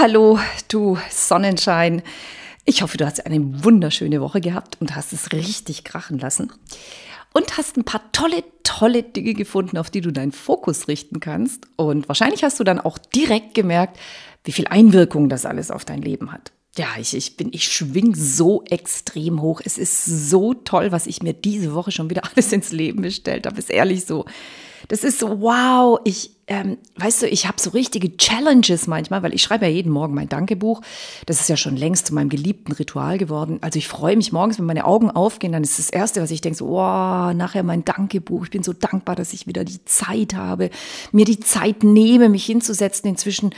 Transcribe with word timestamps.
Hallo, 0.00 0.38
du 0.68 0.96
Sonnenschein. 1.10 2.00
Ich 2.64 2.80
hoffe, 2.80 2.96
du 2.96 3.04
hast 3.04 3.26
eine 3.26 3.64
wunderschöne 3.64 4.22
Woche 4.22 4.40
gehabt 4.40 4.78
und 4.80 4.96
hast 4.96 5.12
es 5.12 5.30
richtig 5.32 5.84
krachen 5.84 6.18
lassen. 6.18 6.50
Und 7.34 7.58
hast 7.58 7.76
ein 7.76 7.84
paar 7.84 8.10
tolle, 8.10 8.42
tolle 8.62 9.02
Dinge 9.02 9.34
gefunden, 9.34 9.76
auf 9.76 9.90
die 9.90 10.00
du 10.00 10.10
deinen 10.10 10.32
Fokus 10.32 10.88
richten 10.88 11.20
kannst. 11.20 11.66
Und 11.76 12.08
wahrscheinlich 12.08 12.42
hast 12.42 12.58
du 12.58 12.64
dann 12.64 12.80
auch 12.80 12.96
direkt 12.96 13.52
gemerkt, 13.52 13.98
wie 14.42 14.52
viel 14.52 14.66
Einwirkung 14.68 15.28
das 15.28 15.44
alles 15.44 15.70
auf 15.70 15.84
dein 15.84 16.00
Leben 16.00 16.32
hat. 16.32 16.50
Ja, 16.78 16.86
ich, 16.98 17.14
ich 17.14 17.36
bin, 17.36 17.50
ich 17.52 17.70
schwing 17.70 18.14
so 18.14 18.64
extrem 18.70 19.42
hoch. 19.42 19.60
Es 19.62 19.76
ist 19.76 20.06
so 20.06 20.54
toll, 20.54 20.92
was 20.92 21.06
ich 21.08 21.22
mir 21.22 21.34
diese 21.34 21.74
Woche 21.74 21.92
schon 21.92 22.08
wieder 22.08 22.22
alles 22.34 22.50
ins 22.54 22.72
Leben 22.72 23.02
bestellt 23.02 23.46
habe. 23.46 23.58
Ist 23.58 23.70
ehrlich 23.70 24.06
so. 24.06 24.24
Das 24.88 25.04
ist 25.04 25.18
so, 25.18 25.42
wow, 25.42 26.00
ich, 26.04 26.30
ähm, 26.50 26.78
weißt 26.96 27.22
du, 27.22 27.28
ich 27.28 27.46
habe 27.46 27.60
so 27.60 27.70
richtige 27.70 28.16
Challenges 28.16 28.88
manchmal, 28.88 29.22
weil 29.22 29.32
ich 29.32 29.40
schreibe 29.40 29.66
ja 29.66 29.70
jeden 29.70 29.92
Morgen 29.92 30.14
mein 30.14 30.28
Dankebuch. 30.28 30.82
Das 31.26 31.40
ist 31.40 31.48
ja 31.48 31.56
schon 31.56 31.76
längst 31.76 32.08
zu 32.08 32.14
meinem 32.14 32.28
geliebten 32.28 32.72
Ritual 32.72 33.18
geworden. 33.18 33.58
Also 33.60 33.78
ich 33.78 33.86
freue 33.86 34.16
mich 34.16 34.32
morgens, 34.32 34.58
wenn 34.58 34.66
meine 34.66 34.84
Augen 34.84 35.12
aufgehen, 35.12 35.52
dann 35.52 35.62
ist 35.62 35.78
das 35.78 35.90
Erste, 35.90 36.20
was 36.20 36.32
ich 36.32 36.40
denke, 36.40 36.58
so, 36.58 36.66
wow, 36.66 37.32
nachher 37.34 37.62
mein 37.62 37.84
Dankebuch. 37.84 38.42
Ich 38.42 38.50
bin 38.50 38.64
so 38.64 38.72
dankbar, 38.72 39.14
dass 39.14 39.32
ich 39.32 39.46
wieder 39.46 39.62
die 39.62 39.84
Zeit 39.84 40.34
habe, 40.34 40.70
mir 41.12 41.24
die 41.24 41.38
Zeit 41.38 41.84
nehme, 41.84 42.28
mich 42.28 42.46
hinzusetzen. 42.46 43.08
Inzwischen 43.08 43.50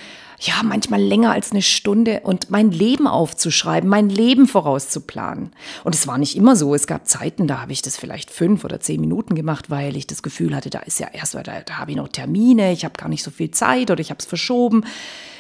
ja, 0.43 0.55
manchmal 0.65 1.01
länger 1.01 1.33
als 1.33 1.53
eine 1.53 1.63
Stunde 1.63 2.21
und 2.25 2.51
mein 2.51 2.73
Leben 2.73 3.07
aufzuschreiben, 3.07 3.89
mein 3.89 4.09
Leben 4.09 4.49
vorauszuplanen. 4.49 5.53
Und 5.85 5.95
es 5.95 6.07
war 6.09 6.19
nicht 6.19 6.37
immer 6.37 6.57
so. 6.57 6.75
Es 6.75 6.89
gab 6.89 7.07
Zeiten, 7.07 7.47
da 7.47 7.61
habe 7.61 7.73
ich 7.73 7.81
das 7.81 7.97
vielleicht 7.97 8.31
fünf 8.31 8.65
oder 8.65 8.81
zehn 8.81 9.01
Minuten 9.01 9.37
gemacht, 9.37 9.71
weil 9.71 9.97
ich 9.97 10.09
das 10.09 10.23
Gefühl 10.23 10.57
hatte, 10.57 10.69
da 10.69 10.81
ist 10.81 10.99
ja 10.99 11.09
erst, 11.13 11.35
da, 11.35 11.43
da 11.43 11.79
habe 11.79 11.93
ich 11.93 11.97
noch 11.97 12.09
Termine, 12.09 12.73
ich 12.73 12.82
habe 12.85 12.99
gar 12.99 13.09
nicht 13.09 13.23
so 13.23 13.31
viel 13.31 13.51
Zeit 13.51 13.91
oder 13.91 14.01
ich 14.01 14.11
habe 14.11 14.19
es 14.19 14.27
verschoben. 14.27 14.85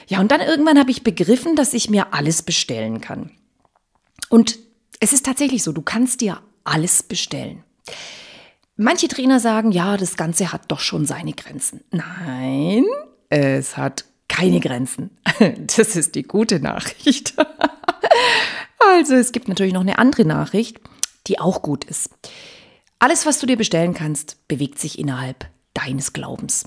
Ja, 0.09 0.21
und 0.21 0.31
dann 0.31 0.41
irgendwann 0.41 0.79
habe 0.79 0.91
ich 0.91 1.05
begriffen, 1.05 1.57
dass 1.57 1.75
ich 1.75 1.89
mir 1.89 2.13
alles 2.13 2.43
bestellen 2.43 3.01
kann. 3.01 3.31
Und 4.29 4.59
es 5.01 5.13
ist 5.13 5.27
tatsächlich 5.27 5.63
so, 5.63 5.73
du 5.73 5.83
kannst 5.83 6.21
dir 6.21 6.41
alles 6.65 7.03
bestellen. 7.03 7.65
Manche 8.77 9.09
Trainer 9.09 9.41
sagen, 9.41 9.73
ja, 9.73 9.97
das 9.97 10.17
Ganze 10.17 10.53
hat 10.53 10.71
doch 10.71 10.81
schon 10.81 11.07
seine 11.07 11.33
Grenzen. 11.33 11.83
Nein, 11.91 12.85
es 13.29 13.77
hat 13.77 14.05
keine 14.29 14.61
Grenzen. 14.61 15.11
Das 15.77 15.97
ist 15.97 16.15
die 16.15 16.23
gute 16.23 16.61
Nachricht. 16.61 17.35
Also 18.85 19.15
es 19.15 19.31
gibt 19.31 19.49
natürlich 19.49 19.73
noch 19.73 19.81
eine 19.83 19.99
andere 19.99 20.25
Nachricht, 20.25 20.81
die 21.29 21.39
auch 21.39 21.63
gut 21.63 21.85
ist. 21.85 22.11
Alles, 22.99 23.27
was 23.27 23.39
du 23.39 23.47
dir 23.47 23.57
bestellen 23.57 23.95
kannst, 23.95 24.47
bewegt 24.49 24.79
sich 24.79 24.99
innerhalb 24.99 25.49
deines 25.73 26.13
Glaubens. 26.13 26.65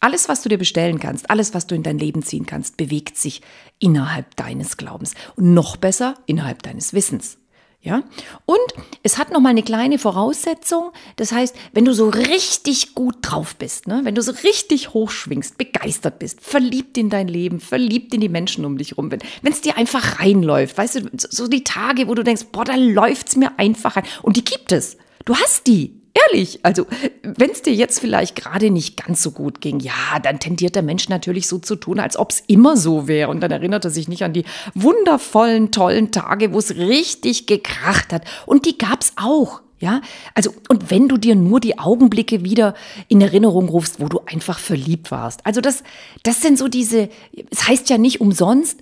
Alles, 0.00 0.28
was 0.28 0.42
du 0.42 0.48
dir 0.48 0.58
bestellen 0.58 1.00
kannst, 1.00 1.30
alles, 1.30 1.54
was 1.54 1.66
du 1.66 1.74
in 1.74 1.82
dein 1.82 1.98
Leben 1.98 2.22
ziehen 2.22 2.46
kannst, 2.46 2.76
bewegt 2.76 3.16
sich 3.16 3.40
innerhalb 3.78 4.36
deines 4.36 4.76
Glaubens. 4.76 5.14
Und 5.36 5.54
noch 5.54 5.76
besser, 5.76 6.16
innerhalb 6.26 6.62
deines 6.62 6.92
Wissens. 6.92 7.38
Ja? 7.86 8.02
Und 8.46 8.58
es 9.04 9.16
hat 9.16 9.30
noch 9.30 9.40
mal 9.40 9.50
eine 9.50 9.62
kleine 9.62 9.98
Voraussetzung. 9.98 10.90
Das 11.14 11.30
heißt, 11.30 11.54
wenn 11.72 11.84
du 11.84 11.94
so 11.94 12.08
richtig 12.08 12.96
gut 12.96 13.16
drauf 13.22 13.54
bist, 13.54 13.86
ne? 13.86 14.00
wenn 14.02 14.16
du 14.16 14.22
so 14.22 14.32
richtig 14.32 14.92
hochschwingst, 14.92 15.56
begeistert 15.56 16.18
bist, 16.18 16.40
verliebt 16.40 16.98
in 16.98 17.10
dein 17.10 17.28
Leben, 17.28 17.60
verliebt 17.60 18.12
in 18.12 18.20
die 18.20 18.28
Menschen 18.28 18.64
um 18.64 18.76
dich 18.76 18.98
rum, 18.98 19.12
wenn 19.12 19.52
es 19.52 19.60
dir 19.60 19.76
einfach 19.76 20.18
reinläuft, 20.18 20.76
weißt 20.76 20.94
du, 20.96 21.10
so 21.14 21.46
die 21.46 21.62
Tage, 21.62 22.08
wo 22.08 22.14
du 22.14 22.24
denkst, 22.24 22.46
boah, 22.50 22.64
da 22.64 22.74
läuft's 22.74 23.36
mir 23.36 23.56
einfach 23.56 23.94
rein. 23.94 24.04
Und 24.22 24.36
die 24.36 24.44
gibt 24.44 24.72
es. 24.72 24.96
Du 25.24 25.36
hast 25.36 25.68
die. 25.68 26.02
Ehrlich, 26.30 26.60
also 26.62 26.86
wenn 27.22 27.50
es 27.50 27.62
dir 27.62 27.74
jetzt 27.74 28.00
vielleicht 28.00 28.36
gerade 28.36 28.70
nicht 28.70 29.04
ganz 29.04 29.22
so 29.22 29.32
gut 29.32 29.60
ging, 29.60 29.80
ja, 29.80 30.18
dann 30.22 30.38
tendiert 30.38 30.74
der 30.74 30.82
Mensch 30.82 31.08
natürlich 31.08 31.46
so 31.46 31.58
zu 31.58 31.76
tun, 31.76 32.00
als 32.00 32.16
ob 32.16 32.30
es 32.30 32.42
immer 32.46 32.76
so 32.76 33.06
wäre. 33.06 33.30
Und 33.30 33.40
dann 33.40 33.50
erinnert 33.50 33.84
er 33.84 33.90
sich 33.90 34.08
nicht 34.08 34.24
an 34.24 34.32
die 34.32 34.44
wundervollen, 34.74 35.72
tollen 35.72 36.12
Tage, 36.12 36.52
wo 36.52 36.58
es 36.58 36.76
richtig 36.76 37.46
gekracht 37.46 38.12
hat. 38.12 38.24
Und 38.46 38.66
die 38.66 38.78
gab 38.78 39.02
es 39.02 39.12
auch. 39.16 39.60
Ja, 39.78 40.00
also, 40.32 40.54
und 40.70 40.90
wenn 40.90 41.06
du 41.06 41.18
dir 41.18 41.34
nur 41.34 41.60
die 41.60 41.78
Augenblicke 41.78 42.42
wieder 42.42 42.72
in 43.08 43.20
Erinnerung 43.20 43.68
rufst, 43.68 44.00
wo 44.00 44.08
du 44.08 44.20
einfach 44.24 44.58
verliebt 44.58 45.10
warst. 45.10 45.44
Also, 45.44 45.60
das, 45.60 45.82
das 46.22 46.40
sind 46.40 46.56
so 46.56 46.68
diese, 46.68 47.10
es 47.50 47.68
heißt 47.68 47.90
ja 47.90 47.98
nicht 47.98 48.22
umsonst, 48.22 48.80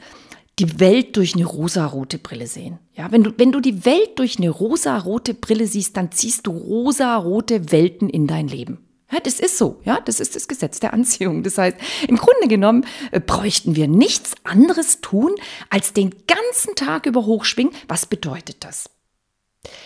die 0.58 0.78
Welt 0.78 1.16
durch 1.16 1.34
eine 1.34 1.46
rosarote 1.46 2.18
Brille 2.18 2.46
sehen. 2.46 2.78
Ja, 2.94 3.10
wenn 3.10 3.24
du, 3.24 3.32
wenn 3.36 3.52
du 3.52 3.60
die 3.60 3.84
Welt 3.84 4.18
durch 4.18 4.38
eine 4.38 4.50
rosarote 4.50 5.34
Brille 5.34 5.66
siehst, 5.66 5.96
dann 5.96 6.12
ziehst 6.12 6.46
du 6.46 6.52
rosarote 6.52 7.72
Welten 7.72 8.08
in 8.08 8.26
dein 8.26 8.46
Leben. 8.46 8.78
Ja, 9.10 9.20
das 9.20 9.38
ist 9.38 9.58
so, 9.58 9.80
ja, 9.84 10.00
das 10.00 10.18
ist 10.18 10.34
das 10.34 10.48
Gesetz 10.48 10.80
der 10.80 10.92
Anziehung. 10.92 11.42
Das 11.42 11.58
heißt, 11.58 11.76
im 12.08 12.16
Grunde 12.16 12.48
genommen 12.48 12.86
äh, 13.10 13.20
bräuchten 13.20 13.76
wir 13.76 13.86
nichts 13.88 14.34
anderes 14.44 15.00
tun, 15.00 15.34
als 15.70 15.92
den 15.92 16.14
ganzen 16.26 16.74
Tag 16.74 17.06
über 17.06 17.26
hochschwingen. 17.26 17.72
Was 17.86 18.06
bedeutet 18.06 18.64
das? 18.64 18.90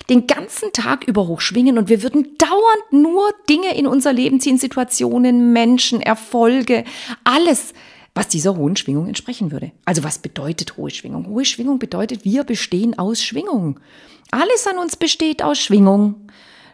Den 0.09 0.27
ganzen 0.27 0.73
Tag 0.73 1.07
über 1.07 1.27
hochschwingen 1.27 1.79
und 1.79 1.89
wir 1.89 2.03
würden 2.03 2.37
dauernd 2.39 2.93
nur 2.93 3.31
Dinge 3.49 3.77
in 3.77 3.87
unser 3.87 4.13
Leben 4.13 4.41
ziehen, 4.41 4.59
Situationen, 4.59 5.53
Menschen, 5.53 6.01
Erfolge, 6.01 6.85
alles 7.25 7.75
was 8.19 8.27
dieser 8.27 8.57
hohen 8.57 8.75
Schwingung 8.75 9.07
entsprechen 9.07 9.53
würde. 9.53 9.71
Also 9.85 10.03
was 10.03 10.19
bedeutet 10.19 10.77
hohe 10.77 10.91
Schwingung? 10.91 11.29
Hohe 11.29 11.45
Schwingung 11.45 11.79
bedeutet, 11.79 12.25
wir 12.25 12.43
bestehen 12.43 12.99
aus 12.99 13.23
Schwingung. 13.23 13.79
Alles 14.33 14.67
an 14.67 14.79
uns 14.79 14.97
besteht 14.97 15.41
aus 15.41 15.61
Schwingung. 15.61 16.17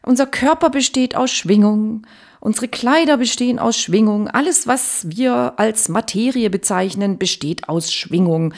Unser 0.02 0.26
Körper 0.26 0.70
besteht 0.70 1.14
aus 1.14 1.30
Schwingung. 1.30 2.06
Unsere 2.44 2.68
Kleider 2.68 3.16
bestehen 3.16 3.58
aus 3.58 3.78
Schwingung. 3.78 4.28
Alles, 4.28 4.66
was 4.66 5.06
wir 5.08 5.54
als 5.56 5.88
Materie 5.88 6.50
bezeichnen, 6.50 7.16
besteht 7.16 7.70
aus 7.70 7.90
Schwingung. 7.90 8.52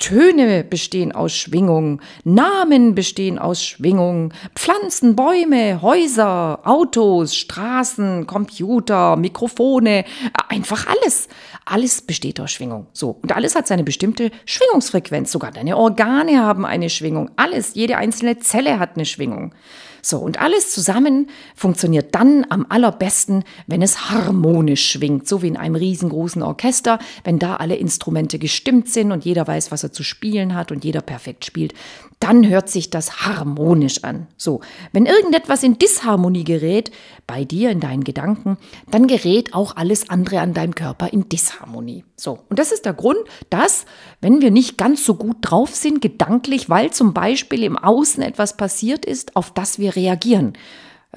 Töne 0.00 0.64
bestehen 0.64 1.12
aus 1.12 1.32
Schwingung. 1.32 2.00
Namen 2.24 2.96
bestehen 2.96 3.38
aus 3.38 3.64
Schwingung. 3.64 4.34
Pflanzen, 4.56 5.14
Bäume, 5.14 5.80
Häuser, 5.80 6.58
Autos, 6.64 7.36
Straßen, 7.36 8.26
Computer, 8.26 9.14
Mikrofone, 9.14 10.04
einfach 10.48 10.88
alles. 10.88 11.28
Alles 11.66 12.02
besteht 12.02 12.40
aus 12.40 12.50
Schwingung. 12.50 12.88
So. 12.92 13.10
Und 13.22 13.30
alles 13.30 13.54
hat 13.54 13.68
seine 13.68 13.84
bestimmte 13.84 14.32
Schwingungsfrequenz. 14.44 15.30
Sogar 15.30 15.52
deine 15.52 15.76
Organe 15.76 16.42
haben 16.42 16.66
eine 16.66 16.90
Schwingung. 16.90 17.30
Alles, 17.36 17.76
jede 17.76 17.96
einzelne 17.96 18.40
Zelle 18.40 18.80
hat 18.80 18.96
eine 18.96 19.06
Schwingung. 19.06 19.54
So, 20.04 20.18
und 20.18 20.38
alles 20.38 20.70
zusammen 20.70 21.30
funktioniert 21.54 22.14
dann 22.14 22.44
am 22.50 22.66
allerbesten, 22.68 23.42
wenn 23.66 23.80
es 23.80 24.10
harmonisch 24.10 24.90
schwingt, 24.90 25.26
so 25.26 25.40
wie 25.40 25.48
in 25.48 25.56
einem 25.56 25.76
riesengroßen 25.76 26.42
Orchester, 26.42 26.98
wenn 27.24 27.38
da 27.38 27.56
alle 27.56 27.76
Instrumente 27.76 28.38
gestimmt 28.38 28.90
sind 28.90 29.12
und 29.12 29.24
jeder 29.24 29.46
weiß, 29.46 29.72
was 29.72 29.82
er 29.82 29.92
zu 29.92 30.02
spielen 30.02 30.54
hat 30.54 30.72
und 30.72 30.84
jeder 30.84 31.00
perfekt 31.00 31.46
spielt, 31.46 31.72
dann 32.24 32.48
hört 32.48 32.70
sich 32.70 32.88
das 32.88 33.26
harmonisch 33.26 34.02
an. 34.02 34.28
So, 34.38 34.62
wenn 34.92 35.04
irgendetwas 35.04 35.62
in 35.62 35.78
Disharmonie 35.78 36.44
gerät, 36.44 36.90
bei 37.26 37.44
dir 37.44 37.70
in 37.70 37.80
deinen 37.80 38.02
Gedanken, 38.02 38.56
dann 38.90 39.06
gerät 39.06 39.52
auch 39.52 39.76
alles 39.76 40.08
andere 40.08 40.40
an 40.40 40.54
deinem 40.54 40.74
Körper 40.74 41.12
in 41.12 41.28
Disharmonie. 41.28 42.02
So, 42.16 42.38
und 42.48 42.58
das 42.58 42.72
ist 42.72 42.86
der 42.86 42.94
Grund, 42.94 43.18
dass, 43.50 43.84
wenn 44.22 44.40
wir 44.40 44.50
nicht 44.50 44.78
ganz 44.78 45.04
so 45.04 45.16
gut 45.16 45.36
drauf 45.42 45.74
sind, 45.74 46.00
gedanklich, 46.00 46.70
weil 46.70 46.92
zum 46.92 47.12
Beispiel 47.12 47.62
im 47.62 47.76
Außen 47.76 48.22
etwas 48.22 48.56
passiert 48.56 49.04
ist, 49.04 49.36
auf 49.36 49.52
das 49.52 49.78
wir 49.78 49.94
reagieren, 49.94 50.54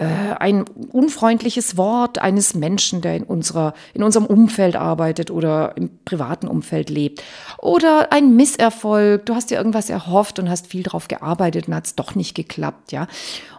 ein 0.04 0.66
unfreundliches 0.92 1.76
Wort 1.76 2.20
eines 2.20 2.54
Menschen, 2.54 3.02
der 3.02 3.16
in, 3.16 3.24
unserer, 3.24 3.74
in 3.94 4.04
unserem 4.04 4.28
Umfeld 4.28 4.76
arbeitet 4.76 5.32
oder 5.32 5.76
im 5.76 5.90
privaten 6.06 6.48
Umfeld 6.48 6.90
lebt. 6.90 7.24
Oder 7.58 8.12
ein 8.12 8.36
Misserfolg, 8.36 9.26
du 9.26 9.34
hast 9.34 9.50
dir 9.50 9.58
irgendwas 9.58 9.90
erhofft 9.90 10.38
und 10.38 10.50
hast 10.50 10.68
viel 10.68 10.84
drauf 10.84 11.08
gearbeitet 11.08 11.68
und 11.68 11.76
hat 11.76 11.88
es 11.88 11.96
doch 11.96 12.14
nicht 12.14 12.36
geklappt, 12.36 12.92
ja. 12.92 13.08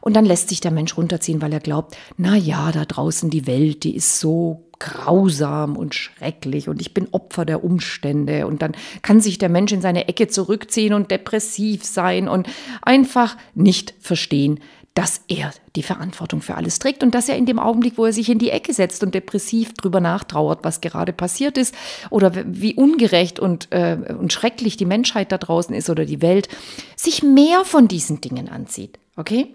Und 0.00 0.14
dann 0.14 0.24
lässt 0.24 0.48
sich 0.48 0.60
der 0.60 0.70
Mensch 0.70 0.96
runterziehen, 0.96 1.42
weil 1.42 1.52
er 1.52 1.60
glaubt, 1.60 1.96
na 2.16 2.36
ja, 2.36 2.70
da 2.70 2.84
draußen 2.84 3.30
die 3.30 3.46
Welt, 3.46 3.82
die 3.82 3.96
ist 3.96 4.20
so 4.20 4.68
grausam 4.78 5.76
und 5.76 5.94
schrecklich 5.94 6.68
und 6.68 6.80
ich 6.80 6.94
bin 6.94 7.08
Opfer 7.10 7.44
der 7.44 7.64
Umstände 7.64 8.46
und 8.46 8.62
dann 8.62 8.76
kann 9.02 9.20
sich 9.20 9.38
der 9.38 9.48
Mensch 9.48 9.72
in 9.72 9.80
seine 9.80 10.06
Ecke 10.08 10.28
zurückziehen 10.28 10.94
und 10.94 11.10
depressiv 11.10 11.84
sein 11.84 12.28
und 12.28 12.48
einfach 12.82 13.36
nicht 13.54 13.94
verstehen, 13.98 14.60
dass 14.98 15.20
er 15.28 15.52
die 15.76 15.84
Verantwortung 15.84 16.42
für 16.42 16.56
alles 16.56 16.80
trägt 16.80 17.04
und 17.04 17.14
dass 17.14 17.28
er 17.28 17.36
in 17.36 17.46
dem 17.46 17.60
Augenblick, 17.60 17.96
wo 17.98 18.06
er 18.06 18.12
sich 18.12 18.28
in 18.30 18.40
die 18.40 18.50
Ecke 18.50 18.72
setzt 18.72 19.04
und 19.04 19.14
depressiv 19.14 19.74
drüber 19.74 20.00
nachtrauert, 20.00 20.64
was 20.64 20.80
gerade 20.80 21.12
passiert 21.12 21.56
ist 21.56 21.72
oder 22.10 22.32
wie 22.44 22.74
ungerecht 22.74 23.38
und, 23.38 23.70
äh, 23.70 23.96
und 24.08 24.32
schrecklich 24.32 24.76
die 24.76 24.86
Menschheit 24.86 25.30
da 25.30 25.38
draußen 25.38 25.72
ist 25.72 25.88
oder 25.88 26.04
die 26.04 26.20
Welt, 26.20 26.48
sich 26.96 27.22
mehr 27.22 27.64
von 27.64 27.86
diesen 27.86 28.20
Dingen 28.20 28.48
anzieht. 28.48 28.98
Okay? 29.14 29.54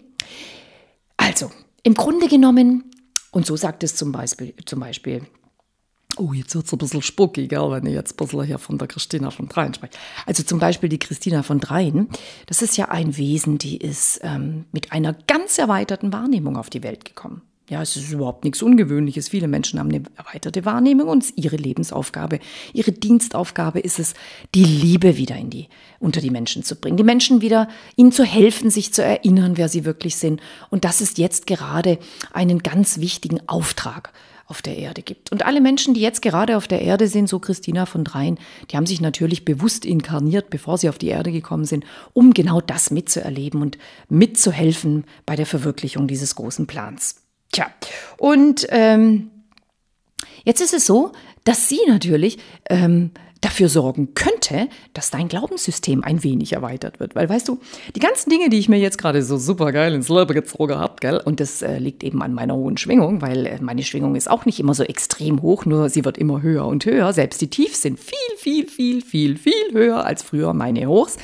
Also, 1.18 1.52
im 1.84 1.96
Grunde 1.96 2.30
genommen, 2.30 2.90
und 3.32 3.46
so 3.46 3.58
sagt 3.58 3.84
es 3.84 3.98
zum 3.98 4.14
Beispiel, 4.14 4.54
zum 4.66 4.80
Beispiel 4.80 5.24
Oh, 6.18 6.32
jetzt 6.34 6.54
wird 6.54 6.66
es 6.68 6.74
ein 6.74 6.78
bisschen 6.78 7.02
spuckig, 7.02 7.52
wenn 7.52 7.86
ich 7.88 7.94
jetzt 7.94 8.14
ein 8.14 8.26
bisschen 8.26 8.44
hier 8.44 8.60
von 8.60 8.78
der 8.78 8.88
Christina 8.88 9.32
von 9.32 9.48
Dreien 9.48 9.74
spreche. 9.74 9.94
Also 10.26 10.44
zum 10.44 10.60
Beispiel 10.60 10.90
die 10.90 11.00
Christina 11.00 11.42
von 11.42 11.60
Dreien, 11.60 12.08
das 12.46 12.62
ist 12.62 12.78
ja 12.78 12.90
ein 12.90 13.18
Wesen, 13.18 13.58
die 13.58 13.78
ist 13.78 14.20
ähm, 14.24 14.66
mit 14.72 14.92
einer 14.92 15.14
ganz 15.14 15.58
erweiterten 15.58 16.14
Wahrnehmung 16.14 16.56
auf 16.56 16.70
die 16.70 16.84
Welt 16.84 17.06
gekommen. 17.06 17.42
Ja, 17.70 17.82
es 17.82 17.96
ist 17.96 18.12
überhaupt 18.12 18.44
nichts 18.44 18.62
Ungewöhnliches. 18.62 19.30
Viele 19.30 19.48
Menschen 19.48 19.80
haben 19.80 19.90
eine 19.90 20.04
erweiterte 20.18 20.66
Wahrnehmung 20.66 21.08
und 21.08 21.34
ihre 21.38 21.56
Lebensaufgabe, 21.56 22.40
ihre 22.74 22.92
Dienstaufgabe 22.92 23.80
ist 23.80 24.00
es, 24.00 24.14
die 24.54 24.66
Liebe 24.66 25.18
wieder 25.18 25.38
in 25.38 25.50
die, 25.50 25.70
unter 26.00 26.20
die 26.20 26.30
Menschen 26.30 26.64
zu 26.64 26.76
bringen. 26.76 26.98
Die 26.98 27.04
Menschen 27.04 27.42
wieder, 27.42 27.70
ihnen 27.96 28.12
zu 28.12 28.26
helfen, 28.26 28.70
sich 28.70 28.94
zu 28.94 29.02
erinnern, 29.02 29.56
wer 29.56 29.70
sie 29.70 29.86
wirklich 29.86 30.18
sind. 30.18 30.42
Und 30.70 30.84
das 30.84 31.00
ist 31.00 31.18
jetzt 31.18 31.48
gerade 31.48 31.98
einen 32.34 32.60
ganz 32.60 33.00
wichtigen 33.00 33.40
Auftrag 33.48 34.12
auf 34.54 34.62
der 34.62 34.78
Erde 34.78 35.02
gibt. 35.02 35.32
Und 35.32 35.48
alle 35.48 35.62
Menschen, 35.62 35.96
die 35.96 36.00
jetzt 36.00 36.22
gerade 36.22 36.58
auf 36.58 36.68
der 36.68 36.84
Erde 36.84 37.08
sind, 37.08 37.28
so 37.28 37.40
Christina 37.40 37.88
von 37.88 38.04
Dreien, 38.04 38.38
die 38.70 38.78
haben 38.78 38.86
sich 38.86 39.02
natürlich 39.02 39.46
bewusst 39.46 39.84
inkarniert, 39.84 40.52
bevor 40.52 40.78
sie 40.78 40.90
auf 40.90 41.00
die 41.00 41.08
Erde 41.08 41.32
gekommen 41.32 41.66
sind, 41.66 41.86
um 42.14 42.36
genau 42.36 42.62
das 42.62 42.92
mitzuerleben 42.92 43.64
und 43.64 43.80
mitzuhelfen 44.10 45.06
bei 45.26 45.36
der 45.36 45.48
Verwirklichung 45.48 46.08
dieses 46.08 46.36
großen 46.36 46.68
Plans. 46.68 47.16
Tja, 47.52 47.66
und 48.18 48.68
ähm, 48.70 49.32
jetzt 50.44 50.62
ist 50.62 50.76
es 50.76 50.86
so, 50.86 51.14
dass 51.46 51.68
sie 51.68 51.80
natürlich 51.88 52.38
ähm, 52.70 53.10
dafür 53.44 53.68
sorgen 53.68 54.14
könnte, 54.16 54.70
dass 54.94 55.10
dein 55.10 55.28
Glaubenssystem 55.28 56.04
ein 56.04 56.24
wenig 56.24 56.54
erweitert 56.54 57.00
wird. 57.00 57.16
Weil, 57.16 57.28
weißt 57.28 57.48
du, 57.48 57.60
die 57.96 58.00
ganzen 58.00 58.30
Dinge, 58.30 58.50
die 58.50 58.58
ich 58.58 58.70
mir 58.70 58.80
jetzt 58.80 58.98
gerade 58.98 59.22
so 59.22 59.38
super 59.38 59.72
geil 59.72 59.94
ins 59.94 60.10
Leben 60.10 60.34
gezogen 60.34 60.76
habe, 60.76 60.96
gell, 61.00 61.22
und 61.24 61.40
das 61.40 61.62
äh, 61.62 61.78
liegt 61.78 62.04
eben 62.04 62.22
an 62.22 62.34
meiner 62.34 62.56
hohen 62.56 62.78
Schwingung, 62.78 63.22
weil 63.22 63.46
äh, 63.46 63.58
meine 63.62 63.84
Schwingung 63.84 64.16
ist 64.16 64.30
auch 64.30 64.46
nicht 64.46 64.60
immer 64.60 64.74
so 64.74 64.84
extrem 64.84 65.42
hoch, 65.42 65.66
nur 65.66 65.90
sie 65.90 66.06
wird 66.06 66.18
immer 66.18 66.42
höher 66.42 66.66
und 66.66 66.86
höher. 66.86 67.12
Selbst 67.14 67.42
die 67.42 67.50
Tiefs 67.50 67.82
sind 67.82 68.00
viel, 68.00 68.18
viel, 68.38 68.68
viel, 68.68 69.02
viel, 69.02 69.38
viel 69.38 69.74
höher 69.74 70.06
als 70.06 70.24
früher 70.24 70.54
meine 70.54 70.88
Hochs. 70.88 71.18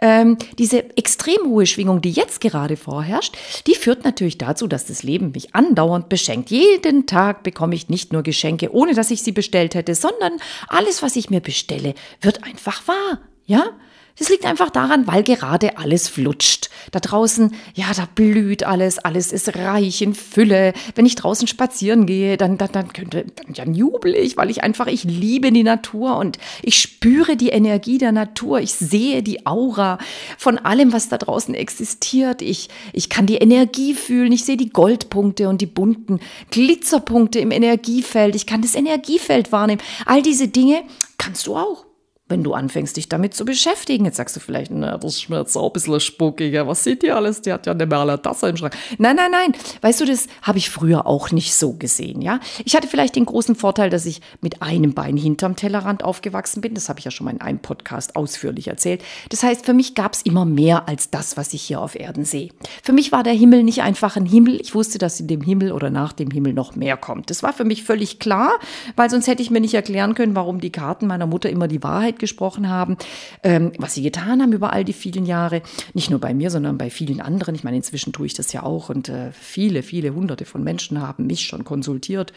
Ähm, 0.00 0.36
diese 0.58 0.96
extrem 0.96 1.46
hohe 1.46 1.66
Schwingung, 1.66 2.02
die 2.02 2.10
jetzt 2.10 2.40
gerade 2.40 2.76
vorherrscht, 2.76 3.36
die 3.66 3.74
führt 3.74 4.04
natürlich 4.04 4.36
dazu, 4.36 4.66
dass 4.66 4.84
das 4.86 5.02
Leben 5.02 5.32
mich 5.32 5.54
andauernd 5.54 6.10
beschenkt. 6.10 6.50
Jeden 6.50 7.06
Tag 7.06 7.42
bekomme 7.42 7.74
ich 7.74 7.88
nicht 7.88 8.12
nur 8.12 8.22
Geschenke, 8.22 8.74
ohne 8.74 8.94
dass 8.94 9.10
ich 9.10 9.22
sie 9.22 9.32
bestellt 9.32 9.74
hätte, 9.74 9.94
sondern 9.94 10.32
alles, 10.68 11.02
was 11.02 11.16
ich 11.16 11.30
mir 11.30 11.40
bestelle, 11.54 11.90
Stelle 11.90 11.94
wird 12.20 12.44
einfach 12.44 12.86
wahr. 12.88 13.20
Ja? 13.46 13.70
Das 14.16 14.28
liegt 14.28 14.44
einfach 14.44 14.70
daran, 14.70 15.08
weil 15.08 15.24
gerade 15.24 15.76
alles 15.76 16.08
flutscht. 16.08 16.70
Da 16.92 17.00
draußen, 17.00 17.52
ja, 17.74 17.86
da 17.96 18.06
blüht 18.14 18.62
alles, 18.62 19.00
alles 19.00 19.32
ist 19.32 19.56
reich 19.56 20.02
in 20.02 20.14
Fülle. 20.14 20.72
Wenn 20.94 21.04
ich 21.04 21.16
draußen 21.16 21.48
spazieren 21.48 22.06
gehe, 22.06 22.36
dann, 22.36 22.56
dann, 22.56 22.70
dann 22.70 22.92
könnte, 22.92 23.26
dann 23.48 23.74
jubel 23.74 24.14
ich, 24.14 24.36
weil 24.36 24.50
ich 24.50 24.62
einfach, 24.62 24.86
ich 24.86 25.02
liebe 25.02 25.50
die 25.50 25.64
Natur 25.64 26.16
und 26.16 26.38
ich 26.62 26.78
spüre 26.78 27.36
die 27.36 27.48
Energie 27.48 27.98
der 27.98 28.12
Natur. 28.12 28.60
Ich 28.60 28.74
sehe 28.74 29.24
die 29.24 29.46
Aura 29.46 29.98
von 30.38 30.58
allem, 30.58 30.92
was 30.92 31.08
da 31.08 31.18
draußen 31.18 31.54
existiert. 31.56 32.40
Ich, 32.40 32.68
ich 32.92 33.08
kann 33.08 33.26
die 33.26 33.38
Energie 33.38 33.94
fühlen. 33.94 34.30
Ich 34.30 34.44
sehe 34.44 34.56
die 34.56 34.70
Goldpunkte 34.70 35.48
und 35.48 35.60
die 35.60 35.66
bunten 35.66 36.20
Glitzerpunkte 36.50 37.40
im 37.40 37.50
Energiefeld. 37.50 38.36
Ich 38.36 38.46
kann 38.46 38.62
das 38.62 38.76
Energiefeld 38.76 39.50
wahrnehmen. 39.50 39.82
All 40.06 40.22
diese 40.22 40.46
Dinge 40.46 40.84
kannst 41.24 41.46
du 41.46 41.56
auch 41.56 41.86
wenn 42.26 42.42
du 42.42 42.54
anfängst, 42.54 42.96
dich 42.96 43.10
damit 43.10 43.34
zu 43.34 43.44
beschäftigen. 43.44 44.06
Jetzt 44.06 44.16
sagst 44.16 44.34
du 44.34 44.40
vielleicht, 44.40 44.70
na, 44.70 44.96
das 44.96 45.28
jetzt 45.28 45.56
auch 45.56 45.66
ein 45.66 45.72
bisschen 45.74 46.00
spuckiger. 46.00 46.66
Was 46.66 46.82
sieht 46.82 47.02
die 47.02 47.10
alles? 47.10 47.42
Die 47.42 47.52
hat 47.52 47.66
ja 47.66 47.72
eine 47.72 47.84
Merle 47.84 48.20
Tasse 48.20 48.48
im 48.48 48.56
Schrank. 48.56 48.74
Nein, 48.96 49.16
nein, 49.16 49.30
nein. 49.30 49.52
Weißt 49.82 50.00
du, 50.00 50.06
das 50.06 50.26
habe 50.40 50.56
ich 50.56 50.70
früher 50.70 51.06
auch 51.06 51.32
nicht 51.32 51.54
so 51.54 51.74
gesehen, 51.74 52.22
ja. 52.22 52.40
Ich 52.64 52.74
hatte 52.74 52.88
vielleicht 52.88 53.16
den 53.16 53.26
großen 53.26 53.54
Vorteil, 53.54 53.90
dass 53.90 54.06
ich 54.06 54.22
mit 54.40 54.62
einem 54.62 54.94
Bein 54.94 55.18
hinterm 55.18 55.54
Tellerrand 55.54 56.02
aufgewachsen 56.02 56.62
bin. 56.62 56.72
Das 56.72 56.88
habe 56.88 56.98
ich 56.98 57.04
ja 57.04 57.10
schon 57.10 57.26
mal 57.26 57.32
in 57.32 57.42
einem 57.42 57.58
Podcast 57.58 58.16
ausführlich 58.16 58.68
erzählt. 58.68 59.02
Das 59.28 59.42
heißt, 59.42 59.66
für 59.66 59.74
mich 59.74 59.94
gab 59.94 60.14
es 60.14 60.22
immer 60.22 60.46
mehr 60.46 60.88
als 60.88 61.10
das, 61.10 61.36
was 61.36 61.52
ich 61.52 61.60
hier 61.60 61.82
auf 61.82 61.94
Erden 61.94 62.24
sehe. 62.24 62.48
Für 62.82 62.94
mich 62.94 63.12
war 63.12 63.22
der 63.22 63.34
Himmel 63.34 63.64
nicht 63.64 63.82
einfach 63.82 64.16
ein 64.16 64.24
Himmel. 64.24 64.58
Ich 64.62 64.74
wusste, 64.74 64.96
dass 64.96 65.20
in 65.20 65.28
dem 65.28 65.42
Himmel 65.42 65.72
oder 65.72 65.90
nach 65.90 66.14
dem 66.14 66.30
Himmel 66.30 66.54
noch 66.54 66.74
mehr 66.74 66.96
kommt. 66.96 67.28
Das 67.28 67.42
war 67.42 67.52
für 67.52 67.64
mich 67.64 67.84
völlig 67.84 68.18
klar, 68.18 68.52
weil 68.96 69.10
sonst 69.10 69.26
hätte 69.26 69.42
ich 69.42 69.50
mir 69.50 69.60
nicht 69.60 69.74
erklären 69.74 70.14
können, 70.14 70.34
warum 70.34 70.62
die 70.62 70.72
Karten 70.72 71.06
meiner 71.06 71.26
Mutter 71.26 71.50
immer 71.50 71.68
die 71.68 71.82
Wahrheit 71.82 72.13
Wahrheit 72.14 72.18
gesprochen 72.18 72.68
haben, 72.68 72.96
ähm, 73.42 73.72
was 73.78 73.94
sie 73.94 74.02
getan 74.02 74.40
haben 74.40 74.52
über 74.52 74.72
all 74.72 74.84
die 74.84 74.92
vielen 74.92 75.26
Jahre. 75.26 75.62
Nicht 75.94 76.10
nur 76.10 76.20
bei 76.20 76.34
mir, 76.34 76.50
sondern 76.50 76.78
bei 76.78 76.90
vielen 76.90 77.20
anderen. 77.20 77.54
Ich 77.54 77.64
meine, 77.64 77.76
inzwischen 77.76 78.12
tue 78.12 78.26
ich 78.26 78.34
das 78.34 78.52
ja 78.52 78.62
auch 78.62 78.88
und 78.88 79.08
äh, 79.08 79.32
viele, 79.32 79.82
viele 79.82 80.14
hunderte 80.14 80.44
von 80.44 80.62
Menschen 80.62 81.00
haben 81.00 81.26
mich 81.26 81.42
schon 81.42 81.64
konsultiert 81.64 82.32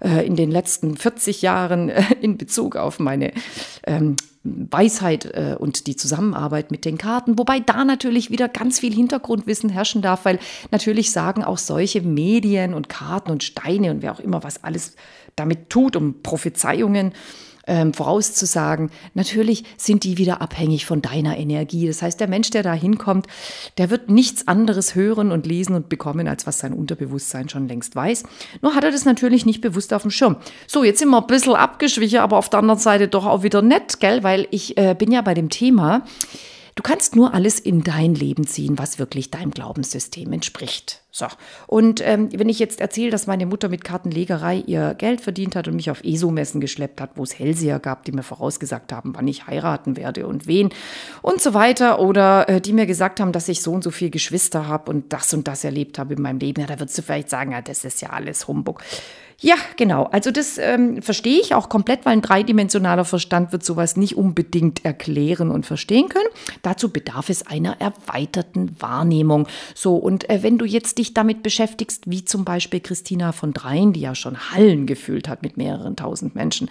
äh, 0.00 0.26
in 0.26 0.36
den 0.36 0.50
letzten 0.50 0.96
40 0.96 1.42
Jahren 1.42 1.88
äh, 1.88 2.02
in 2.20 2.36
Bezug 2.36 2.76
auf 2.76 2.98
meine 2.98 3.32
ähm, 3.86 4.16
Weisheit 4.44 5.24
äh, 5.24 5.56
und 5.58 5.86
die 5.86 5.96
Zusammenarbeit 5.96 6.70
mit 6.70 6.84
den 6.84 6.98
Karten, 6.98 7.38
wobei 7.38 7.60
da 7.60 7.84
natürlich 7.84 8.30
wieder 8.30 8.48
ganz 8.48 8.78
viel 8.78 8.92
Hintergrundwissen 8.92 9.70
herrschen 9.70 10.02
darf, 10.02 10.26
weil 10.26 10.38
natürlich 10.70 11.12
sagen 11.12 11.42
auch 11.42 11.56
solche 11.56 12.02
Medien 12.02 12.74
und 12.74 12.90
Karten 12.90 13.30
und 13.30 13.42
Steine 13.42 13.90
und 13.90 14.02
wer 14.02 14.12
auch 14.12 14.20
immer 14.20 14.44
was 14.44 14.62
alles 14.62 14.96
damit 15.34 15.70
tut, 15.70 15.96
um 15.96 16.22
Prophezeiungen 16.22 17.12
ähm, 17.66 17.94
vorauszusagen. 17.94 18.90
Natürlich 19.14 19.64
sind 19.76 20.04
die 20.04 20.18
wieder 20.18 20.40
abhängig 20.40 20.86
von 20.86 21.02
deiner 21.02 21.36
Energie. 21.38 21.86
Das 21.86 22.02
heißt, 22.02 22.20
der 22.20 22.28
Mensch, 22.28 22.50
der 22.50 22.62
da 22.62 22.72
hinkommt, 22.72 23.26
der 23.78 23.90
wird 23.90 24.10
nichts 24.10 24.48
anderes 24.48 24.94
hören 24.94 25.32
und 25.32 25.46
lesen 25.46 25.74
und 25.74 25.88
bekommen, 25.88 26.28
als 26.28 26.46
was 26.46 26.58
sein 26.58 26.72
Unterbewusstsein 26.72 27.48
schon 27.48 27.68
längst 27.68 27.96
weiß. 27.96 28.24
Nur 28.62 28.74
hat 28.74 28.84
er 28.84 28.90
das 28.90 29.04
natürlich 29.04 29.46
nicht 29.46 29.60
bewusst 29.60 29.92
auf 29.92 30.02
dem 30.02 30.10
Schirm. 30.10 30.36
So, 30.66 30.84
jetzt 30.84 30.98
sind 30.98 31.08
wir 31.10 31.20
ein 31.20 31.26
bisschen 31.26 31.54
abgeschwichen, 31.54 32.20
aber 32.20 32.36
auf 32.36 32.48
der 32.48 32.60
anderen 32.60 32.80
Seite 32.80 33.08
doch 33.08 33.26
auch 33.26 33.42
wieder 33.42 33.62
nett, 33.62 34.00
gell? 34.00 34.22
Weil 34.22 34.46
ich 34.50 34.76
äh, 34.76 34.94
bin 34.94 35.12
ja 35.12 35.22
bei 35.22 35.34
dem 35.34 35.50
Thema, 35.50 36.04
Du 36.74 36.82
kannst 36.82 37.14
nur 37.14 37.34
alles 37.34 37.60
in 37.60 37.84
dein 37.84 38.14
Leben 38.14 38.46
ziehen, 38.48 38.78
was 38.78 38.98
wirklich 38.98 39.30
deinem 39.30 39.52
Glaubenssystem 39.52 40.32
entspricht. 40.32 41.02
So. 41.12 41.26
Und 41.68 42.00
ähm, 42.04 42.28
wenn 42.32 42.48
ich 42.48 42.58
jetzt 42.58 42.80
erzähle, 42.80 43.10
dass 43.10 43.28
meine 43.28 43.46
Mutter 43.46 43.68
mit 43.68 43.84
Kartenlegerei 43.84 44.64
ihr 44.66 44.94
Geld 44.94 45.20
verdient 45.20 45.54
hat 45.54 45.68
und 45.68 45.76
mich 45.76 45.88
auf 45.88 46.02
ESO-Messen 46.02 46.60
geschleppt 46.60 47.00
hat, 47.00 47.10
wo 47.14 47.22
es 47.22 47.38
Hellseher 47.38 47.78
gab, 47.78 48.04
die 48.04 48.10
mir 48.10 48.24
vorausgesagt 48.24 48.92
haben, 48.92 49.14
wann 49.14 49.28
ich 49.28 49.46
heiraten 49.46 49.96
werde 49.96 50.26
und 50.26 50.48
wen 50.48 50.70
und 51.22 51.40
so 51.40 51.54
weiter, 51.54 52.00
oder 52.00 52.48
äh, 52.48 52.60
die 52.60 52.72
mir 52.72 52.86
gesagt 52.86 53.20
haben, 53.20 53.30
dass 53.30 53.48
ich 53.48 53.62
so 53.62 53.70
und 53.70 53.84
so 53.84 53.92
viele 53.92 54.10
Geschwister 54.10 54.66
habe 54.66 54.90
und 54.90 55.12
das 55.12 55.32
und 55.32 55.46
das 55.46 55.62
erlebt 55.62 56.00
habe 56.00 56.14
in 56.14 56.22
meinem 56.22 56.40
Leben, 56.40 56.60
ja, 56.60 56.66
da 56.66 56.80
würdest 56.80 56.98
du 56.98 57.02
vielleicht 57.02 57.30
sagen, 57.30 57.52
ja, 57.52 57.62
das 57.62 57.84
ist 57.84 58.02
ja 58.02 58.10
alles 58.10 58.48
Humbug. 58.48 58.82
Ja, 59.40 59.56
genau. 59.76 60.04
Also 60.04 60.30
das 60.30 60.58
ähm, 60.58 61.02
verstehe 61.02 61.40
ich 61.40 61.54
auch 61.54 61.68
komplett, 61.68 62.04
weil 62.04 62.14
ein 62.14 62.22
dreidimensionaler 62.22 63.04
Verstand 63.04 63.52
wird 63.52 63.64
sowas 63.64 63.96
nicht 63.96 64.16
unbedingt 64.16 64.84
erklären 64.84 65.50
und 65.50 65.66
verstehen 65.66 66.08
können. 66.08 66.28
Dazu 66.62 66.90
bedarf 66.90 67.28
es 67.28 67.46
einer 67.46 67.80
erweiterten 67.80 68.80
Wahrnehmung. 68.80 69.46
So, 69.74 69.96
und 69.96 70.28
äh, 70.30 70.42
wenn 70.42 70.58
du 70.58 70.64
jetzt 70.64 70.98
dich 70.98 71.14
damit 71.14 71.42
beschäftigst, 71.42 72.10
wie 72.10 72.24
zum 72.24 72.44
Beispiel 72.44 72.80
Christina 72.80 73.32
von 73.32 73.52
Dreien, 73.52 73.92
die 73.92 74.00
ja 74.00 74.14
schon 74.14 74.52
Hallen 74.52 74.86
gefüllt 74.86 75.28
hat 75.28 75.42
mit 75.42 75.56
mehreren 75.56 75.96
tausend 75.96 76.34
Menschen, 76.34 76.70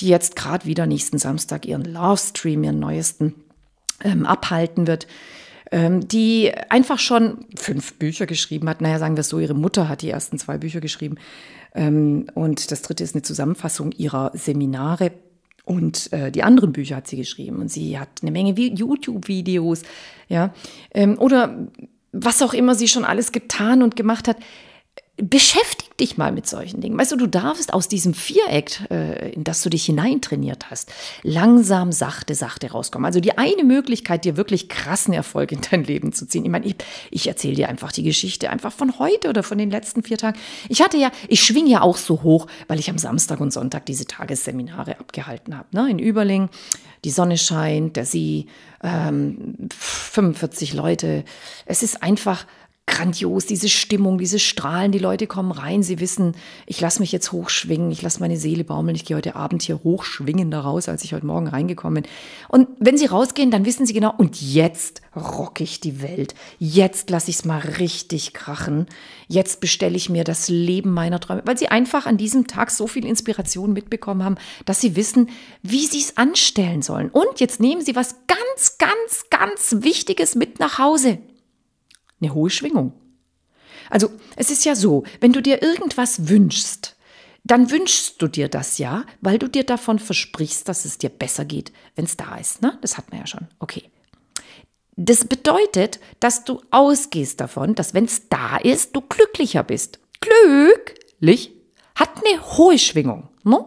die 0.00 0.08
jetzt 0.08 0.36
gerade 0.36 0.66
wieder 0.66 0.86
nächsten 0.86 1.18
Samstag 1.18 1.66
ihren 1.66 1.84
Love-Stream, 1.84 2.64
ihren 2.64 2.80
neuesten, 2.80 3.34
ähm, 4.02 4.26
abhalten 4.26 4.86
wird, 4.86 5.06
ähm, 5.72 6.06
die 6.06 6.52
einfach 6.68 6.98
schon 6.98 7.46
fünf 7.56 7.94
Bücher 7.94 8.26
geschrieben 8.26 8.68
hat. 8.68 8.80
Naja, 8.80 8.98
sagen 8.98 9.16
wir 9.16 9.22
es 9.22 9.28
so, 9.28 9.38
ihre 9.38 9.54
Mutter 9.54 9.88
hat 9.88 10.02
die 10.02 10.10
ersten 10.10 10.38
zwei 10.38 10.58
Bücher 10.58 10.80
geschrieben. 10.80 11.16
Ähm, 11.74 12.26
und 12.34 12.70
das 12.70 12.82
dritte 12.82 13.04
ist 13.04 13.14
eine 13.14 13.22
Zusammenfassung 13.22 13.92
ihrer 13.92 14.30
Seminare. 14.34 15.12
Und 15.64 16.12
äh, 16.12 16.30
die 16.30 16.42
anderen 16.42 16.72
Bücher 16.72 16.96
hat 16.96 17.08
sie 17.08 17.16
geschrieben. 17.16 17.58
Und 17.60 17.70
sie 17.70 17.98
hat 17.98 18.08
eine 18.22 18.30
Menge 18.30 18.52
YouTube-Videos, 18.52 19.82
ja. 20.28 20.52
Ähm, 20.92 21.18
oder 21.18 21.68
was 22.12 22.42
auch 22.42 22.54
immer 22.54 22.74
sie 22.74 22.88
schon 22.88 23.04
alles 23.04 23.32
getan 23.32 23.82
und 23.82 23.96
gemacht 23.96 24.28
hat 24.28 24.36
beschäftig 25.16 25.84
dich 26.00 26.16
mal 26.16 26.32
mit 26.32 26.48
solchen 26.48 26.80
Dingen. 26.80 26.98
Weißt 26.98 27.12
du, 27.12 27.16
du 27.16 27.28
darfst 27.28 27.72
aus 27.72 27.86
diesem 27.86 28.14
Viereck, 28.14 28.80
äh, 28.90 29.30
in 29.30 29.44
das 29.44 29.62
du 29.62 29.70
dich 29.70 29.84
hineintrainiert 29.86 30.70
hast, 30.70 30.92
langsam, 31.22 31.92
sachte, 31.92 32.34
sachte 32.34 32.72
rauskommen. 32.72 33.06
Also 33.06 33.20
die 33.20 33.38
eine 33.38 33.62
Möglichkeit, 33.62 34.24
dir 34.24 34.36
wirklich 34.36 34.68
krassen 34.68 35.14
Erfolg 35.14 35.52
in 35.52 35.60
dein 35.70 35.84
Leben 35.84 36.12
zu 36.12 36.26
ziehen. 36.26 36.44
Ich 36.44 36.50
meine, 36.50 36.66
ich, 36.66 36.76
ich 37.12 37.28
erzähle 37.28 37.54
dir 37.54 37.68
einfach 37.68 37.92
die 37.92 38.02
Geschichte 38.02 38.50
einfach 38.50 38.72
von 38.72 38.98
heute 38.98 39.28
oder 39.28 39.44
von 39.44 39.56
den 39.56 39.70
letzten 39.70 40.02
vier 40.02 40.18
Tagen. 40.18 40.38
Ich 40.68 40.82
hatte 40.82 40.96
ja, 40.96 41.12
ich 41.28 41.44
schwing 41.44 41.68
ja 41.68 41.82
auch 41.82 41.96
so 41.96 42.22
hoch, 42.22 42.48
weil 42.66 42.80
ich 42.80 42.90
am 42.90 42.98
Samstag 42.98 43.38
und 43.38 43.52
Sonntag 43.52 43.86
diese 43.86 44.06
Tagesseminare 44.06 44.98
abgehalten 44.98 45.56
habe. 45.56 45.68
Ne? 45.70 45.90
In 45.90 46.00
Überling, 46.00 46.48
die 47.04 47.10
Sonne 47.10 47.38
scheint, 47.38 47.94
der 47.94 48.04
See, 48.04 48.46
ähm, 48.82 49.68
45 49.70 50.72
Leute. 50.74 51.24
Es 51.66 51.84
ist 51.84 52.02
einfach 52.02 52.46
grandios, 52.86 53.46
diese 53.46 53.68
Stimmung, 53.68 54.18
diese 54.18 54.38
Strahlen, 54.38 54.92
die 54.92 54.98
Leute 54.98 55.26
kommen 55.26 55.52
rein, 55.52 55.82
sie 55.82 56.00
wissen, 56.00 56.36
ich 56.66 56.80
lasse 56.80 57.00
mich 57.00 57.12
jetzt 57.12 57.32
hochschwingen, 57.32 57.90
ich 57.90 58.02
lasse 58.02 58.20
meine 58.20 58.36
Seele 58.36 58.62
baumeln, 58.62 58.94
ich 58.94 59.04
gehe 59.04 59.16
heute 59.16 59.36
Abend 59.36 59.62
hier 59.62 59.82
hochschwingen 59.82 60.50
da 60.50 60.60
raus, 60.60 60.88
als 60.88 61.02
ich 61.02 61.14
heute 61.14 61.26
Morgen 61.26 61.48
reingekommen 61.48 62.02
bin. 62.02 62.12
Und 62.48 62.68
wenn 62.78 62.98
sie 62.98 63.06
rausgehen, 63.06 63.50
dann 63.50 63.64
wissen 63.64 63.86
sie 63.86 63.94
genau, 63.94 64.12
und 64.16 64.40
jetzt 64.40 65.00
rock 65.16 65.60
ich 65.60 65.80
die 65.80 66.02
Welt, 66.02 66.34
jetzt 66.58 67.08
lasse 67.08 67.30
ich 67.30 67.36
es 67.36 67.44
mal 67.44 67.60
richtig 67.60 68.34
krachen, 68.34 68.86
jetzt 69.28 69.60
bestelle 69.60 69.96
ich 69.96 70.10
mir 70.10 70.24
das 70.24 70.48
Leben 70.48 70.92
meiner 70.92 71.20
Träume, 71.20 71.42
weil 71.46 71.58
sie 71.58 71.68
einfach 71.68 72.04
an 72.06 72.18
diesem 72.18 72.46
Tag 72.46 72.70
so 72.70 72.86
viel 72.86 73.06
Inspiration 73.06 73.72
mitbekommen 73.72 74.22
haben, 74.22 74.36
dass 74.66 74.80
sie 74.80 74.94
wissen, 74.94 75.30
wie 75.62 75.86
sie 75.86 76.00
es 76.00 76.16
anstellen 76.18 76.82
sollen. 76.82 77.08
Und 77.08 77.40
jetzt 77.40 77.60
nehmen 77.60 77.82
sie 77.82 77.96
was 77.96 78.16
ganz, 78.26 78.78
ganz, 78.78 79.24
ganz 79.30 79.84
Wichtiges 79.84 80.34
mit 80.34 80.60
nach 80.60 80.78
Hause 80.78 81.18
eine 82.20 82.34
hohe 82.34 82.50
Schwingung. 82.50 82.92
Also 83.90 84.10
es 84.36 84.50
ist 84.50 84.64
ja 84.64 84.74
so, 84.74 85.04
wenn 85.20 85.32
du 85.32 85.42
dir 85.42 85.62
irgendwas 85.62 86.28
wünschst, 86.28 86.96
dann 87.44 87.70
wünschst 87.70 88.20
du 88.22 88.28
dir 88.28 88.48
das 88.48 88.78
ja, 88.78 89.04
weil 89.20 89.38
du 89.38 89.48
dir 89.48 89.64
davon 89.64 89.98
versprichst, 89.98 90.66
dass 90.68 90.86
es 90.86 90.96
dir 90.96 91.10
besser 91.10 91.44
geht, 91.44 91.72
wenn 91.94 92.06
es 92.06 92.16
da 92.16 92.36
ist. 92.36 92.62
Ne? 92.62 92.78
Das 92.80 92.96
hat 92.96 93.10
man 93.10 93.20
ja 93.20 93.26
schon. 93.26 93.48
Okay. 93.58 93.90
Das 94.96 95.24
bedeutet, 95.24 96.00
dass 96.20 96.44
du 96.44 96.62
ausgehst 96.70 97.40
davon, 97.40 97.74
dass 97.74 97.94
wenn 97.94 98.04
es 98.04 98.28
da 98.28 98.56
ist, 98.56 98.96
du 98.96 99.02
glücklicher 99.02 99.62
bist. 99.62 99.98
Glücklich 100.20 101.52
hat 101.94 102.10
eine 102.16 102.56
hohe 102.56 102.78
Schwingung. 102.78 103.28
Ne? 103.42 103.62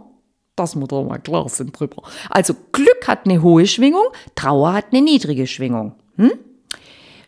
Das 0.56 0.76
muss 0.76 0.88
doch 0.88 1.04
mal 1.04 1.20
klar 1.20 1.48
sein 1.50 1.72
drüber. 1.72 2.02
Also 2.30 2.56
Glück 2.72 3.08
hat 3.08 3.26
eine 3.26 3.44
hohe 3.44 3.68
Schwingung, 3.68 4.06
Trauer 4.34 4.74
hat 4.74 4.86
eine 4.92 5.04
niedrige 5.04 5.46
Schwingung. 5.46 5.96
Hm? 6.16 6.32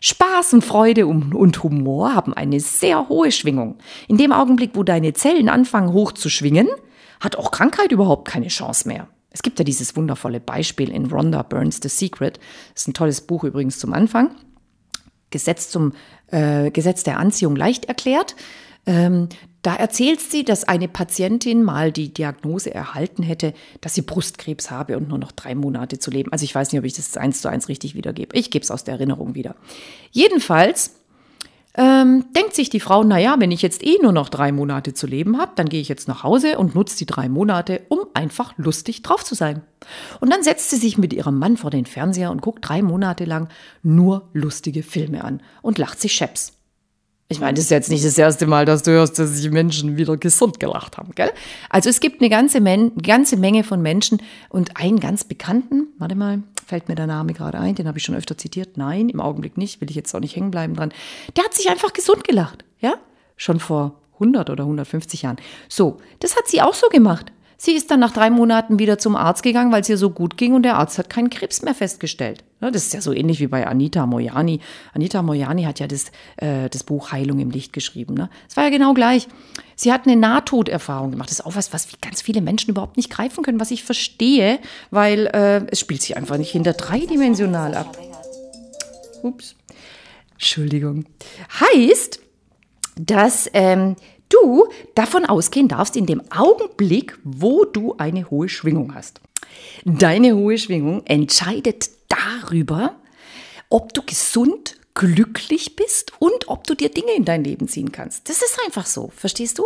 Spaß 0.00 0.54
und 0.54 0.64
Freude 0.64 1.06
und 1.06 1.62
Humor 1.62 2.14
haben 2.14 2.32
eine 2.32 2.58
sehr 2.60 3.08
hohe 3.08 3.30
Schwingung. 3.30 3.78
In 4.08 4.16
dem 4.16 4.32
Augenblick, 4.32 4.70
wo 4.74 4.82
deine 4.82 5.12
Zellen 5.12 5.48
anfangen 5.48 5.92
hoch 5.92 6.12
zu 6.12 6.30
schwingen, 6.30 6.68
hat 7.20 7.36
auch 7.36 7.50
Krankheit 7.50 7.92
überhaupt 7.92 8.26
keine 8.26 8.48
Chance 8.48 8.88
mehr. 8.88 9.08
Es 9.30 9.42
gibt 9.42 9.58
ja 9.58 9.64
dieses 9.64 9.94
wundervolle 9.96 10.40
Beispiel 10.40 10.90
in 10.90 11.06
Rhonda 11.06 11.42
Burns 11.42 11.80
The 11.82 11.88
Secret. 11.88 12.40
Das 12.72 12.82
ist 12.82 12.88
ein 12.88 12.94
tolles 12.94 13.20
Buch 13.20 13.44
übrigens 13.44 13.78
zum 13.78 13.92
Anfang. 13.92 14.34
Gesetz 15.30 15.68
zum 15.70 15.92
äh, 16.28 16.70
Gesetz 16.70 17.04
der 17.04 17.18
Anziehung 17.18 17.54
leicht 17.54 17.84
erklärt. 17.84 18.34
Ähm, 18.86 19.28
da 19.62 19.74
erzählt 19.74 20.20
sie, 20.20 20.44
dass 20.44 20.64
eine 20.64 20.88
Patientin 20.88 21.62
mal 21.62 21.92
die 21.92 22.12
Diagnose 22.12 22.74
erhalten 22.74 23.22
hätte, 23.22 23.52
dass 23.80 23.94
sie 23.94 24.02
Brustkrebs 24.02 24.70
habe 24.70 24.96
und 24.96 25.08
nur 25.08 25.18
noch 25.18 25.32
drei 25.32 25.54
Monate 25.54 25.98
zu 25.98 26.10
leben. 26.10 26.32
Also 26.32 26.44
ich 26.44 26.54
weiß 26.54 26.72
nicht, 26.72 26.78
ob 26.78 26.86
ich 26.86 26.94
das 26.94 27.16
eins 27.16 27.42
zu 27.42 27.48
eins 27.48 27.68
richtig 27.68 27.94
wiedergebe. 27.94 28.36
Ich 28.36 28.50
gebe 28.50 28.62
es 28.62 28.70
aus 28.70 28.84
der 28.84 28.94
Erinnerung 28.94 29.34
wieder. 29.34 29.56
Jedenfalls 30.12 30.94
ähm, 31.74 32.24
denkt 32.34 32.54
sich 32.54 32.68
die 32.68 32.80
Frau, 32.80 33.04
naja, 33.04 33.36
wenn 33.38 33.52
ich 33.52 33.62
jetzt 33.62 33.84
eh 33.84 33.98
nur 34.02 34.12
noch 34.12 34.28
drei 34.28 34.50
Monate 34.50 34.92
zu 34.92 35.06
leben 35.06 35.38
habe, 35.38 35.52
dann 35.54 35.68
gehe 35.68 35.80
ich 35.80 35.88
jetzt 35.88 36.08
nach 36.08 36.24
Hause 36.24 36.58
und 36.58 36.74
nutze 36.74 36.96
die 36.98 37.06
drei 37.06 37.28
Monate, 37.28 37.82
um 37.88 38.00
einfach 38.12 38.54
lustig 38.56 39.02
drauf 39.02 39.24
zu 39.24 39.34
sein. 39.34 39.62
Und 40.20 40.32
dann 40.32 40.42
setzt 40.42 40.70
sie 40.70 40.76
sich 40.76 40.98
mit 40.98 41.12
ihrem 41.12 41.38
Mann 41.38 41.56
vor 41.56 41.70
den 41.70 41.86
Fernseher 41.86 42.30
und 42.32 42.42
guckt 42.42 42.68
drei 42.68 42.82
Monate 42.82 43.24
lang 43.24 43.48
nur 43.82 44.28
lustige 44.32 44.82
Filme 44.82 45.22
an 45.22 45.42
und 45.62 45.78
lacht 45.78 46.00
sich 46.00 46.12
scheps. 46.14 46.59
Ich 47.32 47.38
meine, 47.38 47.54
das 47.54 47.66
ist 47.66 47.70
jetzt 47.70 47.90
nicht 47.90 48.04
das 48.04 48.18
erste 48.18 48.48
Mal, 48.48 48.64
dass 48.64 48.82
du 48.82 48.90
hörst, 48.90 49.16
dass 49.20 49.30
sich 49.30 49.48
Menschen 49.52 49.96
wieder 49.96 50.16
gesund 50.16 50.58
gelacht 50.58 50.98
haben, 50.98 51.12
gell? 51.14 51.30
Also 51.68 51.88
es 51.88 52.00
gibt 52.00 52.20
eine 52.20 52.28
ganze, 52.28 52.60
Men 52.60 52.92
ganze 52.96 53.36
Menge 53.36 53.62
von 53.62 53.80
Menschen 53.80 54.20
und 54.48 54.76
einen 54.76 54.98
ganz 54.98 55.22
bekannten, 55.22 55.86
warte 55.98 56.16
mal, 56.16 56.42
fällt 56.66 56.88
mir 56.88 56.96
der 56.96 57.06
Name 57.06 57.32
gerade 57.32 57.60
ein, 57.60 57.76
den 57.76 57.86
habe 57.86 57.98
ich 57.98 58.04
schon 58.04 58.16
öfter 58.16 58.36
zitiert. 58.36 58.76
Nein, 58.76 59.08
im 59.08 59.20
Augenblick 59.20 59.56
nicht, 59.56 59.80
will 59.80 59.88
ich 59.88 59.94
jetzt 59.94 60.12
auch 60.12 60.18
nicht 60.18 60.34
hängen 60.34 60.50
bleiben 60.50 60.74
dran. 60.74 60.92
Der 61.36 61.44
hat 61.44 61.54
sich 61.54 61.70
einfach 61.70 61.92
gesund 61.92 62.24
gelacht, 62.24 62.64
ja? 62.80 62.94
Schon 63.36 63.60
vor 63.60 64.00
100 64.14 64.50
oder 64.50 64.64
150 64.64 65.22
Jahren. 65.22 65.36
So, 65.68 65.98
das 66.18 66.34
hat 66.34 66.48
sie 66.48 66.60
auch 66.60 66.74
so 66.74 66.88
gemacht. 66.88 67.30
Sie 67.62 67.72
ist 67.72 67.90
dann 67.90 68.00
nach 68.00 68.14
drei 68.14 68.30
Monaten 68.30 68.78
wieder 68.78 68.96
zum 68.96 69.16
Arzt 69.16 69.42
gegangen, 69.42 69.70
weil 69.70 69.82
es 69.82 69.88
ihr 69.90 69.98
so 69.98 70.08
gut 70.08 70.38
ging 70.38 70.54
und 70.54 70.62
der 70.62 70.78
Arzt 70.78 70.96
hat 70.96 71.10
keinen 71.10 71.28
Krebs 71.28 71.60
mehr 71.60 71.74
festgestellt. 71.74 72.42
Das 72.58 72.74
ist 72.74 72.94
ja 72.94 73.02
so 73.02 73.12
ähnlich 73.12 73.38
wie 73.38 73.48
bei 73.48 73.66
Anita 73.66 74.06
Moyani. 74.06 74.60
Anita 74.94 75.20
Moyani 75.20 75.64
hat 75.64 75.78
ja 75.78 75.86
das, 75.86 76.06
äh, 76.38 76.70
das 76.70 76.84
Buch 76.84 77.12
Heilung 77.12 77.38
im 77.38 77.50
Licht 77.50 77.74
geschrieben. 77.74 78.14
Ne? 78.14 78.30
Es 78.48 78.56
war 78.56 78.64
ja 78.64 78.70
genau 78.70 78.94
gleich. 78.94 79.28
Sie 79.76 79.92
hat 79.92 80.06
eine 80.06 80.16
Nahtoderfahrung 80.16 81.10
gemacht. 81.10 81.28
Das 81.28 81.40
ist 81.40 81.44
auch 81.44 81.54
was, 81.54 81.70
was 81.74 81.86
ganz 82.00 82.22
viele 82.22 82.40
Menschen 82.40 82.70
überhaupt 82.70 82.96
nicht 82.96 83.10
greifen 83.10 83.44
können, 83.44 83.60
was 83.60 83.70
ich 83.70 83.84
verstehe, 83.84 84.58
weil 84.90 85.26
äh, 85.26 85.66
es 85.70 85.80
spielt 85.80 86.00
sich 86.00 86.16
einfach 86.16 86.38
nicht 86.38 86.52
hinter 86.52 86.72
dreidimensional 86.72 87.74
ab. 87.74 87.94
Ups. 89.22 89.54
Entschuldigung. 90.32 91.04
Heißt, 91.60 92.20
dass 92.96 93.50
ähm, 93.52 93.96
du 94.30 94.68
davon 94.94 95.26
ausgehen 95.26 95.68
darfst 95.68 95.96
in 95.96 96.06
dem 96.06 96.22
Augenblick, 96.30 97.18
wo 97.22 97.64
du 97.64 97.94
eine 97.98 98.30
hohe 98.30 98.48
Schwingung 98.48 98.94
hast. 98.94 99.20
Deine 99.84 100.34
hohe 100.34 100.56
Schwingung 100.56 101.04
entscheidet 101.06 101.90
darüber, 102.08 102.96
ob 103.68 103.92
du 103.92 104.02
gesund, 104.02 104.76
glücklich 104.94 105.76
bist 105.76 106.12
und 106.18 106.48
ob 106.48 106.66
du 106.66 106.74
dir 106.74 106.90
Dinge 106.90 107.12
in 107.12 107.24
dein 107.24 107.44
Leben 107.44 107.68
ziehen 107.68 107.92
kannst. 107.92 108.28
Das 108.28 108.42
ist 108.42 108.58
einfach 108.64 108.86
so, 108.86 109.12
verstehst 109.14 109.58
du? 109.58 109.64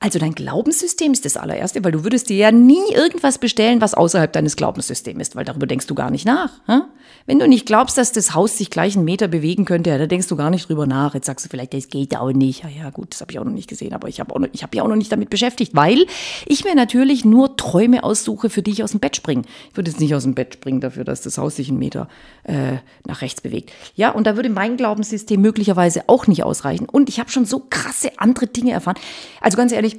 Also 0.00 0.20
dein 0.20 0.34
Glaubenssystem 0.34 1.12
ist 1.12 1.24
das 1.24 1.36
allererste, 1.36 1.82
weil 1.82 1.90
du 1.90 2.04
würdest 2.04 2.28
dir 2.28 2.36
ja 2.36 2.52
nie 2.52 2.92
irgendwas 2.94 3.38
bestellen, 3.38 3.80
was 3.80 3.94
außerhalb 3.94 4.32
deines 4.32 4.54
Glaubenssystems 4.54 5.20
ist, 5.20 5.36
weil 5.36 5.44
darüber 5.44 5.66
denkst 5.66 5.88
du 5.88 5.96
gar 5.96 6.12
nicht 6.12 6.24
nach. 6.24 6.52
Hm? 6.66 6.82
Wenn 7.26 7.40
du 7.40 7.48
nicht 7.48 7.66
glaubst, 7.66 7.98
dass 7.98 8.12
das 8.12 8.34
Haus 8.34 8.56
sich 8.56 8.70
gleich 8.70 8.96
einen 8.96 9.04
Meter 9.04 9.28
bewegen 9.28 9.64
könnte, 9.64 9.90
ja, 9.90 9.98
da 9.98 10.06
denkst 10.06 10.28
du 10.28 10.36
gar 10.36 10.50
nicht 10.50 10.68
drüber 10.68 10.86
nach. 10.86 11.14
Jetzt 11.14 11.26
sagst 11.26 11.44
du 11.44 11.50
vielleicht, 11.50 11.74
das 11.74 11.88
geht 11.88 12.16
auch 12.16 12.30
nicht. 12.32 12.62
Ja, 12.62 12.70
ja, 12.70 12.90
gut, 12.90 13.12
das 13.12 13.20
habe 13.20 13.32
ich 13.32 13.38
auch 13.38 13.44
noch 13.44 13.52
nicht 13.52 13.68
gesehen, 13.68 13.92
aber 13.92 14.08
ich 14.08 14.20
habe 14.20 14.32
hab 14.34 14.74
ja 14.74 14.82
auch 14.82 14.88
noch 14.88 14.96
nicht 14.96 15.10
damit 15.10 15.30
beschäftigt, 15.30 15.74
weil 15.74 16.06
ich 16.46 16.64
mir 16.64 16.74
natürlich 16.74 17.24
nur 17.24 17.56
Träume 17.56 18.04
aussuche, 18.04 18.50
für 18.50 18.62
die 18.62 18.70
ich 18.70 18.84
aus 18.84 18.92
dem 18.92 19.00
Bett 19.00 19.16
springe. 19.16 19.42
Ich 19.70 19.76
würde 19.76 19.90
jetzt 19.90 20.00
nicht 20.00 20.14
aus 20.14 20.22
dem 20.22 20.34
Bett 20.34 20.54
springen 20.54 20.80
dafür, 20.80 21.04
dass 21.04 21.22
das 21.22 21.38
Haus 21.38 21.56
sich 21.56 21.68
einen 21.68 21.78
Meter 21.78 22.08
äh, 22.44 22.78
nach 23.06 23.20
rechts 23.20 23.40
bewegt. 23.40 23.72
Ja, 23.94 24.10
und 24.10 24.26
da 24.26 24.36
würde 24.36 24.48
mein 24.48 24.76
Glaubenssystem 24.76 25.40
möglicherweise 25.40 26.04
auch 26.06 26.28
nicht 26.28 26.44
ausreichen. 26.44 26.88
Und 26.88 27.08
ich 27.08 27.18
habe 27.18 27.30
schon 27.30 27.44
so 27.44 27.66
krasse 27.68 28.12
andere 28.16 28.46
Dinge 28.46 28.72
erfahren. 28.72 28.96
Also 29.40 29.56
ganz 29.56 29.72
ehrlich, 29.72 29.87
ehrlich, 29.88 29.98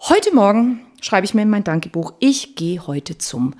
heute 0.00 0.34
Morgen 0.34 0.86
schreibe 1.00 1.24
ich 1.24 1.34
mir 1.34 1.42
in 1.42 1.50
mein 1.50 1.64
Dankebuch, 1.64 2.14
ich 2.20 2.56
gehe 2.56 2.86
heute 2.86 3.18
zum 3.18 3.54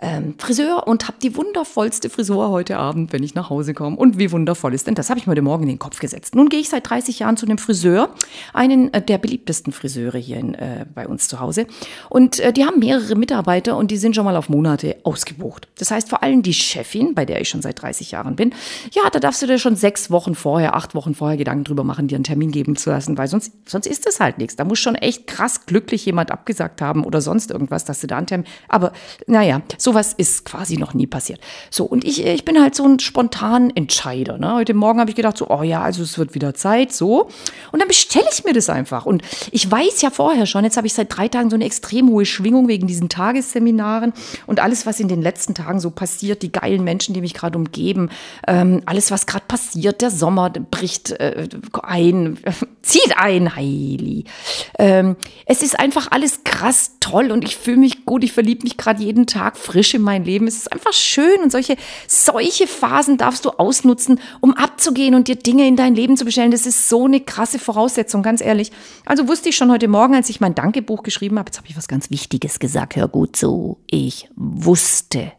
ähm, 0.00 0.34
Friseur 0.38 0.86
und 0.86 1.08
habe 1.08 1.18
die 1.20 1.36
wundervollste 1.36 2.08
Frisur 2.08 2.50
heute 2.50 2.78
Abend, 2.78 3.12
wenn 3.12 3.22
ich 3.22 3.34
nach 3.34 3.50
Hause 3.50 3.74
komme. 3.74 3.96
Und 3.96 4.18
wie 4.18 4.30
wundervoll 4.30 4.72
ist 4.74 4.86
denn 4.86 4.94
das? 4.94 5.10
Habe 5.10 5.18
ich 5.18 5.26
mir 5.26 5.32
heute 5.32 5.42
Morgen 5.42 5.64
in 5.64 5.70
den 5.70 5.78
Kopf 5.78 5.98
gesetzt. 5.98 6.36
Nun 6.36 6.48
gehe 6.48 6.60
ich 6.60 6.68
seit 6.68 6.88
30 6.88 7.18
Jahren 7.18 7.36
zu 7.36 7.46
einem 7.46 7.58
Friseur, 7.58 8.10
einen 8.52 8.92
äh, 8.94 9.02
der 9.02 9.18
beliebtesten 9.18 9.72
Friseure 9.72 10.18
hier 10.18 10.38
in, 10.38 10.54
äh, 10.54 10.86
bei 10.94 11.08
uns 11.08 11.26
zu 11.26 11.40
Hause. 11.40 11.66
Und 12.08 12.38
äh, 12.38 12.52
die 12.52 12.64
haben 12.64 12.78
mehrere 12.78 13.16
Mitarbeiter 13.16 13.76
und 13.76 13.90
die 13.90 13.96
sind 13.96 14.14
schon 14.14 14.24
mal 14.24 14.36
auf 14.36 14.48
Monate 14.48 14.96
ausgebucht. 15.02 15.66
Das 15.78 15.90
heißt, 15.90 16.08
vor 16.08 16.22
allem 16.22 16.42
die 16.42 16.54
Chefin, 16.54 17.14
bei 17.14 17.24
der 17.24 17.40
ich 17.40 17.48
schon 17.48 17.62
seit 17.62 17.82
30 17.82 18.12
Jahren 18.12 18.36
bin, 18.36 18.54
ja, 18.92 19.02
da 19.10 19.18
darfst 19.18 19.42
du 19.42 19.46
dir 19.46 19.58
schon 19.58 19.74
sechs 19.74 20.10
Wochen 20.12 20.36
vorher, 20.36 20.76
acht 20.76 20.94
Wochen 20.94 21.14
vorher 21.14 21.36
Gedanken 21.36 21.64
drüber 21.64 21.82
machen, 21.82 22.06
dir 22.06 22.14
einen 22.14 22.24
Termin 22.24 22.52
geben 22.52 22.76
zu 22.76 22.90
lassen, 22.90 23.18
weil 23.18 23.26
sonst, 23.26 23.52
sonst 23.66 23.86
ist 23.86 24.06
das 24.06 24.20
halt 24.20 24.38
nichts. 24.38 24.54
Da 24.54 24.64
muss 24.64 24.78
schon 24.78 24.94
echt 24.94 25.26
krass 25.26 25.66
glücklich 25.66 26.06
jemand 26.06 26.30
abgesagt 26.30 26.80
haben 26.80 27.04
oder 27.04 27.20
sonst 27.20 27.50
irgendwas, 27.50 27.84
dass 27.84 28.00
du 28.00 28.06
da 28.06 28.18
einen 28.18 28.26
Termin. 28.28 28.46
Aber 28.68 28.92
naja, 29.26 29.62
so 29.76 29.87
Sowas 29.88 30.12
ist 30.12 30.44
quasi 30.44 30.76
noch 30.76 30.92
nie 30.92 31.06
passiert. 31.06 31.40
So, 31.70 31.86
und 31.86 32.04
ich, 32.04 32.22
ich 32.22 32.44
bin 32.44 32.60
halt 32.60 32.74
so 32.74 32.84
ein 32.84 32.98
spontan 32.98 33.70
Entscheider. 33.74 34.36
Ne? 34.36 34.52
Heute 34.52 34.74
Morgen 34.74 35.00
habe 35.00 35.08
ich 35.08 35.16
gedacht, 35.16 35.38
so, 35.38 35.48
oh 35.48 35.62
ja, 35.62 35.80
also 35.80 36.02
es 36.02 36.18
wird 36.18 36.34
wieder 36.34 36.52
Zeit, 36.52 36.92
so. 36.92 37.30
Und 37.72 37.80
dann 37.80 37.88
bestelle 37.88 38.26
ich 38.30 38.44
mir 38.44 38.52
das 38.52 38.68
einfach. 38.68 39.06
Und 39.06 39.22
ich 39.50 39.70
weiß 39.70 40.02
ja 40.02 40.10
vorher 40.10 40.44
schon, 40.44 40.64
jetzt 40.64 40.76
habe 40.76 40.86
ich 40.86 40.92
seit 40.92 41.16
drei 41.16 41.28
Tagen 41.28 41.48
so 41.48 41.56
eine 41.56 41.64
extrem 41.64 42.10
hohe 42.10 42.26
Schwingung 42.26 42.68
wegen 42.68 42.86
diesen 42.86 43.08
Tagesseminaren 43.08 44.12
und 44.46 44.60
alles, 44.60 44.84
was 44.84 45.00
in 45.00 45.08
den 45.08 45.22
letzten 45.22 45.54
Tagen 45.54 45.80
so 45.80 45.90
passiert, 45.90 46.42
die 46.42 46.52
geilen 46.52 46.84
Menschen, 46.84 47.14
die 47.14 47.22
mich 47.22 47.32
gerade 47.32 47.56
umgeben, 47.56 48.10
ähm, 48.46 48.82
alles, 48.84 49.10
was 49.10 49.24
gerade 49.24 49.46
passiert, 49.48 50.02
der 50.02 50.10
Sommer 50.10 50.50
bricht 50.50 51.12
äh, 51.12 51.48
ein, 51.82 52.36
zieht 52.82 53.16
ein, 53.16 53.56
Heili. 53.56 54.24
Ähm, 54.78 55.16
es 55.46 55.62
ist 55.62 55.80
einfach 55.80 56.08
alles 56.10 56.44
krass 56.44 56.96
toll 57.00 57.30
und 57.30 57.42
ich 57.42 57.56
fühle 57.56 57.78
mich 57.78 58.04
gut, 58.04 58.22
ich 58.22 58.32
verliebe 58.32 58.64
mich 58.64 58.76
gerade 58.76 59.02
jeden 59.02 59.26
Tag 59.26 59.56
frisch 59.56 59.77
frisch 59.78 59.94
in 59.94 60.02
mein 60.02 60.24
Leben. 60.24 60.48
Es 60.48 60.56
ist 60.56 60.72
einfach 60.72 60.92
schön 60.92 61.40
und 61.40 61.52
solche, 61.52 61.76
solche 62.08 62.66
Phasen 62.66 63.16
darfst 63.16 63.44
du 63.44 63.50
ausnutzen, 63.50 64.20
um 64.40 64.52
abzugehen 64.52 65.14
und 65.14 65.28
dir 65.28 65.36
Dinge 65.36 65.68
in 65.68 65.76
dein 65.76 65.94
Leben 65.94 66.16
zu 66.16 66.24
bestellen. 66.24 66.50
Das 66.50 66.66
ist 66.66 66.88
so 66.88 67.04
eine 67.04 67.20
krasse 67.20 67.60
Voraussetzung, 67.60 68.24
ganz 68.24 68.40
ehrlich. 68.40 68.72
Also 69.06 69.28
wusste 69.28 69.50
ich 69.50 69.56
schon 69.56 69.70
heute 69.70 69.86
Morgen, 69.86 70.16
als 70.16 70.30
ich 70.30 70.40
mein 70.40 70.56
Dankebuch 70.56 71.04
geschrieben 71.04 71.38
habe, 71.38 71.50
jetzt 71.50 71.58
habe 71.58 71.68
ich 71.68 71.76
was 71.76 71.86
ganz 71.86 72.10
Wichtiges 72.10 72.58
gesagt, 72.58 72.96
hör 72.96 73.06
gut 73.06 73.36
zu. 73.36 73.78
Ich 73.86 74.28
wusste, 74.34 75.30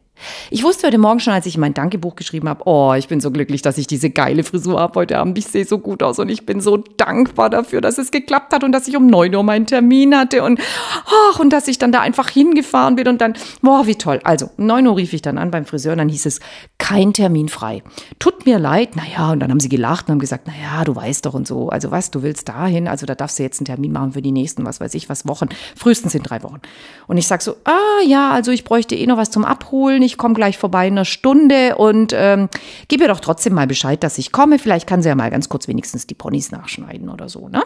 Ich 0.50 0.64
wusste 0.64 0.88
heute 0.88 0.98
Morgen 0.98 1.20
schon, 1.20 1.34
als 1.34 1.46
ich 1.46 1.58
mein 1.58 1.74
Dankebuch 1.74 2.16
geschrieben 2.16 2.50
habe, 2.50 2.64
oh, 2.66 2.94
ich 2.94 3.08
bin 3.08 3.22
so 3.22 3.32
glücklich, 3.32 3.62
dass 3.62 3.78
ich 3.78 3.88
diese 3.88 4.10
geile 4.10 4.44
Frisur 4.44 4.80
habe 4.80 5.00
heute 5.00 5.18
Abend. 5.18 5.38
Ich 5.38 5.48
sehe 5.48 5.66
so 5.66 5.80
gut 5.80 6.04
aus 6.04 6.20
und 6.20 6.30
ich 6.30 6.46
bin 6.46 6.62
so 6.62 6.78
dankbar 6.78 7.50
dafür, 7.50 7.82
dass 7.82 7.98
es 7.98 8.12
geklappt 8.12 8.54
hat 8.54 8.64
und 8.64 8.72
dass 8.72 8.88
ich 8.88 8.98
um 8.98 9.08
9 9.08 9.34
Uhr 9.36 9.44
meinen 9.44 9.66
Termin 9.66 10.16
hatte 10.16 10.44
und, 10.44 10.60
ach, 11.06 11.40
und 11.40 11.52
dass 11.52 11.68
ich 11.68 11.78
dann 11.78 11.92
da 11.92 12.02
einfach 12.02 12.30
hingefahren 12.30 12.96
bin 12.96 13.08
und 13.08 13.22
dann, 13.22 13.34
boah, 13.62 13.88
wie 13.88 13.96
toll. 13.96 14.20
Also, 14.24 14.50
um 14.58 14.66
9 14.66 14.88
Uhr 14.88 14.98
rief 14.98 15.14
ich 15.14 15.22
dann 15.22 15.38
an 15.38 15.52
beim 15.52 15.66
Friseur 15.66 15.94
und 15.94 16.00
dann 16.00 16.10
hieß 16.10 16.26
es, 16.26 16.40
kein 16.78 17.14
Termin 17.14 17.50
frei. 17.50 17.84
Tut 18.20 18.46
mir 18.46 18.60
leid, 18.60 18.96
naja, 18.96 19.32
und 19.32 19.40
dann 19.40 19.52
haben 19.52 19.60
sie 19.60 19.70
gelacht 19.70 20.08
und 20.08 20.14
haben 20.14 20.20
gesagt, 20.20 20.48
naja, 20.48 20.84
du 20.84 20.96
weißt 20.96 21.26
doch 21.26 21.34
und 21.34 21.48
so. 21.48 21.70
Also 21.70 21.92
was, 21.92 22.12
du 22.12 22.24
willst 22.24 22.50
dahin, 22.50 22.88
also 22.88 23.06
da 23.06 23.16
darfst 23.16 23.40
du 23.40 23.44
jetzt 23.44 23.60
einen 23.60 23.66
Termin 23.66 23.92
machen 23.92 24.14
für 24.14 24.22
die 24.22 24.32
nächsten, 24.32 24.66
was 24.66 24.80
weiß 24.80 24.94
ich, 24.96 25.10
was 25.10 25.28
Wochen, 25.28 25.50
frühestens 25.76 26.16
in 26.16 26.24
drei 26.24 26.44
Wochen. 26.44 26.60
Und 27.08 27.18
ich 27.18 27.28
sag 27.28 27.42
so, 27.42 27.56
ah 27.66 28.04
ja, 28.06 28.32
also 28.32 28.52
ich 28.52 28.64
bräuchte 28.64 28.96
eh 28.96 29.06
noch 29.06 29.18
was 29.18 29.32
zum 29.32 29.46
Abholen 29.46 30.02
ich 30.10 30.18
komme 30.18 30.34
gleich 30.34 30.58
vorbei 30.58 30.88
in 30.88 30.94
einer 30.94 31.06
Stunde 31.06 31.76
und 31.76 32.14
ähm, 32.16 32.50
gebe 32.88 33.04
ihr 33.04 33.08
doch 33.08 33.20
trotzdem 33.20 33.54
mal 33.54 33.68
Bescheid, 33.68 34.04
dass 34.04 34.18
ich 34.18 34.32
komme. 34.32 34.60
Vielleicht 34.60 34.88
kann 34.88 35.02
sie 35.02 35.10
ja 35.10 35.16
mal 35.16 35.30
ganz 35.30 35.50
kurz 35.50 35.68
wenigstens 35.68 36.08
die 36.08 36.16
Ponys 36.16 36.52
nachschneiden 36.52 37.10
oder 37.10 37.30
so. 37.30 37.48
Ne? 37.48 37.62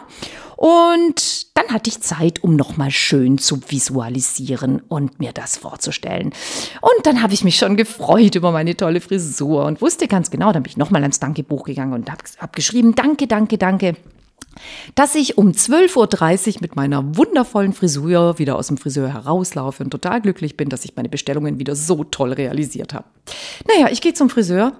Und 0.56 1.56
dann 1.56 1.68
hatte 1.68 1.88
ich 1.88 2.00
Zeit, 2.00 2.44
um 2.44 2.56
nochmal 2.56 2.90
schön 2.90 3.38
zu 3.38 3.60
visualisieren 3.66 4.82
und 4.88 5.18
mir 5.20 5.32
das 5.32 5.56
vorzustellen. 5.56 6.32
Und 6.80 7.06
dann 7.06 7.22
habe 7.22 7.32
ich 7.32 7.44
mich 7.44 7.56
schon 7.56 7.76
gefreut 7.76 8.34
über 8.34 8.52
meine 8.52 8.76
tolle 8.76 9.00
Frisur 9.00 9.64
und 9.64 9.80
wusste 9.80 10.06
ganz 10.06 10.30
genau, 10.30 10.52
dann 10.52 10.62
bin 10.62 10.70
ich 10.70 10.76
nochmal 10.76 11.02
ans 11.02 11.20
Dankebuch 11.20 11.64
gegangen 11.64 11.94
und 11.94 12.10
habe 12.10 12.22
hab 12.38 12.54
geschrieben, 12.54 12.94
danke, 12.94 13.26
danke, 13.26 13.56
danke 13.56 13.96
dass 14.94 15.14
ich 15.14 15.38
um 15.38 15.50
12.30 15.50 16.56
Uhr 16.56 16.60
mit 16.60 16.76
meiner 16.76 17.16
wundervollen 17.16 17.72
Frisur 17.72 18.38
wieder 18.38 18.56
aus 18.56 18.68
dem 18.68 18.76
Friseur 18.76 19.12
herauslaufe 19.12 19.84
und 19.84 19.90
total 19.90 20.20
glücklich 20.20 20.56
bin, 20.56 20.68
dass 20.68 20.84
ich 20.84 20.96
meine 20.96 21.08
Bestellungen 21.08 21.58
wieder 21.58 21.76
so 21.76 22.04
toll 22.04 22.32
realisiert 22.32 22.94
habe. 22.94 23.06
Naja, 23.68 23.88
ich 23.90 24.00
gehe 24.00 24.14
zum 24.14 24.30
Friseur. 24.30 24.72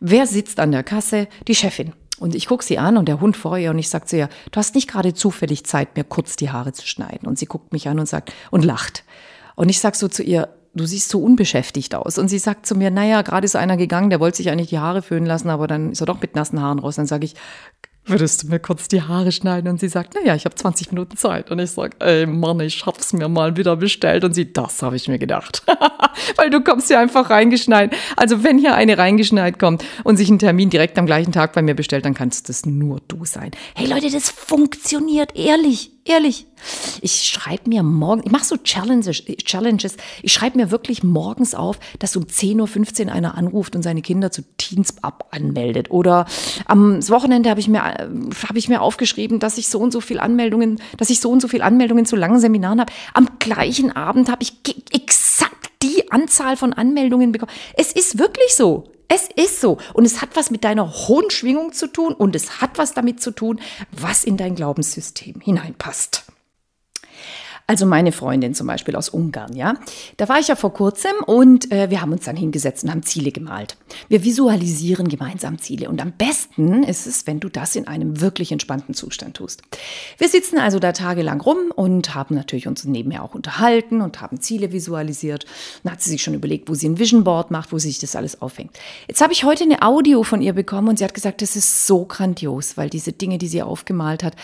Wer 0.00 0.26
sitzt 0.26 0.60
an 0.60 0.72
der 0.72 0.82
Kasse? 0.82 1.28
Die 1.48 1.54
Chefin. 1.54 1.92
Und 2.18 2.34
ich 2.34 2.46
gucke 2.46 2.64
sie 2.64 2.78
an 2.78 2.98
und 2.98 3.08
der 3.08 3.20
Hund 3.20 3.34
vor 3.36 3.56
ihr 3.56 3.70
und 3.70 3.78
ich 3.78 3.88
sage 3.88 4.04
zu 4.04 4.16
ihr, 4.18 4.28
du 4.50 4.58
hast 4.58 4.74
nicht 4.74 4.88
gerade 4.88 5.14
zufällig 5.14 5.64
Zeit, 5.64 5.96
mir 5.96 6.04
kurz 6.04 6.36
die 6.36 6.50
Haare 6.50 6.72
zu 6.72 6.86
schneiden. 6.86 7.26
Und 7.26 7.38
sie 7.38 7.46
guckt 7.46 7.72
mich 7.72 7.88
an 7.88 7.98
und 7.98 8.06
sagt 8.06 8.32
und 8.50 8.62
lacht. 8.62 9.04
Und 9.56 9.70
ich 9.70 9.80
sage 9.80 9.96
so 9.96 10.06
zu 10.06 10.22
ihr, 10.22 10.48
du 10.74 10.86
siehst 10.86 11.08
so 11.08 11.22
unbeschäftigt 11.22 11.94
aus. 11.94 12.18
Und 12.18 12.28
sie 12.28 12.38
sagt 12.38 12.66
zu 12.66 12.74
mir, 12.74 12.90
naja, 12.90 13.22
gerade 13.22 13.44
ist 13.44 13.56
einer 13.56 13.76
gegangen, 13.76 14.10
der 14.10 14.20
wollte 14.20 14.36
sich 14.36 14.50
eigentlich 14.50 14.68
die 14.68 14.78
Haare 14.78 15.02
föhnen 15.02 15.26
lassen, 15.26 15.48
aber 15.48 15.66
dann 15.66 15.92
ist 15.92 16.00
er 16.00 16.06
doch 16.06 16.20
mit 16.20 16.34
nassen 16.34 16.60
Haaren 16.60 16.78
raus. 16.78 16.96
Dann 16.96 17.06
sage 17.06 17.24
ich, 17.24 17.34
würdest 18.10 18.42
du 18.42 18.48
mir 18.48 18.58
kurz 18.60 18.88
die 18.88 19.02
Haare 19.02 19.32
schneiden? 19.32 19.70
Und 19.70 19.80
sie 19.80 19.88
sagt, 19.88 20.14
naja, 20.14 20.34
ich 20.34 20.44
habe 20.44 20.54
20 20.54 20.92
Minuten 20.92 21.16
Zeit. 21.16 21.50
Und 21.50 21.58
ich 21.58 21.70
sage, 21.70 21.96
ey 22.00 22.26
Mann, 22.26 22.60
ich 22.60 22.84
hab's 22.84 23.12
mir 23.12 23.28
mal 23.28 23.56
wieder 23.56 23.76
bestellt. 23.76 24.24
Und 24.24 24.34
sie, 24.34 24.52
das 24.52 24.82
habe 24.82 24.96
ich 24.96 25.08
mir 25.08 25.18
gedacht. 25.18 25.62
Weil 26.36 26.50
du 26.50 26.62
kommst 26.62 26.90
ja 26.90 27.00
einfach 27.00 27.30
reingeschneit. 27.30 27.94
Also 28.16 28.44
wenn 28.44 28.58
hier 28.58 28.74
eine 28.74 28.98
reingeschneit 28.98 29.58
kommt 29.58 29.84
und 30.04 30.16
sich 30.16 30.28
einen 30.28 30.38
Termin 30.38 30.70
direkt 30.70 30.98
am 30.98 31.06
gleichen 31.06 31.32
Tag 31.32 31.52
bei 31.52 31.62
mir 31.62 31.74
bestellt, 31.74 32.04
dann 32.04 32.14
kannst 32.14 32.48
das 32.48 32.66
nur 32.66 33.00
du 33.08 33.24
sein. 33.24 33.52
Hey 33.74 33.86
Leute, 33.86 34.10
das 34.10 34.30
funktioniert, 34.30 35.36
ehrlich. 35.36 35.92
Ehrlich. 36.04 36.46
Ich 37.02 37.24
schreibe 37.24 37.68
mir 37.68 37.82
morgen, 37.82 38.22
ich 38.24 38.32
mache 38.32 38.44
so 38.44 38.56
Challenges, 38.56 39.22
Challenges. 39.44 39.96
Ich 40.22 40.32
schreibe 40.32 40.56
mir 40.56 40.70
wirklich 40.70 41.02
morgens 41.02 41.54
auf, 41.54 41.78
dass 41.98 42.16
um 42.16 42.24
10.15 42.24 43.06
Uhr 43.06 43.12
einer 43.12 43.36
anruft 43.36 43.76
und 43.76 43.82
seine 43.82 44.00
Kinder 44.00 44.30
zu 44.30 44.42
Teens 44.56 45.02
ab 45.02 45.28
anmeldet. 45.30 45.90
Oder 45.90 46.26
am 46.66 47.06
Wochenende 47.08 47.50
habe 47.50 47.60
ich 47.60 47.68
mir, 47.68 47.82
habe 47.82 48.58
ich 48.58 48.68
mir 48.68 48.80
aufgeschrieben, 48.80 49.40
dass 49.40 49.58
ich 49.58 49.68
so 49.68 49.78
und 49.78 49.92
so 49.92 50.00
viel 50.00 50.20
Anmeldungen, 50.20 50.80
dass 50.96 51.10
ich 51.10 51.20
so 51.20 51.30
und 51.30 51.40
so 51.40 51.48
viel 51.48 51.62
Anmeldungen 51.62 52.06
zu 52.06 52.16
langen 52.16 52.40
Seminaren 52.40 52.80
habe. 52.80 52.92
Am 53.12 53.28
gleichen 53.38 53.94
Abend 53.94 54.30
habe 54.30 54.42
ich 54.42 54.54
exakt 54.92 55.70
die 55.82 56.10
Anzahl 56.10 56.56
von 56.56 56.72
Anmeldungen 56.72 57.32
bekommen. 57.32 57.52
Es 57.74 57.92
ist 57.92 58.18
wirklich 58.18 58.54
so. 58.54 58.84
Es 59.12 59.28
ist 59.34 59.60
so. 59.60 59.78
Und 59.92 60.04
es 60.04 60.22
hat 60.22 60.36
was 60.36 60.52
mit 60.52 60.62
deiner 60.62 60.88
hohen 60.88 61.30
Schwingung 61.30 61.72
zu 61.72 61.88
tun 61.88 62.14
und 62.14 62.36
es 62.36 62.60
hat 62.60 62.78
was 62.78 62.94
damit 62.94 63.20
zu 63.20 63.32
tun, 63.32 63.60
was 63.90 64.22
in 64.22 64.36
dein 64.36 64.54
Glaubenssystem 64.54 65.40
hineinpasst. 65.40 66.29
Also 67.70 67.86
meine 67.86 68.10
Freundin 68.10 68.52
zum 68.52 68.66
Beispiel 68.66 68.96
aus 68.96 69.08
Ungarn, 69.08 69.54
ja. 69.54 69.74
Da 70.16 70.28
war 70.28 70.40
ich 70.40 70.48
ja 70.48 70.56
vor 70.56 70.72
kurzem 70.72 71.12
und 71.24 71.70
äh, 71.70 71.88
wir 71.88 72.02
haben 72.02 72.10
uns 72.10 72.24
dann 72.24 72.34
hingesetzt 72.34 72.82
und 72.82 72.90
haben 72.90 73.04
Ziele 73.04 73.30
gemalt. 73.30 73.76
Wir 74.08 74.24
visualisieren 74.24 75.06
gemeinsam 75.06 75.56
Ziele 75.58 75.88
und 75.88 76.02
am 76.02 76.10
besten 76.10 76.82
ist 76.82 77.06
es, 77.06 77.28
wenn 77.28 77.38
du 77.38 77.48
das 77.48 77.76
in 77.76 77.86
einem 77.86 78.20
wirklich 78.20 78.50
entspannten 78.50 78.92
Zustand 78.92 79.36
tust. 79.36 79.62
Wir 80.18 80.28
sitzen 80.28 80.58
also 80.58 80.80
da 80.80 80.90
tagelang 80.90 81.40
rum 81.40 81.70
und 81.72 82.12
haben 82.12 82.34
natürlich 82.34 82.66
uns 82.66 82.84
nebenher 82.84 83.22
auch 83.22 83.36
unterhalten 83.36 84.00
und 84.00 84.20
haben 84.20 84.40
Ziele 84.40 84.72
visualisiert. 84.72 85.46
Dann 85.84 85.92
hat 85.92 86.02
sie 86.02 86.10
sich 86.10 86.24
schon 86.24 86.34
überlegt, 86.34 86.68
wo 86.68 86.74
sie 86.74 86.88
ein 86.88 86.98
Vision 86.98 87.22
Board 87.22 87.52
macht, 87.52 87.70
wo 87.70 87.78
sie 87.78 87.86
sich 87.86 88.00
das 88.00 88.16
alles 88.16 88.42
aufhängt. 88.42 88.72
Jetzt 89.06 89.20
habe 89.20 89.32
ich 89.32 89.44
heute 89.44 89.62
eine 89.62 89.82
Audio 89.82 90.24
von 90.24 90.42
ihr 90.42 90.54
bekommen 90.54 90.88
und 90.88 90.98
sie 90.98 91.04
hat 91.04 91.14
gesagt, 91.14 91.40
das 91.40 91.54
ist 91.54 91.86
so 91.86 92.04
grandios, 92.04 92.76
weil 92.76 92.90
diese 92.90 93.12
Dinge, 93.12 93.38
die 93.38 93.46
sie 93.46 93.62
aufgemalt 93.62 94.24
hat, 94.24 94.34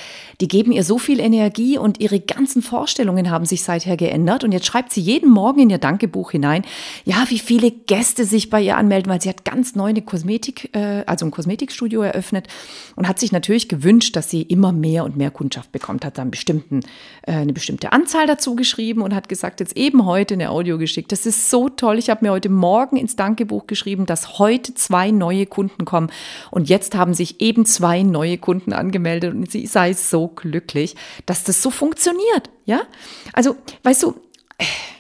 die 0.41 0.47
geben 0.47 0.71
ihr 0.71 0.85
so 0.85 0.97
viel 0.97 1.19
Energie 1.19 1.77
und 1.77 1.99
ihre 1.99 2.21
ganzen 2.21 2.63
Vorstellungen 2.63 3.16
Einstellungen 3.17 3.31
haben 3.31 3.45
sich 3.47 3.63
seither 3.63 3.97
geändert 3.97 4.45
und 4.45 4.53
jetzt 4.53 4.67
schreibt 4.67 4.93
sie 4.93 5.01
jeden 5.01 5.31
Morgen 5.31 5.61
in 5.61 5.71
ihr 5.71 5.79
Dankebuch 5.79 6.33
hinein, 6.33 6.65
ja, 7.05 7.25
wie 7.29 7.39
viele 7.39 7.71
Gäste 7.71 8.25
sich 8.25 8.51
bei 8.51 8.61
ihr 8.61 8.77
anmelden, 8.77 9.11
weil 9.11 9.21
sie 9.21 9.29
hat 9.29 9.45
ganz 9.45 9.75
neu 9.75 9.89
eine 9.89 10.03
Kosmetik, 10.03 10.75
äh, 10.75 11.05
also 11.07 11.25
ein 11.27 11.31
Kosmetikstudio 11.31 12.03
eröffnet 12.03 12.49
und 12.97 13.09
hat 13.09 13.19
sich 13.19 13.33
natürlich 13.33 13.69
gewünscht, 13.69 14.17
dass 14.17 14.31
sie 14.31 14.43
immer 14.43 14.73
mehr 14.73 15.05
und 15.05 15.17
mehr 15.17 15.31
Kundschaft 15.31 15.73
bekommt, 15.73 16.05
hat 16.05 16.19
dann 16.19 16.31
bestimmten, 16.31 16.81
äh, 17.23 17.33
eine 17.33 17.53
bestimmte 17.53 17.93
Anzahl 17.93 18.27
dazu 18.27 18.55
geschrieben 18.57 19.03
und 19.03 19.15
hat 19.15 19.29
gesagt, 19.29 19.61
jetzt 19.61 19.77
eben 19.77 20.05
heute 20.05 20.35
eine 20.35 20.51
Audio 20.51 20.79
geschickt. 20.79 21.13
Das 21.13 21.27
ist 21.27 21.51
so 21.51 21.69
toll. 21.69 21.99
Ich 21.99 22.11
habe 22.11 22.25
mir 22.25 22.33
heute 22.33 22.49
Morgen 22.49 22.97
ins 22.97 23.17
Dankebuch 23.17 23.67
geschrieben, 23.67 24.07
dass 24.07 24.39
heute 24.39 24.75
zwei 24.75 25.11
neue 25.11 25.47
Kunden 25.47 25.85
kommen 25.85 26.11
und 26.51 26.69
jetzt 26.69 26.95
haben 26.95 27.15
sich 27.15 27.41
eben 27.41 27.65
zwei 27.67 28.03
neue 28.03 28.39
Kunden 28.39 28.73
angemeldet 28.73 29.35
und 29.35 29.51
sie 29.51 29.67
sei 29.67 29.93
so 29.93 30.29
glücklich, 30.29 30.97
dass 31.25 31.45
das 31.45 31.63
so 31.63 31.71
funktioniert. 31.71 32.51
Ja? 32.67 32.83
Also, 33.33 33.57
weißt 33.83 34.03
du, 34.03 34.15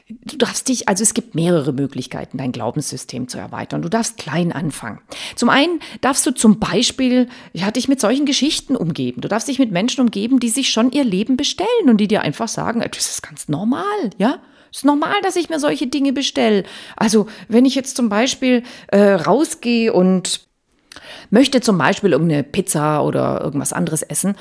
du 0.08 0.36
darfst 0.36 0.68
dich, 0.68 0.88
also 0.88 1.02
es 1.02 1.14
gibt 1.14 1.34
mehrere 1.34 1.72
Möglichkeiten, 1.72 2.38
dein 2.38 2.52
Glaubenssystem 2.52 3.28
zu 3.28 3.38
erweitern. 3.38 3.82
Du 3.82 3.88
darfst 3.88 4.18
klein 4.18 4.52
anfangen. 4.52 5.00
Zum 5.34 5.48
einen 5.48 5.80
darfst 6.00 6.24
du 6.26 6.30
zum 6.30 6.60
Beispiel, 6.60 7.28
ja, 7.52 7.70
dich 7.70 7.88
mit 7.88 8.00
solchen 8.00 8.26
Geschichten 8.26 8.76
umgeben. 8.76 9.20
Du 9.20 9.28
darfst 9.28 9.48
dich 9.48 9.58
mit 9.58 9.72
Menschen 9.72 10.00
umgeben, 10.02 10.38
die 10.38 10.48
sich 10.48 10.70
schon 10.70 10.92
ihr 10.92 11.04
Leben 11.04 11.36
bestellen 11.36 11.88
und 11.88 11.96
die 11.98 12.08
dir 12.08 12.22
einfach 12.22 12.48
sagen, 12.48 12.80
das 12.80 13.10
ist 13.10 13.22
ganz 13.22 13.48
normal, 13.48 14.10
ja? 14.18 14.38
Es 14.70 14.78
ist 14.78 14.84
normal, 14.84 15.14
dass 15.22 15.36
ich 15.36 15.48
mir 15.48 15.58
solche 15.58 15.86
Dinge 15.86 16.12
bestelle. 16.12 16.64
Also, 16.96 17.28
wenn 17.48 17.64
ich 17.64 17.74
jetzt 17.74 17.96
zum 17.96 18.08
Beispiel 18.08 18.62
äh, 18.88 19.12
rausgehe 19.12 19.92
und 19.92 20.46
möchte 21.30 21.60
zum 21.60 21.78
Beispiel 21.78 22.12
irgendeine 22.12 22.42
Pizza 22.42 23.02
oder 23.02 23.40
irgendwas 23.40 23.72
anderes 23.72 24.02
essen 24.02 24.36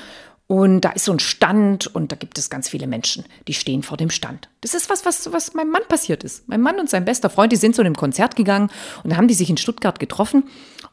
und 0.48 0.82
da 0.82 0.90
ist 0.90 1.04
so 1.04 1.12
ein 1.12 1.18
Stand 1.18 1.88
und 1.88 2.12
da 2.12 2.16
gibt 2.16 2.38
es 2.38 2.50
ganz 2.50 2.68
viele 2.68 2.86
Menschen, 2.86 3.24
die 3.48 3.54
stehen 3.54 3.82
vor 3.82 3.96
dem 3.96 4.10
Stand. 4.10 4.48
Das 4.60 4.74
ist 4.74 4.88
was, 4.88 5.04
was, 5.04 5.32
was 5.32 5.54
meinem 5.54 5.70
Mann 5.70 5.82
passiert 5.88 6.22
ist. 6.22 6.48
Mein 6.48 6.60
Mann 6.60 6.78
und 6.78 6.88
sein 6.88 7.04
bester 7.04 7.30
Freund, 7.30 7.50
die 7.50 7.56
sind 7.56 7.74
zu 7.74 7.82
einem 7.82 7.96
Konzert 7.96 8.36
gegangen 8.36 8.70
und 9.02 9.10
da 9.10 9.16
haben 9.16 9.26
die 9.26 9.34
sich 9.34 9.50
in 9.50 9.56
Stuttgart 9.56 9.98
getroffen 9.98 10.44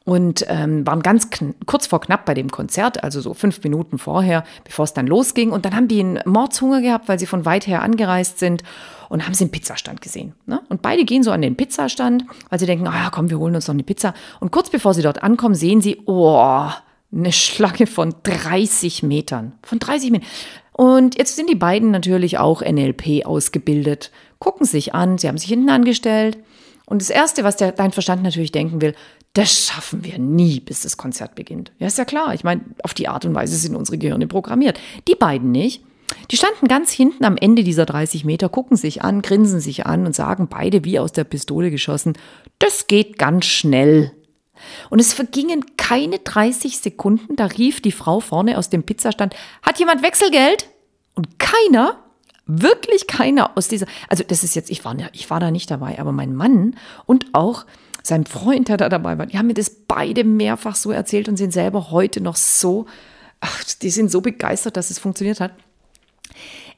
und 0.05 0.43
ähm, 0.47 0.87
waren 0.87 1.03
ganz 1.03 1.29
kurz 1.67 1.85
vor 1.85 2.01
knapp 2.01 2.25
bei 2.25 2.33
dem 2.33 2.49
Konzert, 2.49 3.03
also 3.03 3.21
so 3.21 3.35
fünf 3.35 3.63
Minuten 3.63 3.99
vorher, 3.99 4.43
bevor 4.63 4.85
es 4.85 4.93
dann 4.93 5.05
losging. 5.05 5.51
Und 5.51 5.65
dann 5.65 5.75
haben 5.75 5.87
die 5.87 5.99
einen 5.99 6.19
Mordshunger 6.25 6.81
gehabt, 6.81 7.07
weil 7.07 7.19
sie 7.19 7.27
von 7.27 7.45
weit 7.45 7.67
her 7.67 7.83
angereist 7.83 8.39
sind 8.39 8.63
und 9.09 9.23
haben 9.23 9.35
sie 9.35 9.43
einen 9.43 9.51
Pizzastand 9.51 10.01
gesehen. 10.01 10.33
Ne? 10.47 10.61
Und 10.69 10.81
beide 10.81 11.05
gehen 11.05 11.21
so 11.21 11.31
an 11.31 11.43
den 11.43 11.55
Pizzastand, 11.55 12.25
weil 12.49 12.59
sie 12.59 12.65
denken, 12.65 12.87
ah, 12.87 13.11
komm, 13.11 13.29
wir 13.29 13.37
holen 13.37 13.53
uns 13.53 13.67
noch 13.67 13.75
eine 13.75 13.83
Pizza. 13.83 14.15
Und 14.39 14.51
kurz 14.51 14.71
bevor 14.71 14.95
sie 14.95 15.03
dort 15.03 15.21
ankommen, 15.21 15.53
sehen 15.53 15.79
sie, 15.79 16.01
oh, 16.05 16.69
eine 17.13 17.31
Schlange 17.31 17.87
von 17.87 18.15
30 18.23 19.03
Metern. 19.03 19.53
Von 19.63 19.79
30 19.79 20.11
Metern. 20.11 20.27
Und 20.71 21.17
jetzt 21.17 21.35
sind 21.35 21.49
die 21.49 21.55
beiden 21.55 21.91
natürlich 21.91 22.39
auch 22.39 22.61
NLP 22.61 23.25
ausgebildet, 23.25 24.11
gucken 24.39 24.65
sich 24.65 24.95
an, 24.95 25.17
sie 25.17 25.27
haben 25.27 25.37
sich 25.37 25.49
hinten 25.49 25.69
angestellt. 25.69 26.37
Und 26.85 27.01
das 27.01 27.09
Erste, 27.09 27.43
was 27.43 27.57
der, 27.57 27.71
dein 27.71 27.91
Verstand 27.91 28.23
natürlich 28.23 28.51
denken 28.51 28.81
will, 28.81 28.95
das 29.33 29.67
schaffen 29.67 30.03
wir 30.03 30.19
nie, 30.19 30.59
bis 30.59 30.81
das 30.81 30.97
Konzert 30.97 31.35
beginnt. 31.35 31.71
Ja, 31.79 31.87
ist 31.87 31.97
ja 31.97 32.05
klar. 32.05 32.33
Ich 32.33 32.43
meine, 32.43 32.61
auf 32.83 32.93
die 32.93 33.07
Art 33.07 33.25
und 33.25 33.33
Weise 33.33 33.55
sind 33.55 33.75
unsere 33.75 33.97
Gehirne 33.97 34.27
programmiert. 34.27 34.79
Die 35.07 35.15
beiden 35.15 35.51
nicht. 35.51 35.83
Die 36.29 36.37
standen 36.37 36.67
ganz 36.67 36.91
hinten 36.91 37.25
am 37.25 37.37
Ende 37.37 37.63
dieser 37.63 37.85
30 37.85 38.25
Meter, 38.25 38.49
gucken 38.49 38.77
sich 38.77 39.01
an, 39.01 39.21
grinsen 39.21 39.59
sich 39.59 39.85
an 39.85 40.05
und 40.05 40.15
sagen 40.15 40.47
beide 40.47 40.85
wie 40.85 40.99
aus 40.99 41.11
der 41.11 41.23
Pistole 41.23 41.71
geschossen, 41.71 42.13
das 42.59 42.87
geht 42.87 43.17
ganz 43.17 43.45
schnell. 43.45 44.11
Und 44.89 44.99
es 44.99 45.13
vergingen 45.13 45.65
keine 45.77 46.19
30 46.19 46.79
Sekunden, 46.79 47.35
da 47.35 47.45
rief 47.45 47.81
die 47.81 47.91
Frau 47.91 48.19
vorne 48.19 48.57
aus 48.57 48.69
dem 48.69 48.83
Pizzastand, 48.83 49.35
hat 49.61 49.79
jemand 49.79 50.03
Wechselgeld? 50.03 50.69
Und 51.15 51.39
keiner, 51.39 51.99
wirklich 52.45 53.07
keiner 53.07 53.57
aus 53.57 53.67
dieser, 53.67 53.85
also 54.09 54.23
das 54.27 54.43
ist 54.43 54.55
jetzt, 54.55 54.69
ich 54.69 54.83
war, 54.83 54.95
ich 55.13 55.29
war 55.29 55.39
da 55.39 55.51
nicht 55.51 55.69
dabei, 55.69 55.99
aber 55.99 56.11
mein 56.11 56.35
Mann 56.35 56.75
und 57.05 57.27
auch 57.33 57.65
sein 58.01 58.25
Freund, 58.25 58.67
der 58.67 58.77
da 58.77 58.89
dabei 58.89 59.17
war, 59.17 59.25
die 59.25 59.37
haben 59.37 59.47
mir 59.47 59.53
das 59.53 59.69
beide 59.69 60.23
mehrfach 60.23 60.75
so 60.75 60.91
erzählt 60.91 61.29
und 61.29 61.37
sind 61.37 61.53
selber 61.53 61.91
heute 61.91 62.19
noch 62.19 62.35
so, 62.35 62.85
ach, 63.39 63.63
die 63.81 63.89
sind 63.89 64.11
so 64.11 64.21
begeistert, 64.21 64.75
dass 64.75 64.89
es 64.89 64.99
funktioniert 64.99 65.39
hat. 65.39 65.51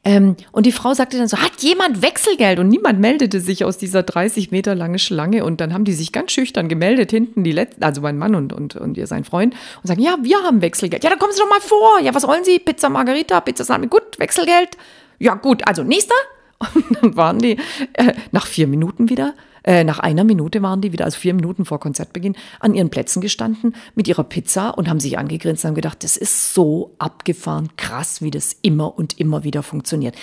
Ähm, 0.08 0.36
und 0.52 0.68
die 0.68 0.72
Frau 0.72 0.94
sagte 0.94 1.18
dann 1.18 1.28
so, 1.28 1.38
hat 1.38 1.62
jemand 1.62 2.04
Wechselgeld? 2.04 2.60
Und 2.60 2.70
niemand 2.70 3.00
meldete 3.00 3.40
sich 3.40 3.66
aus 3.66 3.78
dieser 3.80 4.04
30 4.04 4.52
Meter 4.52 4.76
lange 4.76 5.00
Schlange. 5.00 5.44
Und 5.44 5.60
dann 5.60 5.74
haben 5.74 5.84
die 5.84 5.94
sich 5.94 6.12
ganz 6.12 6.32
schüchtern 6.32 6.70
gemeldet, 6.70 7.10
hinten 7.10 7.44
die 7.44 7.52
letzten, 7.52 7.84
also 7.84 8.02
mein 8.02 8.18
Mann 8.18 8.36
und, 8.36 8.54
und, 8.54 8.76
und 8.76 8.98
ihr 8.98 9.08
sein 9.08 9.24
Freund, 9.24 9.56
und 9.82 9.88
sagen, 9.88 10.02
ja, 10.02 10.18
wir 10.22 10.38
haben 10.44 10.62
Wechselgeld. 10.62 11.04
Ja, 11.04 11.10
dann 11.10 11.18
kommen 11.18 11.34
Sie 11.34 11.40
doch 11.40 11.50
mal 11.50 11.60
vor. 11.60 12.00
Ja, 12.02 12.14
was 12.14 12.28
wollen 12.28 12.44
Sie? 12.44 12.60
Pizza 12.60 12.88
Margarita, 12.90 13.42
Pizza 13.42 13.64
Salami, 13.64 13.88
gut, 13.88 14.20
Wechselgeld. 14.20 14.78
Ja, 15.18 15.34
gut, 15.34 15.68
also 15.68 15.84
nächster. 15.84 16.16
Und 16.60 16.86
dann 17.02 17.16
waren 17.16 17.40
die 17.40 17.58
äh, 17.94 18.14
nach 18.32 18.48
vier 18.48 18.68
Minuten 18.68 19.10
wieder 19.10 19.34
äh, 19.66 19.84
nach 19.84 19.98
einer 20.00 20.24
Minute 20.24 20.62
waren 20.62 20.82
die 20.82 20.94
wieder, 20.94 21.06
also 21.06 21.18
vier 21.18 21.34
Minuten 21.34 21.66
vor 21.66 21.80
Konzertbeginn, 21.80 22.36
an 22.60 22.76
ihren 22.76 22.92
Plätzen 22.92 23.20
gestanden 23.20 23.76
mit 23.96 24.08
ihrer 24.08 24.24
Pizza 24.24 24.70
und 24.70 24.88
haben 24.88 25.00
sich 25.00 25.18
angegrinst 25.18 25.64
und 25.64 25.70
haben 25.70 25.76
gedacht, 25.76 26.04
das 26.04 26.18
ist 26.18 26.54
so 26.54 26.94
abgefahren, 27.00 27.70
krass, 27.76 28.22
wie 28.22 28.30
das 28.30 28.56
immer 28.62 28.96
und 28.96 29.20
immer 29.20 29.44
wieder 29.44 29.64
funktioniert. 29.64 30.16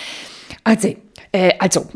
Also, 0.63 0.95
äh, 1.33 1.55
also. 1.59 1.87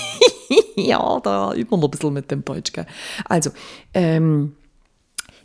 ja, 0.76 1.18
da 1.20 1.54
üben 1.54 1.70
wir 1.70 1.78
noch 1.78 1.84
ein 1.84 1.90
bisschen 1.90 2.12
mit 2.12 2.30
dem 2.30 2.44
Deutsch. 2.44 2.72
Gell? 2.72 2.86
Also, 3.24 3.50
ähm, 3.94 4.54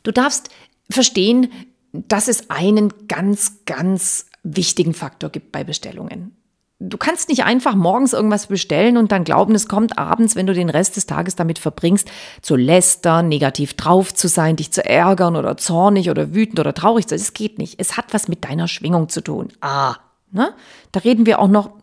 du 0.04 0.12
darfst 0.12 0.50
verstehen, 0.90 1.50
dass 1.94 2.28
es 2.28 2.50
einen 2.50 2.94
ganz, 3.08 3.64
ganz 3.66 4.26
wichtigen 4.44 4.94
Faktor 4.94 5.30
gibt 5.30 5.54
bei 5.54 5.64
Bestellungen 5.64 6.36
du 6.82 6.98
kannst 6.98 7.30
nicht 7.30 7.44
einfach 7.44 7.76
morgens 7.76 8.13
irgendwas 8.13 8.48
bestellen 8.48 8.98
und 8.98 9.12
dann 9.12 9.24
glauben, 9.24 9.54
es 9.54 9.67
kommt 9.67 9.98
abends, 9.98 10.36
wenn 10.36 10.48
du 10.48 10.54
den 10.54 10.70
Rest 10.70 10.96
des 10.98 11.06
Tages 11.06 11.36
damit 11.36 11.60
verbringst, 11.60 12.10
zu 12.41 12.56
lästern, 12.56 13.30
negativ 13.30 13.76
drauf 13.76 14.13
zu 14.13 14.28
sein, 14.28 14.56
dich 14.56 14.72
zu 14.72 14.84
ärgern 14.84 15.36
oder 15.36 15.58
zornig 15.58 16.10
oder 16.10 16.34
wütend 16.34 16.60
oder 16.60 16.74
traurig 16.74 17.08
zu 17.08 17.17
sein. 17.17 17.24
Es 17.24 17.34
geht 17.34 17.60
nicht. 17.60 17.80
Es 17.80 17.98
hat 17.98 18.13
was 18.13 18.28
mit 18.28 18.44
deiner 18.44 18.67
Schwingung 18.67 19.10
zu 19.10 19.22
tun. 19.22 19.50
Ah, 19.62 19.96
ne? 20.32 20.54
Da 20.91 21.02
reden 21.02 21.26
wir 21.26 21.39
auch 21.39 21.48
noch 21.48 21.81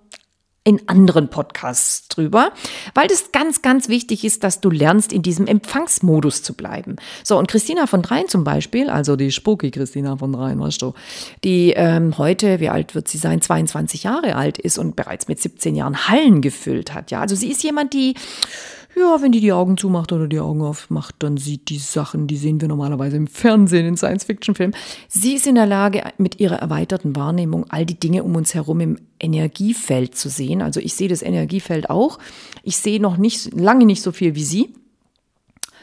in 0.69 0.87
anderen 0.87 1.29
Podcasts 1.29 2.09
drüber, 2.09 2.53
weil 2.95 3.09
das 3.09 3.33
ganz, 3.33 3.63
ganz 3.63 3.89
wichtig 3.89 4.23
ist, 4.23 4.45
dass 4.45 4.61
du 4.61 4.69
lernst, 4.69 5.15
in 5.15 5.23
diesem 5.23 5.47
Empfangsmodus 5.47 6.43
zu 6.43 6.53
bleiben. 6.53 6.97
So, 7.25 7.39
und 7.39 7.49
Christina 7.49 7.87
von 7.87 8.03
Dreien 8.03 8.29
zum 8.29 8.45
Beispiel, 8.45 8.91
also 8.91 9.17
die 9.17 9.33
spooky 9.33 9.71
Christina 9.71 10.19
von 10.19 10.31
Dreien, 10.31 10.61
weißt 10.61 10.83
du, 10.83 10.93
die 11.43 11.73
ähm, 11.75 12.19
heute, 12.19 12.61
wie 12.61 12.69
alt 12.69 12.95
wird 12.95 13.09
sie 13.09 13.17
sein, 13.17 13.41
22 13.41 14.03
Jahre 14.03 14.37
alt 14.37 14.59
ist 14.59 14.77
und 14.77 14.95
bereits 14.95 15.27
mit 15.27 15.41
17 15.41 15.75
Jahren 15.75 16.07
Hallen 16.07 16.43
gefüllt 16.43 16.93
hat. 16.93 17.11
Ja, 17.11 17.23
also 17.23 17.35
sie 17.35 17.51
ist 17.51 17.63
jemand, 17.63 17.95
die 17.95 18.15
ja, 18.99 19.23
wenn 19.23 19.33
die 19.33 19.41
die 19.41 19.53
Augen 19.53 19.77
zumacht 19.77 20.13
oder 20.13 20.27
die 20.27 20.41
Augen 20.41 20.63
aufmacht, 20.63 21.17
dann 21.21 21.37
sieht 21.37 21.69
die 21.69 21.79
Sachen, 21.79 22.27
die 22.27 22.37
sehen 22.37 22.61
wir 22.61 22.69
normalerweise 22.69 23.17
im 23.17 23.27
Fernsehen, 23.27 23.87
in 23.87 23.97
Science-Fiction-Filmen. 23.97 24.77
Sie 25.09 25.35
ist 25.35 25.47
in 25.47 25.55
der 25.55 25.67
Lage, 25.67 26.03
mit 26.19 26.41
ihrer 26.41 26.57
erweiterten 26.57 27.17
Wahrnehmung 27.17 27.67
all 27.69 27.87
die 27.87 27.99
Dinge 27.99 28.25
um 28.25 28.37
uns 28.37 28.55
herum 28.55 28.81
im 28.81 28.99
Energiefeld 29.21 30.15
zu 30.17 30.29
sehen. 30.29 30.63
Also 30.63 30.81
ich 30.81 30.95
sehe 30.95 31.09
das 31.09 31.23
Energiefeld 31.23 31.91
auch. 31.91 32.19
Ich 32.63 32.77
sehe 32.77 33.01
noch 33.01 33.17
nicht, 33.17 33.55
lange 33.55 33.87
nicht 33.87 34.03
so 34.03 34.13
viel 34.13 34.35
wie 34.35 34.45
sie. 34.45 34.75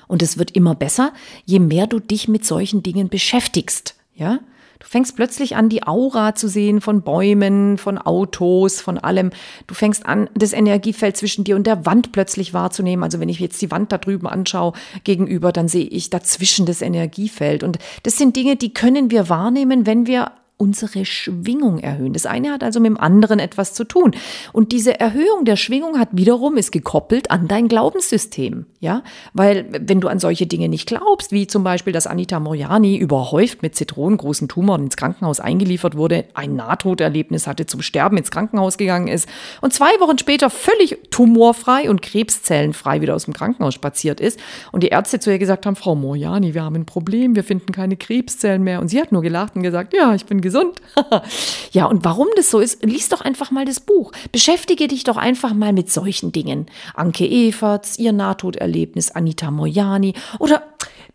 Und 0.07 0.21
es 0.21 0.37
wird 0.37 0.51
immer 0.51 0.75
besser, 0.75 1.13
je 1.45 1.59
mehr 1.59 1.87
du 1.87 1.99
dich 1.99 2.27
mit 2.27 2.45
solchen 2.45 2.83
Dingen 2.83 3.09
beschäftigst. 3.09 3.95
Ja, 4.15 4.39
Du 4.85 4.91
fängst 4.91 5.15
plötzlich 5.15 5.55
an, 5.55 5.67
die 5.67 5.81
Aura 5.81 6.35
zu 6.35 6.47
sehen 6.47 6.79
von 6.79 7.01
Bäumen, 7.01 7.79
von 7.79 7.97
Autos, 7.97 8.81
von 8.81 8.99
allem. 8.99 9.31
Du 9.65 9.73
fängst 9.73 10.05
an, 10.05 10.29
das 10.35 10.53
Energiefeld 10.53 11.17
zwischen 11.17 11.43
dir 11.43 11.55
und 11.55 11.65
der 11.65 11.87
Wand 11.87 12.11
plötzlich 12.11 12.53
wahrzunehmen. 12.53 13.03
Also 13.03 13.19
wenn 13.19 13.27
ich 13.27 13.39
jetzt 13.39 13.59
die 13.63 13.71
Wand 13.71 13.91
da 13.91 13.97
drüben 13.97 14.27
anschaue 14.27 14.73
gegenüber, 15.03 15.51
dann 15.51 15.67
sehe 15.67 15.87
ich 15.87 16.11
dazwischen 16.11 16.67
das 16.67 16.83
Energiefeld. 16.83 17.63
Und 17.63 17.79
das 18.03 18.19
sind 18.19 18.35
Dinge, 18.35 18.57
die 18.57 18.75
können 18.75 19.09
wir 19.09 19.27
wahrnehmen, 19.27 19.87
wenn 19.87 20.05
wir 20.05 20.31
unsere 20.57 21.05
Schwingung 21.05 21.79
erhöhen. 21.79 22.13
Das 22.13 22.25
eine 22.25 22.51
hat 22.51 22.63
also 22.63 22.79
mit 22.79 22.89
dem 22.89 22.99
anderen 22.99 23.39
etwas 23.39 23.73
zu 23.73 23.83
tun. 23.83 24.15
Und 24.53 24.71
diese 24.71 24.99
Erhöhung 24.99 25.43
der 25.43 25.57
Schwingung 25.57 25.99
hat 25.99 26.09
wiederum 26.13 26.57
ist 26.57 26.71
gekoppelt 26.71 27.29
an 27.31 27.47
dein 27.47 27.67
Glaubenssystem. 27.67 28.65
Ja, 28.79 29.03
weil 29.33 29.67
wenn 29.71 29.99
du 29.99 30.07
an 30.07 30.19
solche 30.19 30.47
Dinge 30.47 30.69
nicht 30.69 30.87
glaubst, 30.87 31.31
wie 31.31 31.47
zum 31.47 31.63
Beispiel, 31.63 31.91
dass 31.91 32.07
Anita 32.07 32.39
Moriani 32.39 32.97
überhäuft 32.97 33.63
mit 33.63 33.75
zitronengroßen 33.75 34.47
Tumoren 34.47 34.85
ins 34.85 34.95
Krankenhaus 34.95 35.39
eingeliefert 35.39 35.97
wurde, 35.97 36.25
ein 36.33 36.55
Nahtoderlebnis 36.55 37.47
hatte, 37.47 37.65
zum 37.65 37.81
Sterben 37.81 38.17
ins 38.17 38.31
Krankenhaus 38.31 38.77
gegangen 38.77 39.07
ist 39.07 39.27
und 39.61 39.73
zwei 39.73 39.99
Wochen 39.99 40.17
später 40.17 40.49
völlig 40.49 40.97
tumorfrei 41.09 41.89
und 41.89 42.01
krebszellenfrei 42.01 43.01
wieder 43.01 43.15
aus 43.15 43.25
dem 43.25 43.33
Krankenhaus 43.33 43.73
spaziert 43.73 44.19
ist 44.19 44.39
und 44.71 44.83
die 44.83 44.89
Ärzte 44.89 45.19
zu 45.19 45.31
ihr 45.31 45.39
gesagt 45.39 45.65
haben, 45.65 45.75
Frau 45.75 45.95
Moriani, 45.95 46.53
wir 46.53 46.63
haben 46.63 46.75
ein 46.75 46.85
Problem, 46.85 47.35
wir 47.35 47.43
finden 47.43 47.71
keine 47.71 47.97
Krebszellen 47.97 48.63
mehr. 48.63 48.79
Und 48.79 48.89
sie 48.89 49.01
hat 49.01 49.11
nur 49.11 49.21
gelacht 49.21 49.55
und 49.55 49.63
gesagt, 49.63 49.93
ja, 49.93 50.13
ich 50.15 50.25
bin 50.25 50.41
gesund. 50.45 50.79
ja, 51.71 51.85
und 51.85 52.05
warum 52.05 52.27
das 52.35 52.51
so 52.51 52.59
ist, 52.59 52.85
lies 52.85 53.09
doch 53.09 53.21
einfach 53.21 53.49
mal 53.49 53.65
das 53.65 53.79
Buch. 53.79 54.11
Beschäftige 54.31 54.87
dich 54.87 55.03
doch 55.03 55.17
einfach 55.17 55.53
mal 55.53 55.73
mit 55.73 55.91
solchen 55.91 56.31
Dingen. 56.31 56.67
Anke 56.93 57.27
Everts, 57.27 57.97
ihr 57.97 58.13
Nahtoderlebnis, 58.13 59.11
Anita 59.11 59.49
Mojani 59.49 60.13
oder 60.39 60.61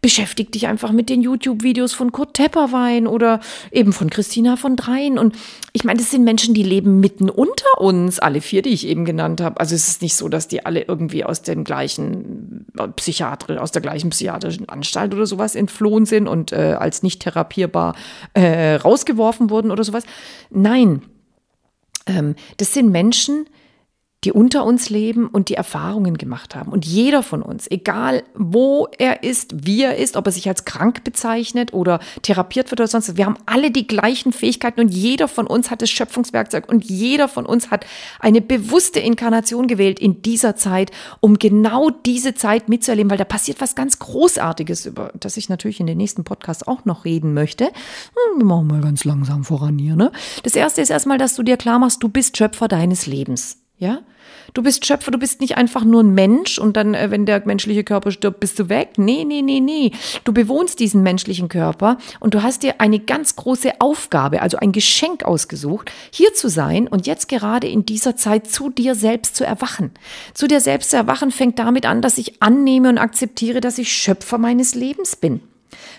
beschäftige 0.00 0.50
dich 0.50 0.66
einfach 0.66 0.92
mit 0.92 1.10
den 1.10 1.20
YouTube-Videos 1.20 1.92
von 1.92 2.10
Kurt 2.10 2.34
Tepperwein 2.34 3.06
oder 3.06 3.40
eben 3.70 3.92
von 3.92 4.08
Christina 4.08 4.56
von 4.56 4.76
Dreien. 4.76 5.18
Und 5.18 5.36
ich 5.72 5.84
meine, 5.84 5.98
das 5.98 6.10
sind 6.10 6.24
Menschen, 6.24 6.54
die 6.54 6.62
leben 6.62 7.00
mitten 7.00 7.28
unter 7.28 7.80
uns, 7.80 8.18
alle 8.18 8.40
vier, 8.40 8.62
die 8.62 8.70
ich 8.70 8.86
eben 8.86 9.04
genannt 9.04 9.40
habe. 9.40 9.60
Also 9.60 9.74
es 9.74 9.88
ist 9.88 10.02
nicht 10.02 10.14
so, 10.14 10.28
dass 10.28 10.48
die 10.48 10.64
alle 10.64 10.82
irgendwie 10.82 11.24
aus 11.24 11.42
dem 11.42 11.64
gleichen 11.64 12.66
äh, 12.78 12.88
Psychiater, 12.88 13.62
aus 13.62 13.72
der 13.72 13.82
gleichen 13.82 14.10
psychiatrischen 14.10 14.68
Anstalt 14.68 15.14
oder 15.14 15.26
sowas 15.26 15.54
entflohen 15.54 16.06
sind 16.06 16.28
und 16.28 16.52
äh, 16.52 16.76
als 16.78 17.02
nicht 17.02 17.20
therapierbar 17.20 17.94
äh, 18.32 18.76
rausgeworfen 18.76 19.50
wurden 19.50 19.70
oder 19.70 19.84
sowas. 19.84 20.04
Nein, 20.50 21.02
ähm, 22.06 22.36
das 22.56 22.72
sind 22.72 22.90
Menschen, 22.90 23.44
die 23.44 23.59
unter 24.28 24.66
uns 24.66 24.90
leben 24.90 25.28
und 25.28 25.48
die 25.48 25.54
Erfahrungen 25.54 26.18
gemacht 26.18 26.54
haben. 26.54 26.72
Und 26.72 26.85
jeder 26.85 27.22
von 27.22 27.40
uns, 27.40 27.70
egal 27.70 28.22
wo 28.35 28.87
er 28.98 29.22
ist, 29.22 29.66
wie 29.66 29.83
er 29.83 29.96
ist, 29.96 30.14
ob 30.14 30.26
er 30.26 30.33
sich 30.33 30.46
als 30.46 30.66
krank 30.66 31.04
bezeichnet 31.04 31.72
oder 31.72 32.00
therapiert 32.20 32.70
wird 32.70 32.80
oder 32.80 32.87
sonst, 32.87 33.16
wir 33.16 33.24
haben 33.24 33.38
alle 33.46 33.70
die 33.70 33.87
gleichen 33.87 34.33
Fähigkeiten 34.33 34.80
und 34.80 34.88
jeder 34.88 35.26
von 35.26 35.46
uns 35.46 35.70
hat 35.70 35.80
das 35.80 35.88
Schöpfungswerkzeug 35.88 36.68
und 36.68 36.85
jeder 36.85 37.28
von 37.28 37.46
uns 37.46 37.70
hat 37.70 37.87
eine 38.18 38.42
bewusste 38.42 39.00
Inkarnation 39.00 39.66
gewählt 39.66 39.98
in 39.98 40.20
dieser 40.20 40.54
Zeit, 40.54 40.90
um 41.20 41.38
genau 41.38 41.88
diese 41.88 42.35
Zeit 42.35 42.68
mitzuerleben, 42.68 43.11
weil 43.11 43.18
da 43.18 43.24
passiert 43.24 43.62
was 43.62 43.74
ganz 43.74 43.98
Großartiges, 44.00 44.85
über 44.85 45.12
das 45.18 45.38
ich 45.38 45.48
natürlich 45.48 45.80
in 45.80 45.87
den 45.87 45.96
nächsten 45.96 46.24
Podcast 46.24 46.68
auch 46.68 46.85
noch 46.85 47.06
reden 47.06 47.33
möchte. 47.33 47.64
Hm, 47.64 48.38
wir 48.38 48.44
machen 48.44 48.66
mal 48.66 48.83
ganz 48.83 49.04
langsam 49.04 49.44
voran 49.44 49.78
hier. 49.78 49.96
Ne? 49.96 50.12
Das 50.42 50.54
erste 50.54 50.83
ist 50.83 50.90
erstmal, 50.90 51.16
dass 51.16 51.37
du 51.37 51.42
dir 51.42 51.56
klar 51.56 51.78
machst, 51.78 52.02
du 52.02 52.11
bist 52.11 52.37
Schöpfer 52.37 52.68
deines 52.68 53.06
Lebens. 53.06 53.59
Ja? 53.80 54.02
Du 54.52 54.62
bist 54.62 54.84
Schöpfer, 54.84 55.10
du 55.10 55.18
bist 55.18 55.40
nicht 55.40 55.56
einfach 55.56 55.84
nur 55.84 56.02
ein 56.02 56.12
Mensch 56.12 56.58
und 56.58 56.76
dann, 56.76 56.92
äh, 56.92 57.10
wenn 57.10 57.24
der 57.24 57.42
menschliche 57.46 57.82
Körper 57.82 58.10
stirbt, 58.10 58.38
bist 58.38 58.58
du 58.58 58.68
weg. 58.68 58.90
Nee, 58.98 59.24
nee, 59.24 59.40
nee, 59.40 59.60
nee. 59.60 59.92
Du 60.24 60.34
bewohnst 60.34 60.80
diesen 60.80 61.02
menschlichen 61.02 61.48
Körper 61.48 61.96
und 62.20 62.34
du 62.34 62.42
hast 62.42 62.62
dir 62.62 62.74
eine 62.78 62.98
ganz 62.98 63.36
große 63.36 63.80
Aufgabe, 63.80 64.42
also 64.42 64.58
ein 64.58 64.72
Geschenk 64.72 65.24
ausgesucht, 65.24 65.90
hier 66.12 66.34
zu 66.34 66.48
sein 66.48 66.88
und 66.88 67.06
jetzt 67.06 67.28
gerade 67.28 67.68
in 67.68 67.86
dieser 67.86 68.16
Zeit 68.16 68.48
zu 68.48 68.68
dir 68.68 68.94
selbst 68.94 69.34
zu 69.34 69.44
erwachen. 69.44 69.92
Zu 70.34 70.46
dir 70.46 70.60
selbst 70.60 70.90
zu 70.90 70.96
erwachen 70.96 71.30
fängt 71.30 71.58
damit 71.58 71.86
an, 71.86 72.02
dass 72.02 72.18
ich 72.18 72.42
annehme 72.42 72.90
und 72.90 72.98
akzeptiere, 72.98 73.62
dass 73.62 73.78
ich 73.78 73.90
Schöpfer 73.90 74.36
meines 74.36 74.74
Lebens 74.74 75.16
bin. 75.16 75.40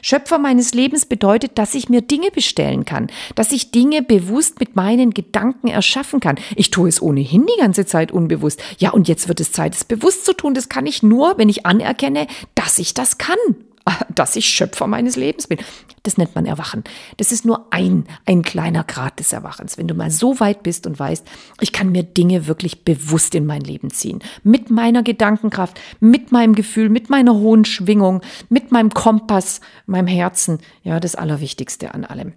Schöpfer 0.02 0.38
meines 0.38 0.74
Lebens 0.74 1.06
bedeutet, 1.06 1.58
dass 1.58 1.76
ich 1.76 1.90
mir 1.90 2.02
Dinge 2.02 2.32
bestellen 2.32 2.86
kann, 2.86 3.08
dass 3.36 3.52
ich 3.52 3.72
Dinge 3.72 4.02
bewusst 4.02 4.60
mit 4.60 4.76
meinen 4.76 5.12
Gedanken 5.12 5.68
erschaffen 5.68 6.20
kann. 6.20 6.38
Ich 6.56 6.72
tue 6.72 6.90
es 6.90 7.02
ohnehin 7.02 7.46
die 7.46 7.60
ganze 7.60 7.86
Zeit 7.86 8.12
unbewusst. 8.12 8.62
Ja, 8.78 8.92
und 8.92 9.08
jetzt 9.08 9.28
wird 9.28 9.40
es 9.40 9.52
Zeit, 9.52 9.76
es 9.76 9.84
bewusst 9.84 10.26
zu 10.26 10.34
tun. 10.34 10.54
Das 10.54 10.70
kann 10.70 10.86
ich 10.86 11.04
nur, 11.04 11.38
wenn 11.38 11.50
ich 11.50 11.66
anerkenne, 11.66 12.28
dass 12.56 12.80
ich 12.80 12.94
das 12.94 13.18
kann. 13.18 13.38
dass 14.16 14.36
ich 14.36 14.48
Schöpfer 14.48 14.88
meines 14.88 15.16
Lebens 15.16 15.48
bin. 15.48 15.60
Das 16.04 16.18
nennt 16.18 16.36
man 16.36 16.46
Erwachen. 16.46 16.84
Das 17.18 17.32
ist 17.32 17.46
nur 17.46 17.68
ein, 17.72 18.06
ein 18.26 18.42
kleiner 18.42 18.84
Grad 18.84 19.20
des 19.20 19.34
Erwachens. 19.34 19.78
Wenn 19.78 19.88
du 19.88 19.94
mal 19.94 20.12
so 20.12 20.40
weit 20.40 20.64
bist 20.64 20.88
und 20.88 21.00
weißt, 21.00 21.28
ich 21.60 21.72
kann 21.72 21.92
mir 21.92 22.04
Dinge 22.04 22.48
wirklich 22.48 22.84
bewusst 22.84 23.36
in 23.36 23.46
mein 23.46 23.62
Leben 23.62 23.92
ziehen. 23.92 24.20
Mit 24.44 24.70
meiner 24.70 25.04
Gedankenkraft, 25.04 25.80
mit 26.00 26.32
meinem 26.32 26.56
Gefühl, 26.56 26.90
mit 26.90 27.10
meiner 27.10 27.36
hohen 27.36 27.66
Schwingung, 27.66 28.22
mit 28.50 28.72
meinem 28.72 28.90
Kompass, 28.92 29.62
meinem 29.86 30.08
Herzen. 30.08 30.60
Ja, 30.84 31.00
das 31.00 31.16
Allerwichtigste 31.16 31.94
an 31.94 32.06
allem. 32.06 32.34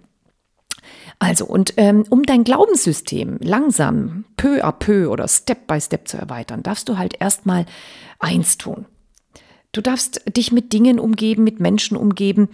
Also, 1.17 1.45
und 1.45 1.73
ähm, 1.77 2.03
um 2.09 2.23
dein 2.23 2.43
Glaubenssystem 2.43 3.37
langsam, 3.41 4.25
peu 4.37 4.63
à 4.63 4.71
peu 4.71 5.09
oder 5.09 5.27
Step 5.27 5.65
by 5.65 5.79
Step 5.79 6.07
zu 6.07 6.17
erweitern, 6.17 6.61
darfst 6.61 6.89
du 6.89 6.97
halt 6.97 7.19
erstmal 7.19 7.65
eins 8.19 8.57
tun. 8.57 8.85
Du 9.75 9.81
darfst 9.81 10.21
dich 10.37 10.53
mit 10.53 10.71
Dingen 10.71 11.01
umgeben, 11.01 11.43
mit 11.43 11.59
Menschen 11.59 11.97
umgeben, 11.97 12.47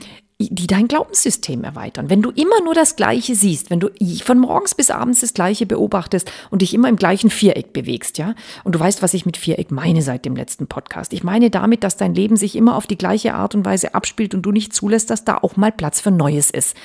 die 0.50 0.68
dein 0.68 0.88
Glaubenssystem 0.88 1.64
erweitern. 1.64 2.10
Wenn 2.10 2.22
du 2.22 2.32
immer 2.32 2.62
nur 2.64 2.74
das 2.74 2.96
Gleiche 2.96 3.36
siehst, 3.36 3.70
wenn 3.70 3.80
du 3.80 3.90
von 4.24 4.40
morgens 4.40 4.76
bis 4.76 4.90
abends 4.90 5.22
das 5.22 5.34
Gleiche 5.34 5.66
beobachtest 5.66 6.32
und 6.50 6.62
dich 6.62 6.74
immer 6.74 6.90
im 6.90 6.96
gleichen 6.96 7.30
Viereck 7.30 7.74
bewegst, 7.74 8.18
ja, 8.18 8.36
und 8.64 8.76
du 8.76 8.80
weißt, 8.80 9.02
was 9.02 9.14
ich 9.14 9.26
mit 9.26 9.38
Viereck 9.38 9.72
meine 9.72 10.02
seit 10.02 10.26
dem 10.26 10.36
letzten 10.36 10.68
Podcast. 10.68 11.14
Ich 11.14 11.24
meine 11.24 11.50
damit, 11.50 11.84
dass 11.84 11.98
dein 11.98 12.16
Leben 12.16 12.38
sich 12.38 12.56
immer 12.56 12.76
auf 12.76 12.88
die 12.88 12.98
gleiche 12.98 13.34
Art 13.34 13.56
und 13.56 13.66
Weise 13.66 13.94
abspielt 13.94 14.34
und 14.34 14.42
du 14.42 14.52
nicht 14.52 14.74
zulässt, 14.74 15.10
dass 15.10 15.26
da 15.26 15.38
auch 15.38 15.58
mal 15.58 15.72
Platz 15.72 16.02
für 16.02 16.12
Neues 16.12 16.50
ist. 16.50 16.76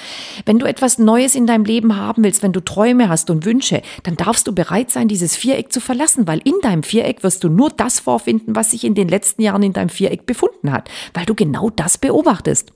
Wenn 0.44 0.58
du 0.58 0.66
etwas 0.66 0.98
Neues 0.98 1.34
in 1.34 1.46
deinem 1.46 1.64
Leben 1.64 1.96
haben 1.96 2.24
willst, 2.24 2.42
wenn 2.42 2.52
du 2.52 2.60
Träume 2.60 3.08
hast 3.08 3.30
und 3.30 3.44
Wünsche, 3.44 3.82
dann 4.02 4.16
darfst 4.16 4.46
du 4.46 4.54
bereit 4.54 4.90
sein, 4.90 5.08
dieses 5.08 5.36
Viereck 5.36 5.72
zu 5.72 5.80
verlassen, 5.80 6.26
weil 6.26 6.40
in 6.44 6.54
deinem 6.62 6.82
Viereck 6.82 7.22
wirst 7.22 7.44
du 7.44 7.48
nur 7.48 7.70
das 7.70 8.00
vorfinden, 8.00 8.56
was 8.56 8.70
sich 8.70 8.84
in 8.84 8.94
den 8.94 9.08
letzten 9.08 9.42
Jahren 9.42 9.62
in 9.62 9.72
deinem 9.72 9.88
Viereck 9.88 10.26
befunden 10.26 10.72
hat, 10.72 10.90
weil 11.14 11.26
du 11.26 11.34
genau 11.34 11.70
das 11.70 11.98
beobachtest. 11.98 12.75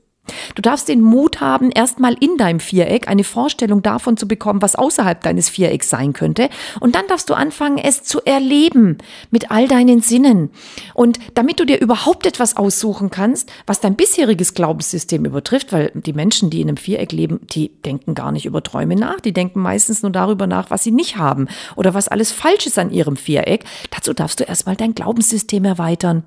Du 0.54 0.62
darfst 0.62 0.88
den 0.88 1.00
Mut 1.00 1.40
haben, 1.40 1.70
erstmal 1.70 2.14
in 2.20 2.36
deinem 2.36 2.60
Viereck 2.60 3.08
eine 3.08 3.24
Vorstellung 3.24 3.82
davon 3.82 4.16
zu 4.16 4.26
bekommen, 4.26 4.62
was 4.62 4.76
außerhalb 4.76 5.22
deines 5.22 5.48
Vierecks 5.48 5.90
sein 5.90 6.12
könnte. 6.12 6.48
Und 6.80 6.94
dann 6.94 7.06
darfst 7.08 7.30
du 7.30 7.34
anfangen, 7.34 7.78
es 7.78 8.02
zu 8.02 8.20
erleben 8.24 8.98
mit 9.30 9.50
all 9.50 9.68
deinen 9.68 10.00
Sinnen. 10.00 10.50
Und 10.94 11.18
damit 11.34 11.60
du 11.60 11.64
dir 11.64 11.80
überhaupt 11.80 12.26
etwas 12.26 12.56
aussuchen 12.56 13.10
kannst, 13.10 13.50
was 13.66 13.80
dein 13.80 13.96
bisheriges 13.96 14.54
Glaubenssystem 14.54 15.24
übertrifft, 15.24 15.72
weil 15.72 15.92
die 15.94 16.12
Menschen, 16.12 16.50
die 16.50 16.60
in 16.60 16.68
einem 16.68 16.76
Viereck 16.76 17.12
leben, 17.12 17.40
die 17.50 17.68
denken 17.84 18.14
gar 18.14 18.32
nicht 18.32 18.46
über 18.46 18.62
Träume 18.62 18.96
nach. 18.96 19.20
Die 19.20 19.32
denken 19.32 19.60
meistens 19.60 20.02
nur 20.02 20.12
darüber 20.12 20.46
nach, 20.46 20.70
was 20.70 20.82
sie 20.82 20.90
nicht 20.90 21.16
haben 21.16 21.48
oder 21.76 21.94
was 21.94 22.08
alles 22.08 22.32
falsch 22.32 22.66
ist 22.66 22.78
an 22.78 22.90
ihrem 22.90 23.16
Viereck. 23.16 23.64
Dazu 23.90 24.12
darfst 24.12 24.40
du 24.40 24.44
erstmal 24.44 24.76
dein 24.76 24.94
Glaubenssystem 24.94 25.64
erweitern. 25.64 26.24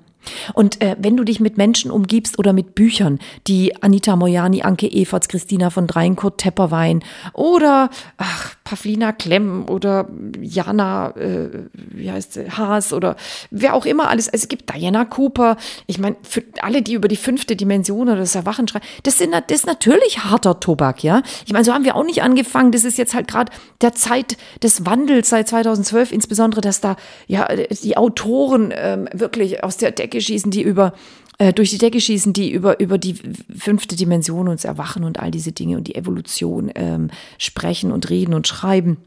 Und 0.54 0.80
äh, 0.80 0.96
wenn 0.98 1.16
du 1.16 1.24
dich 1.24 1.40
mit 1.40 1.56
Menschen 1.56 1.90
umgibst 1.90 2.38
oder 2.38 2.52
mit 2.52 2.74
Büchern, 2.74 3.18
die 3.46 3.82
Anita 3.82 4.16
Mojani, 4.16 4.62
Anke 4.62 4.90
Everts, 4.90 5.28
Christina 5.28 5.70
von 5.70 5.86
Dreien, 5.86 6.16
Kurt 6.16 6.38
Tepperwein 6.38 7.02
oder 7.32 7.90
ach, 8.16 8.54
Pavlina 8.64 9.12
Klemm 9.12 9.68
oder 9.68 10.08
Jana, 10.40 11.10
äh, 11.16 11.50
wie 11.74 12.10
heißt 12.10 12.32
sie, 12.32 12.50
Haas 12.50 12.94
oder 12.94 13.14
wer 13.50 13.74
auch 13.74 13.84
immer 13.84 14.08
alles. 14.08 14.26
Es 14.26 14.48
gibt 14.48 14.74
Diana 14.74 15.04
Cooper. 15.04 15.58
Ich 15.86 15.98
meine, 15.98 16.16
für 16.22 16.42
alle, 16.62 16.80
die 16.80 16.94
über 16.94 17.08
die 17.08 17.16
fünfte 17.16 17.56
Dimension 17.56 18.08
oder 18.08 18.16
das 18.16 18.34
Erwachen 18.34 18.66
schreiben, 18.66 18.86
das, 19.02 19.18
sind, 19.18 19.32
das 19.32 19.42
ist 19.50 19.66
natürlich 19.66 20.24
harter 20.24 20.60
Tobak, 20.60 21.04
ja. 21.04 21.22
Ich 21.44 21.52
meine, 21.52 21.64
so 21.64 21.74
haben 21.74 21.84
wir 21.84 21.94
auch 21.94 22.04
nicht 22.04 22.22
angefangen. 22.22 22.72
Das 22.72 22.84
ist 22.84 22.96
jetzt 22.96 23.12
halt 23.12 23.28
gerade 23.28 23.52
der 23.82 23.92
Zeit 23.92 24.38
des 24.62 24.86
Wandels 24.86 25.28
seit 25.28 25.46
2012, 25.46 26.10
insbesondere, 26.10 26.62
dass 26.62 26.80
da 26.80 26.96
ja 27.26 27.46
die 27.54 27.96
Autoren 27.98 28.72
ähm, 28.74 29.08
wirklich 29.12 29.62
aus 29.62 29.76
der 29.76 29.90
Decke 29.90 30.22
schießen, 30.22 30.50
die 30.50 30.62
über 30.62 30.94
äh, 31.38 31.52
durch 31.52 31.70
die 31.70 31.78
Decke 31.78 32.00
schießen, 32.00 32.32
die 32.32 32.50
über, 32.50 32.80
über 32.80 32.98
die 32.98 33.14
fünfte 33.56 33.96
Dimension 33.96 34.48
uns 34.48 34.64
erwachen 34.64 35.04
und 35.04 35.18
all 35.18 35.30
diese 35.30 35.52
Dinge 35.52 35.76
und 35.76 35.88
die 35.88 35.94
Evolution 35.94 36.70
ähm, 36.74 37.10
sprechen 37.38 37.92
und 37.92 38.10
reden 38.10 38.34
und 38.34 38.46
schreiben 38.46 38.98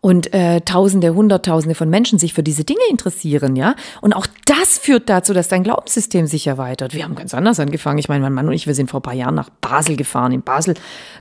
und 0.00 0.32
äh, 0.34 0.60
Tausende, 0.60 1.14
Hunderttausende 1.14 1.74
von 1.74 1.90
Menschen 1.90 2.18
sich 2.18 2.34
für 2.34 2.42
diese 2.42 2.64
Dinge 2.64 2.80
interessieren, 2.90 3.56
ja. 3.56 3.74
Und 4.00 4.12
auch 4.12 4.26
das 4.44 4.78
führt 4.78 5.08
dazu, 5.08 5.32
dass 5.32 5.48
dein 5.48 5.62
Glaubenssystem 5.62 6.26
sich 6.26 6.46
erweitert. 6.46 6.94
Wir 6.94 7.04
haben 7.04 7.14
ganz 7.14 7.34
anders 7.34 7.58
angefangen. 7.58 7.98
Ich 7.98 8.08
meine, 8.08 8.22
mein 8.22 8.32
Mann 8.32 8.46
und 8.46 8.52
ich, 8.52 8.66
wir 8.66 8.74
sind 8.74 8.90
vor 8.90 9.00
ein 9.00 9.02
paar 9.02 9.14
Jahren 9.14 9.34
nach 9.34 9.50
Basel 9.60 9.96
gefahren. 9.96 10.32
In 10.32 10.42
Basel 10.42 10.74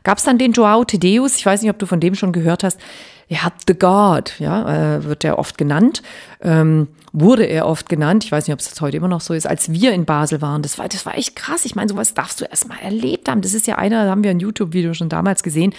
gab 0.03 0.17
es 0.17 0.23
dann 0.23 0.37
den 0.37 0.51
Joao 0.51 0.83
Tedeus. 0.83 1.35
Ich 1.37 1.45
weiß 1.45 1.61
nicht, 1.61 1.71
ob 1.71 1.79
du 1.79 1.85
von 1.85 1.99
dem 1.99 2.15
schon 2.15 2.31
gehört 2.31 2.63
hast. 2.63 2.79
Er 3.27 3.43
hat 3.43 3.53
The 3.67 3.73
God, 3.73 4.35
ja, 4.37 4.97
äh, 4.97 5.03
wird 5.03 5.23
er 5.23 5.39
oft 5.39 5.57
genannt. 5.57 6.03
Ähm, 6.41 6.89
wurde 7.11 7.45
er 7.45 7.65
oft 7.65 7.89
genannt. 7.89 8.23
Ich 8.23 8.31
weiß 8.31 8.45
nicht, 8.45 8.53
ob 8.53 8.59
es 8.59 8.79
heute 8.81 8.97
immer 8.97 9.07
noch 9.07 9.21
so 9.21 9.33
ist. 9.33 9.47
Als 9.47 9.71
wir 9.71 9.93
in 9.93 10.05
Basel 10.05 10.41
waren, 10.41 10.61
das 10.61 10.77
war, 10.77 10.87
das 10.87 11.05
war 11.05 11.17
echt 11.17 11.35
krass. 11.35 11.65
Ich 11.65 11.75
meine, 11.75 11.89
sowas 11.89 12.13
darfst 12.13 12.41
du 12.41 12.45
erst 12.45 12.67
mal 12.67 12.77
erlebt 12.83 13.29
haben. 13.29 13.41
Das 13.41 13.53
ist 13.53 13.65
ja 13.65 13.77
einer, 13.77 14.05
da 14.05 14.11
haben 14.11 14.23
wir 14.23 14.31
ein 14.31 14.39
YouTube-Video 14.39 14.93
schon 14.93 15.09
damals 15.09 15.41
gesehen. 15.41 15.73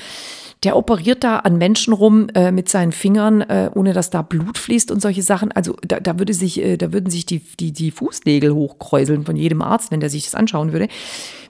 Der 0.65 0.77
operiert 0.77 1.23
da 1.23 1.41
an 1.41 1.59
Menschen 1.59 1.93
rum 1.93 2.29
äh, 2.35 2.51
mit 2.51 2.69
seinen 2.69 2.93
Fingern, 2.93 3.43
äh, 3.43 3.71
ohne 3.75 3.93
dass 3.93 4.11
da 4.11 4.23
Blut 4.23 4.57
fließt 4.57 4.91
und 4.91 5.01
solche 5.01 5.23
Sachen. 5.23 5.53
Also 5.53 5.77
da, 5.87 6.01
da 6.01 6.19
würde 6.19 6.33
sich, 6.33 6.63
äh, 6.63 6.77
da 6.77 6.93
würden 6.93 7.11
sich 7.11 7.27
die, 7.27 7.41
die, 7.41 7.73
die 7.73 7.91
Fußnägel 7.91 8.55
hochkräuseln 8.55 9.25
von 9.25 9.37
jedem 9.37 9.61
Arzt, 9.61 9.91
wenn 9.91 10.01
der 10.01 10.11
sich 10.11 10.25
das 10.25 10.35
anschauen 10.35 10.73
würde. 10.73 10.89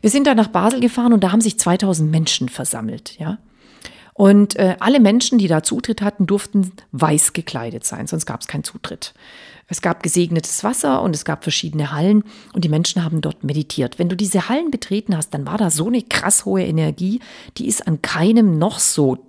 Wir 0.00 0.10
sind 0.10 0.26
da 0.26 0.34
nach 0.34 0.48
Basel 0.48 0.80
gefahren 0.80 1.12
und 1.12 1.22
da 1.22 1.32
haben 1.32 1.40
sich 1.40 1.58
2000 1.58 2.10
Menschen 2.10 2.48
versammelt, 2.48 3.18
ja. 3.18 3.38
Und 4.12 4.56
äh, 4.56 4.76
alle 4.80 4.98
Menschen, 4.98 5.36
die 5.36 5.46
da 5.46 5.62
Zutritt 5.62 6.00
hatten, 6.00 6.26
durften 6.26 6.72
weiß 6.92 7.34
gekleidet 7.34 7.84
sein, 7.84 8.06
sonst 8.06 8.24
gab 8.24 8.40
es 8.40 8.46
keinen 8.46 8.64
Zutritt. 8.64 9.12
Es 9.68 9.80
gab 9.80 10.02
gesegnetes 10.02 10.62
Wasser 10.62 11.02
und 11.02 11.14
es 11.14 11.24
gab 11.24 11.42
verschiedene 11.42 11.92
Hallen 11.92 12.22
und 12.52 12.64
die 12.64 12.68
Menschen 12.68 13.04
haben 13.04 13.20
dort 13.20 13.42
meditiert. 13.42 13.98
Wenn 13.98 14.08
du 14.08 14.16
diese 14.16 14.48
Hallen 14.48 14.70
betreten 14.70 15.16
hast, 15.16 15.30
dann 15.30 15.46
war 15.46 15.58
da 15.58 15.70
so 15.70 15.88
eine 15.88 16.02
krass 16.02 16.44
hohe 16.44 16.64
Energie, 16.64 17.20
die 17.58 17.66
ist 17.66 17.86
an 17.86 18.00
keinem 18.02 18.58
noch 18.58 18.78
so 18.78 19.26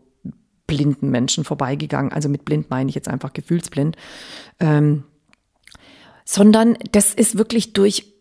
blinden 0.67 1.09
Menschen 1.09 1.43
vorbeigegangen. 1.43 2.11
Also 2.11 2.29
mit 2.29 2.45
blind 2.45 2.69
meine 2.69 2.89
ich 2.89 2.95
jetzt 2.95 3.07
einfach 3.07 3.33
gefühlsblind. 3.33 3.95
Ähm, 4.59 5.03
sondern 6.25 6.77
das 6.91 7.13
ist 7.13 7.37
wirklich 7.37 7.73
durch, 7.73 8.13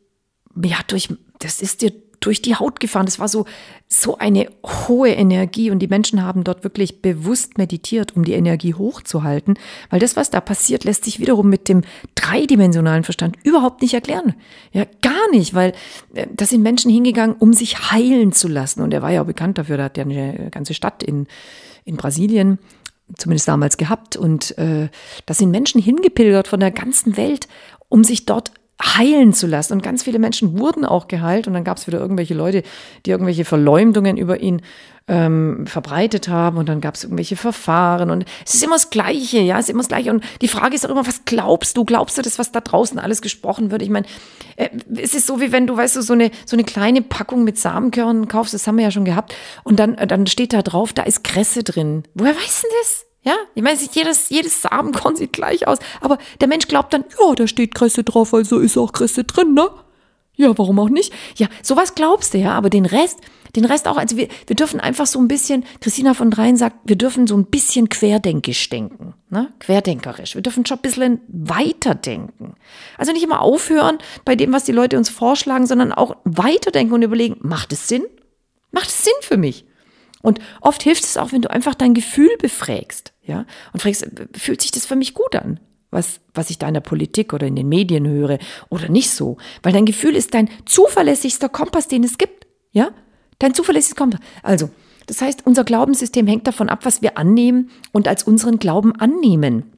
ja, 0.62 0.78
durch, 0.86 1.08
das 1.40 1.60
ist 1.60 1.82
dir 1.82 1.92
durch 2.20 2.42
die 2.42 2.56
Haut 2.56 2.80
gefahren. 2.80 3.06
Das 3.06 3.18
war 3.18 3.28
so, 3.28 3.46
so 3.88 4.18
eine 4.18 4.48
hohe 4.64 5.10
Energie 5.10 5.70
und 5.70 5.78
die 5.80 5.86
Menschen 5.86 6.22
haben 6.22 6.44
dort 6.44 6.64
wirklich 6.64 7.02
bewusst 7.02 7.58
meditiert, 7.58 8.16
um 8.16 8.24
die 8.24 8.32
Energie 8.32 8.74
hochzuhalten, 8.74 9.58
weil 9.90 10.00
das, 10.00 10.16
was 10.16 10.30
da 10.30 10.40
passiert, 10.40 10.84
lässt 10.84 11.04
sich 11.04 11.20
wiederum 11.20 11.48
mit 11.48 11.68
dem 11.68 11.82
dreidimensionalen 12.14 13.04
Verstand 13.04 13.36
überhaupt 13.44 13.82
nicht 13.82 13.94
erklären. 13.94 14.34
Ja, 14.72 14.84
gar 15.02 15.30
nicht, 15.30 15.54
weil 15.54 15.72
äh, 16.14 16.26
da 16.32 16.46
sind 16.46 16.62
Menschen 16.62 16.90
hingegangen, 16.90 17.36
um 17.38 17.52
sich 17.52 17.90
heilen 17.90 18.32
zu 18.32 18.48
lassen. 18.48 18.82
Und 18.82 18.92
er 18.92 19.02
war 19.02 19.10
ja 19.10 19.22
auch 19.22 19.26
bekannt 19.26 19.58
dafür, 19.58 19.76
da 19.76 19.84
hat 19.84 19.96
ja 19.96 20.04
eine 20.04 20.48
ganze 20.50 20.74
Stadt 20.74 21.02
in, 21.02 21.26
in 21.84 21.96
Brasilien 21.96 22.58
zumindest 23.16 23.48
damals 23.48 23.76
gehabt. 23.76 24.16
Und 24.16 24.56
äh, 24.58 24.88
da 25.26 25.34
sind 25.34 25.50
Menschen 25.50 25.80
hingepilgert 25.80 26.48
von 26.48 26.60
der 26.60 26.70
ganzen 26.70 27.16
Welt, 27.16 27.48
um 27.88 28.04
sich 28.04 28.26
dort 28.26 28.52
heilen 28.82 29.32
zu 29.32 29.46
lassen. 29.46 29.72
Und 29.74 29.82
ganz 29.82 30.02
viele 30.02 30.18
Menschen 30.18 30.58
wurden 30.58 30.84
auch 30.84 31.08
geheilt. 31.08 31.46
Und 31.46 31.54
dann 31.54 31.64
gab 31.64 31.78
es 31.78 31.86
wieder 31.86 31.98
irgendwelche 31.98 32.34
Leute, 32.34 32.62
die 33.04 33.10
irgendwelche 33.10 33.44
Verleumdungen 33.44 34.16
über 34.16 34.40
ihn 34.40 34.62
ähm, 35.08 35.66
verbreitet 35.66 36.28
haben. 36.28 36.58
Und 36.58 36.68
dann 36.68 36.80
gab 36.80 36.94
es 36.94 37.04
irgendwelche 37.04 37.36
Verfahren. 37.36 38.10
Und 38.10 38.24
es 38.44 38.54
ist 38.54 38.62
immer 38.62 38.74
das 38.74 38.90
Gleiche, 38.90 39.38
ja, 39.38 39.58
es 39.58 39.66
ist 39.66 39.70
immer 39.70 39.80
das 39.80 39.88
Gleiche. 39.88 40.10
Und 40.10 40.24
die 40.42 40.48
Frage 40.48 40.74
ist 40.74 40.84
auch 40.84 40.90
immer, 40.90 41.06
was 41.06 41.24
glaubst 41.24 41.76
du? 41.76 41.84
Glaubst 41.84 42.18
du 42.18 42.22
das, 42.22 42.38
was 42.38 42.52
da 42.52 42.60
draußen 42.60 42.98
alles 42.98 43.22
gesprochen 43.22 43.70
wird? 43.70 43.82
Ich 43.82 43.90
meine, 43.90 44.06
äh, 44.56 44.68
es 44.96 45.14
ist 45.14 45.26
so, 45.26 45.40
wie 45.40 45.52
wenn 45.52 45.66
du, 45.66 45.76
weißt 45.76 45.96
du, 45.96 46.02
so 46.02 46.12
eine, 46.12 46.30
so 46.44 46.56
eine 46.56 46.64
kleine 46.64 47.02
Packung 47.02 47.44
mit 47.44 47.58
Samenkörnern 47.58 48.28
kaufst, 48.28 48.52
das 48.52 48.66
haben 48.66 48.76
wir 48.76 48.84
ja 48.84 48.90
schon 48.90 49.04
gehabt. 49.04 49.34
Und 49.64 49.78
dann, 49.78 49.94
äh, 49.94 50.06
dann 50.06 50.26
steht 50.26 50.52
da 50.52 50.62
drauf, 50.62 50.92
da 50.92 51.02
ist 51.02 51.24
Kresse 51.24 51.62
drin. 51.62 52.02
Woher 52.14 52.36
weißt 52.36 52.64
du 52.64 52.68
das? 52.82 53.05
Ja, 53.26 53.34
ich 53.56 53.62
meine, 53.62 53.78
jedes, 53.92 54.28
jedes 54.28 54.62
Samenkorn 54.62 55.16
sieht 55.16 55.32
gleich 55.32 55.66
aus. 55.66 55.78
Aber 56.00 56.18
der 56.40 56.46
Mensch 56.48 56.68
glaubt 56.68 56.92
dann, 56.92 57.04
ja, 57.18 57.34
da 57.34 57.48
steht 57.48 57.74
Kresse 57.74 58.04
drauf, 58.04 58.32
also 58.32 58.58
ist 58.58 58.78
auch 58.78 58.92
Kresse 58.92 59.24
drin, 59.24 59.52
ne? 59.52 59.68
Ja, 60.36 60.56
warum 60.56 60.78
auch 60.78 60.90
nicht? 60.90 61.12
Ja, 61.36 61.48
sowas 61.62 61.94
glaubst 61.94 62.34
du 62.34 62.38
ja, 62.38 62.52
aber 62.52 62.68
den 62.68 62.84
Rest, 62.84 63.20
den 63.56 63.64
Rest 63.64 63.88
auch, 63.88 63.96
also 63.96 64.18
wir, 64.18 64.28
wir 64.46 64.54
dürfen 64.54 64.80
einfach 64.80 65.06
so 65.06 65.18
ein 65.18 65.28
bisschen, 65.28 65.64
Christina 65.80 66.12
von 66.12 66.30
Dreien 66.30 66.58
sagt, 66.58 66.76
wir 66.84 66.96
dürfen 66.96 67.26
so 67.26 67.34
ein 67.36 67.46
bisschen 67.46 67.88
querdenkisch 67.88 68.68
denken, 68.68 69.14
ne? 69.30 69.52
Querdenkerisch. 69.58 70.34
Wir 70.34 70.42
dürfen 70.42 70.66
schon 70.66 70.78
ein 70.78 70.82
bisschen 70.82 71.20
weiterdenken. 71.26 72.54
Also 72.98 73.12
nicht 73.12 73.24
immer 73.24 73.40
aufhören 73.40 73.98
bei 74.24 74.36
dem, 74.36 74.52
was 74.52 74.64
die 74.64 74.72
Leute 74.72 74.98
uns 74.98 75.08
vorschlagen, 75.08 75.66
sondern 75.66 75.92
auch 75.92 76.16
weiterdenken 76.24 76.92
und 76.92 77.02
überlegen, 77.02 77.38
macht 77.40 77.72
es 77.72 77.88
Sinn? 77.88 78.04
Macht 78.70 78.88
es 78.88 79.04
Sinn 79.04 79.14
für 79.22 79.38
mich? 79.38 79.64
Und 80.22 80.40
oft 80.60 80.82
hilft 80.82 81.04
es 81.04 81.16
auch, 81.16 81.32
wenn 81.32 81.42
du 81.42 81.50
einfach 81.50 81.74
dein 81.74 81.94
Gefühl 81.94 82.36
befragst, 82.38 83.12
ja, 83.26 83.46
und 83.72 83.82
fragst, 83.82 84.06
fühlt 84.34 84.62
sich 84.62 84.70
das 84.70 84.86
für 84.86 84.96
mich 84.96 85.14
gut 85.14 85.34
an? 85.36 85.60
Was, 85.90 86.20
was 86.34 86.50
ich 86.50 86.58
da 86.58 86.68
in 86.68 86.74
der 86.74 86.80
Politik 86.80 87.32
oder 87.32 87.46
in 87.46 87.56
den 87.56 87.68
Medien 87.68 88.06
höre 88.06 88.38
oder 88.68 88.88
nicht 88.88 89.10
so. 89.10 89.36
Weil 89.62 89.72
dein 89.72 89.86
Gefühl 89.86 90.16
ist 90.16 90.34
dein 90.34 90.50
zuverlässigster 90.64 91.48
Kompass, 91.48 91.88
den 91.88 92.04
es 92.04 92.18
gibt, 92.18 92.46
ja? 92.72 92.90
Dein 93.38 93.54
zuverlässiges 93.54 93.96
Kompass. 93.96 94.20
Also, 94.42 94.70
das 95.06 95.20
heißt, 95.20 95.46
unser 95.46 95.64
Glaubenssystem 95.64 96.26
hängt 96.26 96.46
davon 96.46 96.68
ab, 96.68 96.84
was 96.84 97.02
wir 97.02 97.16
annehmen 97.16 97.70
und 97.92 98.08
als 98.08 98.24
unseren 98.24 98.58
Glauben 98.58 98.96
annehmen 98.96 99.75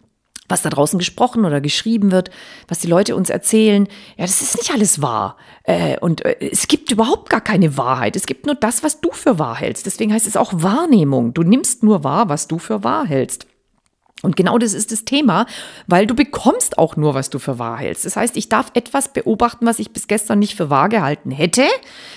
was 0.48 0.62
da 0.62 0.70
draußen 0.70 0.98
gesprochen 0.98 1.44
oder 1.44 1.60
geschrieben 1.60 2.10
wird, 2.10 2.30
was 2.66 2.78
die 2.78 2.86
Leute 2.86 3.14
uns 3.16 3.30
erzählen, 3.30 3.86
ja, 4.16 4.24
das 4.24 4.40
ist 4.40 4.56
nicht 4.56 4.72
alles 4.72 5.02
wahr. 5.02 5.36
Äh, 5.64 5.98
und 6.00 6.24
äh, 6.24 6.36
es 6.40 6.68
gibt 6.68 6.90
überhaupt 6.90 7.30
gar 7.30 7.40
keine 7.40 7.76
Wahrheit. 7.76 8.16
Es 8.16 8.26
gibt 8.26 8.46
nur 8.46 8.54
das, 8.54 8.82
was 8.82 9.00
du 9.00 9.10
für 9.12 9.38
wahr 9.38 9.56
hältst. 9.56 9.86
Deswegen 9.86 10.12
heißt 10.12 10.26
es 10.26 10.36
auch 10.36 10.52
Wahrnehmung. 10.54 11.34
Du 11.34 11.42
nimmst 11.42 11.82
nur 11.82 12.04
wahr, 12.04 12.28
was 12.28 12.48
du 12.48 12.58
für 12.58 12.84
wahr 12.84 13.06
hältst. 13.06 13.46
Und 14.22 14.34
genau 14.34 14.58
das 14.58 14.74
ist 14.74 14.90
das 14.90 15.04
Thema, 15.04 15.46
weil 15.86 16.06
du 16.06 16.14
bekommst 16.14 16.76
auch 16.76 16.96
nur, 16.96 17.14
was 17.14 17.30
du 17.30 17.38
für 17.38 17.60
wahr 17.60 17.78
hältst. 17.78 18.04
Das 18.04 18.16
heißt, 18.16 18.36
ich 18.36 18.48
darf 18.48 18.72
etwas 18.74 19.12
beobachten, 19.12 19.64
was 19.64 19.78
ich 19.78 19.92
bis 19.92 20.08
gestern 20.08 20.40
nicht 20.40 20.56
für 20.56 20.70
wahr 20.70 20.88
gehalten 20.88 21.30
hätte, 21.30 21.64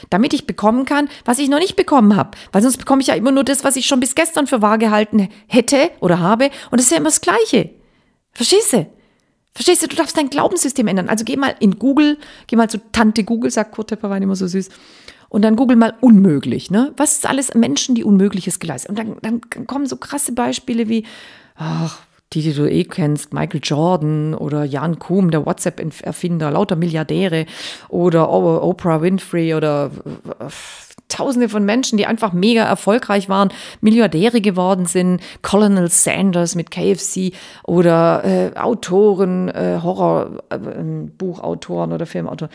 damit 0.09 0.33
ich 0.33 0.47
bekommen 0.47 0.85
kann, 0.85 1.09
was 1.25 1.37
ich 1.37 1.47
noch 1.47 1.59
nicht 1.59 1.75
bekommen 1.75 2.15
habe. 2.15 2.31
Weil 2.51 2.63
sonst 2.63 2.77
bekomme 2.77 3.01
ich 3.01 3.07
ja 3.07 3.13
immer 3.13 3.31
nur 3.31 3.43
das, 3.43 3.63
was 3.63 3.75
ich 3.75 3.85
schon 3.85 3.99
bis 3.99 4.15
gestern 4.15 4.47
für 4.47 4.63
wahr 4.63 4.79
gehalten 4.79 5.29
hätte 5.45 5.91
oder 5.99 6.19
habe. 6.19 6.45
Und 6.71 6.79
das 6.79 6.85
ist 6.85 6.91
ja 6.91 6.97
immer 6.97 7.09
das 7.09 7.21
Gleiche. 7.21 7.69
Verstehst 8.33 8.73
du? 8.73 8.87
Verstehst 9.53 9.83
du, 9.83 9.87
du 9.87 9.95
darfst 9.95 10.17
dein 10.17 10.29
Glaubenssystem 10.29 10.87
ändern. 10.87 11.09
Also 11.09 11.25
geh 11.25 11.35
mal 11.35 11.55
in 11.59 11.77
Google, 11.77 12.17
geh 12.47 12.55
mal 12.55 12.69
zu 12.69 12.79
Tante 12.91 13.23
Google, 13.23 13.51
sagt 13.51 13.73
Kurt 13.73 13.89
Tepperwein 13.89 14.23
immer 14.23 14.35
so 14.35 14.47
süß, 14.47 14.69
Und 15.29 15.43
dann 15.43 15.55
google 15.55 15.77
mal 15.77 15.93
unmöglich, 16.01 16.71
ne? 16.71 16.93
Was 16.97 17.13
ist 17.13 17.25
alles 17.25 17.53
Menschen, 17.53 17.95
die 17.95 18.03
Unmögliches 18.03 18.59
geleistet? 18.59 18.89
Und 18.89 18.99
dann, 18.99 19.17
dann 19.21 19.67
kommen 19.67 19.87
so 19.87 19.97
krasse 19.97 20.33
Beispiele 20.33 20.89
wie, 20.89 21.05
ach, 21.55 21.99
die, 22.33 22.41
die 22.41 22.53
du 22.53 22.69
eh 22.69 22.85
kennst, 22.85 23.33
Michael 23.33 23.61
Jordan 23.63 24.33
oder 24.33 24.63
Jan 24.63 24.99
Kuhm, 24.99 25.31
der 25.31 25.45
WhatsApp-Erfinder, 25.45 26.51
lauter 26.51 26.75
Milliardäre 26.75 27.45
oder 27.89 28.29
Oprah 28.29 29.01
Winfrey 29.01 29.53
oder 29.53 29.91
Tausende 31.11 31.49
von 31.49 31.65
Menschen, 31.65 31.97
die 31.97 32.05
einfach 32.05 32.31
mega 32.31 32.63
erfolgreich 32.63 33.27
waren, 33.27 33.49
Milliardäre 33.81 34.39
geworden 34.39 34.85
sind, 34.85 35.19
Colonel 35.41 35.89
Sanders 35.89 36.55
mit 36.55 36.71
KFC 36.71 37.33
oder 37.63 38.23
äh, 38.23 38.57
Autoren, 38.57 39.49
äh, 39.49 39.79
Horrorbuchautoren 39.83 41.91
äh, 41.91 41.93
oder 41.93 42.05
Filmautoren 42.05 42.53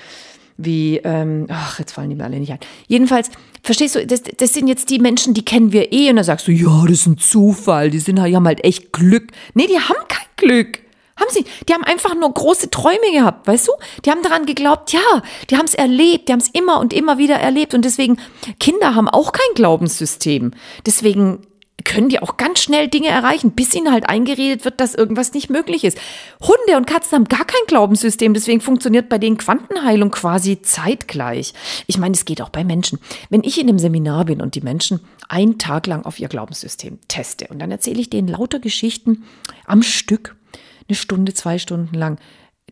wie, 0.58 0.96
ähm, 1.04 1.48
ach, 1.50 1.78
jetzt 1.78 1.92
fallen 1.92 2.08
die 2.08 2.16
mir 2.16 2.24
alle 2.24 2.40
nicht 2.40 2.52
ein. 2.52 2.58
Jedenfalls, 2.86 3.30
verstehst 3.66 3.96
du, 3.96 4.06
das, 4.06 4.22
das 4.22 4.54
sind 4.54 4.68
jetzt 4.68 4.90
die 4.90 4.98
Menschen, 4.98 5.34
die 5.34 5.44
kennen 5.44 5.72
wir 5.72 5.92
eh. 5.92 6.08
Und 6.08 6.16
dann 6.16 6.24
sagst 6.24 6.46
du, 6.46 6.52
ja, 6.52 6.82
das 6.82 6.92
ist 6.92 7.06
ein 7.06 7.18
Zufall, 7.18 7.90
die, 7.90 7.98
sind, 7.98 8.16
die 8.16 8.36
haben 8.36 8.46
halt 8.46 8.64
echt 8.64 8.92
Glück. 8.92 9.32
Nee, 9.54 9.66
die 9.66 9.78
haben 9.78 10.08
kein 10.08 10.26
Glück. 10.36 10.78
Haben 11.18 11.30
sie, 11.30 11.44
die 11.66 11.72
haben 11.72 11.82
einfach 11.82 12.14
nur 12.14 12.32
große 12.32 12.70
Träume 12.70 13.10
gehabt, 13.12 13.46
weißt 13.46 13.68
du? 13.68 13.72
Die 14.04 14.10
haben 14.10 14.22
daran 14.22 14.44
geglaubt, 14.44 14.92
ja, 14.92 15.22
die 15.48 15.56
haben 15.56 15.64
es 15.64 15.74
erlebt, 15.74 16.28
die 16.28 16.32
haben 16.32 16.40
es 16.40 16.50
immer 16.50 16.78
und 16.78 16.92
immer 16.92 17.16
wieder 17.16 17.36
erlebt. 17.36 17.74
Und 17.74 17.84
deswegen, 17.84 18.18
Kinder 18.60 18.94
haben 18.94 19.08
auch 19.08 19.32
kein 19.32 19.54
Glaubenssystem. 19.54 20.52
Deswegen 20.84 21.40
können 21.84 22.08
die 22.08 22.20
auch 22.20 22.36
ganz 22.36 22.60
schnell 22.60 22.88
Dinge 22.88 23.08
erreichen, 23.08 23.52
bis 23.52 23.74
ihnen 23.74 23.92
halt 23.92 24.08
eingeredet 24.08 24.64
wird, 24.64 24.80
dass 24.80 24.94
irgendwas 24.94 25.34
nicht 25.34 25.50
möglich 25.50 25.84
ist. 25.84 25.98
Hunde 26.40 26.76
und 26.76 26.86
Katzen 26.86 27.16
haben 27.16 27.24
gar 27.26 27.44
kein 27.44 27.60
Glaubenssystem, 27.66 28.32
deswegen 28.34 28.60
funktioniert 28.60 29.08
bei 29.08 29.18
denen 29.18 29.36
Quantenheilung 29.36 30.10
quasi 30.10 30.62
zeitgleich. 30.62 31.52
Ich 31.86 31.98
meine, 31.98 32.14
es 32.14 32.24
geht 32.24 32.40
auch 32.40 32.48
bei 32.48 32.64
Menschen. 32.64 32.98
Wenn 33.28 33.44
ich 33.44 33.60
in 33.60 33.68
einem 33.68 33.78
Seminar 33.78 34.24
bin 34.24 34.40
und 34.40 34.54
die 34.54 34.62
Menschen 34.62 35.00
einen 35.28 35.58
Tag 35.58 35.86
lang 35.86 36.04
auf 36.04 36.18
ihr 36.18 36.28
Glaubenssystem 36.28 36.98
teste 37.08 37.48
und 37.48 37.58
dann 37.58 37.70
erzähle 37.70 38.00
ich 38.00 38.10
denen 38.10 38.28
lauter 38.28 38.58
Geschichten 38.58 39.24
am 39.66 39.82
Stück, 39.82 40.36
eine 40.88 40.96
Stunde, 40.96 41.34
zwei 41.34 41.58
Stunden 41.58 41.94
lang, 41.94 42.18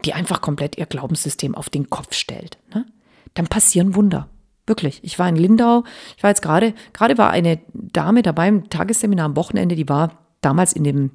die 0.04 0.14
einfach 0.14 0.40
komplett 0.40 0.78
ihr 0.78 0.86
Glaubenssystem 0.86 1.54
auf 1.54 1.68
den 1.68 1.90
Kopf 1.90 2.14
stellt, 2.14 2.58
ne? 2.74 2.86
dann 3.34 3.48
passieren 3.48 3.94
Wunder. 3.94 4.28
Wirklich. 4.66 5.00
Ich 5.02 5.18
war 5.18 5.28
in 5.28 5.36
Lindau. 5.36 5.84
Ich 6.16 6.22
war 6.22 6.30
jetzt 6.30 6.42
gerade, 6.42 6.74
gerade 6.92 7.18
war 7.18 7.30
eine 7.30 7.60
Dame 7.72 8.22
dabei 8.22 8.48
im 8.48 8.70
Tagesseminar 8.70 9.26
am 9.26 9.36
Wochenende, 9.36 9.74
die 9.74 9.88
war 9.88 10.18
damals 10.40 10.72
in 10.72 10.84
dem 10.84 11.10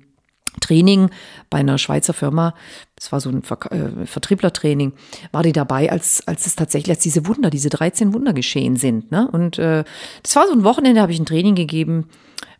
Training 0.59 1.09
bei 1.49 1.59
einer 1.59 1.77
Schweizer 1.77 2.13
Firma, 2.13 2.53
es 2.97 3.12
war 3.12 3.19
so 3.19 3.29
ein 3.29 3.43
Ver 3.43 3.59
äh, 3.71 4.05
Vertrieblertraining, 4.05 4.93
war 5.31 5.43
die 5.43 5.51
dabei, 5.51 5.91
als, 5.91 6.27
als 6.27 6.45
es 6.45 6.55
tatsächlich, 6.55 6.95
als 6.95 7.03
diese 7.03 7.27
Wunder, 7.27 7.49
diese 7.49 7.69
13 7.69 8.13
Wunder 8.13 8.33
geschehen 8.33 8.75
sind. 8.75 9.12
Ne? 9.12 9.29
Und 9.31 9.59
äh, 9.59 9.83
das 10.23 10.35
war 10.35 10.47
so 10.47 10.53
ein 10.53 10.63
Wochenende, 10.63 11.01
habe 11.01 11.12
ich 11.12 11.19
ein 11.19 11.25
Training 11.25 11.55
gegeben 11.55 12.09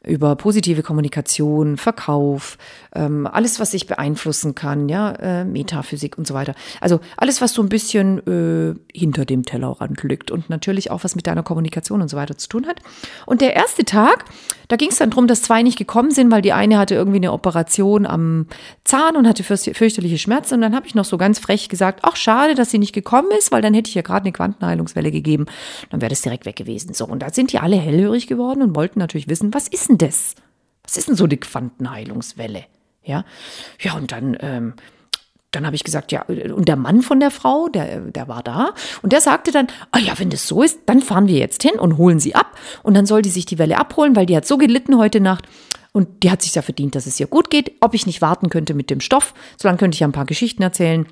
über 0.06 0.36
positive 0.36 0.82
Kommunikation, 0.82 1.78
Verkauf, 1.78 2.58
ähm, 2.96 3.28
alles, 3.28 3.60
was 3.60 3.72
sich 3.72 3.88
beeinflussen 3.88 4.56
kann, 4.56 4.90
ja, 4.90 5.12
äh, 5.12 5.46
Metaphysik 5.46 6.18
und 6.18 6.26
so 6.26 6.34
weiter. 6.34 6.56
Also 6.82 7.00
alles, 7.18 7.42
was 7.42 7.54
so 7.54 7.62
ein 7.62 7.70
bisschen 7.70 8.20
äh, 8.28 8.76
hinter 8.98 9.26
dem 9.26 9.46
Tellerrand 9.46 10.02
liegt 10.04 10.32
und 10.32 10.50
natürlich 10.50 10.90
auch 10.92 11.04
was 11.04 11.16
mit 11.16 11.28
deiner 11.28 11.44
Kommunikation 11.44 12.02
und 12.02 12.08
so 12.08 12.18
weiter 12.18 12.38
zu 12.38 12.50
tun 12.50 12.66
hat. 12.68 12.82
Und 13.26 13.42
der 13.42 13.56
erste 13.56 13.86
Tag, 13.86 14.26
da 14.68 14.76
ging 14.76 14.90
es 14.90 14.98
dann 14.98 15.12
darum, 15.12 15.28
dass 15.28 15.42
zwei 15.42 15.62
nicht 15.62 15.78
gekommen 15.78 16.12
sind, 16.12 16.32
weil 16.32 16.42
die 16.42 16.54
eine 16.54 16.78
hatte 16.78 16.96
irgendwie 16.96 17.18
eine 17.18 17.32
Operation 17.32 18.06
am 18.06 18.48
Zahn 18.84 19.16
und 19.16 19.28
hatte 19.28 19.44
fürchterliche 19.44 20.18
Schmerzen. 20.18 20.56
Und 20.56 20.62
dann 20.62 20.76
habe 20.76 20.88
ich 20.88 20.96
noch 20.96 21.06
so 21.06 21.18
ganz 21.18 21.40
frech 21.40 21.70
gesagt, 21.70 22.00
ach 22.04 22.16
schade, 22.16 22.56
dass 22.56 22.72
sie 22.72 22.80
nicht 22.80 22.94
gekommen 22.94 23.30
ist, 23.38 23.52
weil 23.52 23.62
dann 23.62 23.74
hätte 23.74 23.90
ich 23.90 23.96
ja 23.96 24.02
gerade 24.02 24.26
eine 24.26 24.32
Quantenheilungswelle 24.32 25.12
gegeben. 25.12 25.46
Dann 25.90 26.02
wäre 26.02 26.10
das 26.10 26.22
direkt 26.22 26.46
weg 26.46 26.56
gewesen. 26.56 26.94
So, 26.94 27.06
und 27.06 27.20
da 27.20 27.32
sind 27.32 27.52
die 27.52 27.60
alle 27.60 27.78
hellhörig 27.78 28.28
geworden 28.28 28.62
und 28.62 28.76
wollten 28.76 29.00
natürlich 29.00 29.28
wissen, 29.28 29.54
was 29.54 29.68
ist 29.68 29.90
denn 29.90 29.98
das? 29.98 30.36
Was 30.84 30.98
ist 30.98 31.08
denn 31.08 31.16
so 31.16 31.26
eine 31.26 31.38
Quantenheilungswelle? 31.38 32.66
Ja, 33.10 33.26
ja, 33.82 33.96
und 33.96 34.12
dann, 34.12 34.38
ähm, 34.40 34.74
dann 35.50 35.66
habe 35.66 35.76
ich 35.76 35.84
gesagt, 35.84 36.12
ja, 36.12 36.22
und 36.22 36.68
der 36.68 36.76
Mann 36.76 37.02
von 37.02 37.20
der 37.20 37.32
Frau, 37.32 37.68
der, 37.68 38.02
der 38.02 38.28
war 38.28 38.44
da 38.44 38.76
und 39.02 39.12
der 39.12 39.20
sagte 39.20 39.52
dann, 39.52 39.66
ah 39.90 39.98
ja, 39.98 40.14
wenn 40.20 40.30
das 40.30 40.48
so 40.48 40.62
ist, 40.62 40.82
dann 40.86 41.02
fahren 41.02 41.28
wir 41.28 41.40
jetzt 41.40 41.64
hin 41.64 41.80
und 41.80 41.98
holen 41.98 42.20
sie 42.20 42.36
ab 42.36 42.56
und 42.84 42.94
dann 42.94 43.08
soll 43.08 43.24
die 43.24 43.32
sich 43.32 43.48
die 43.48 43.58
Welle 43.58 43.80
abholen, 43.80 44.16
weil 44.16 44.28
die 44.28 44.38
hat 44.38 44.46
so 44.46 44.60
gelitten 44.60 44.96
heute 45.00 45.22
Nacht 45.22 45.46
und 45.92 46.22
die 46.22 46.30
hat 46.30 46.44
sich 46.44 46.54
ja 46.54 46.62
verdient, 46.62 46.94
dass 46.94 47.08
es 47.08 47.20
ihr 47.20 47.26
gut 47.26 47.50
geht. 47.50 47.72
Ob 47.82 47.96
ich 47.96 48.06
nicht 48.06 48.22
warten 48.22 48.50
könnte 48.50 48.76
mit 48.76 48.92
dem 48.92 49.02
Stoff, 49.02 49.34
so 49.60 49.68
lange 49.68 49.80
könnte 49.80 49.96
ich 49.96 50.02
ja 50.02 50.08
ein 50.08 50.14
paar 50.14 50.28
Geschichten 50.28 50.62
erzählen 50.62 51.08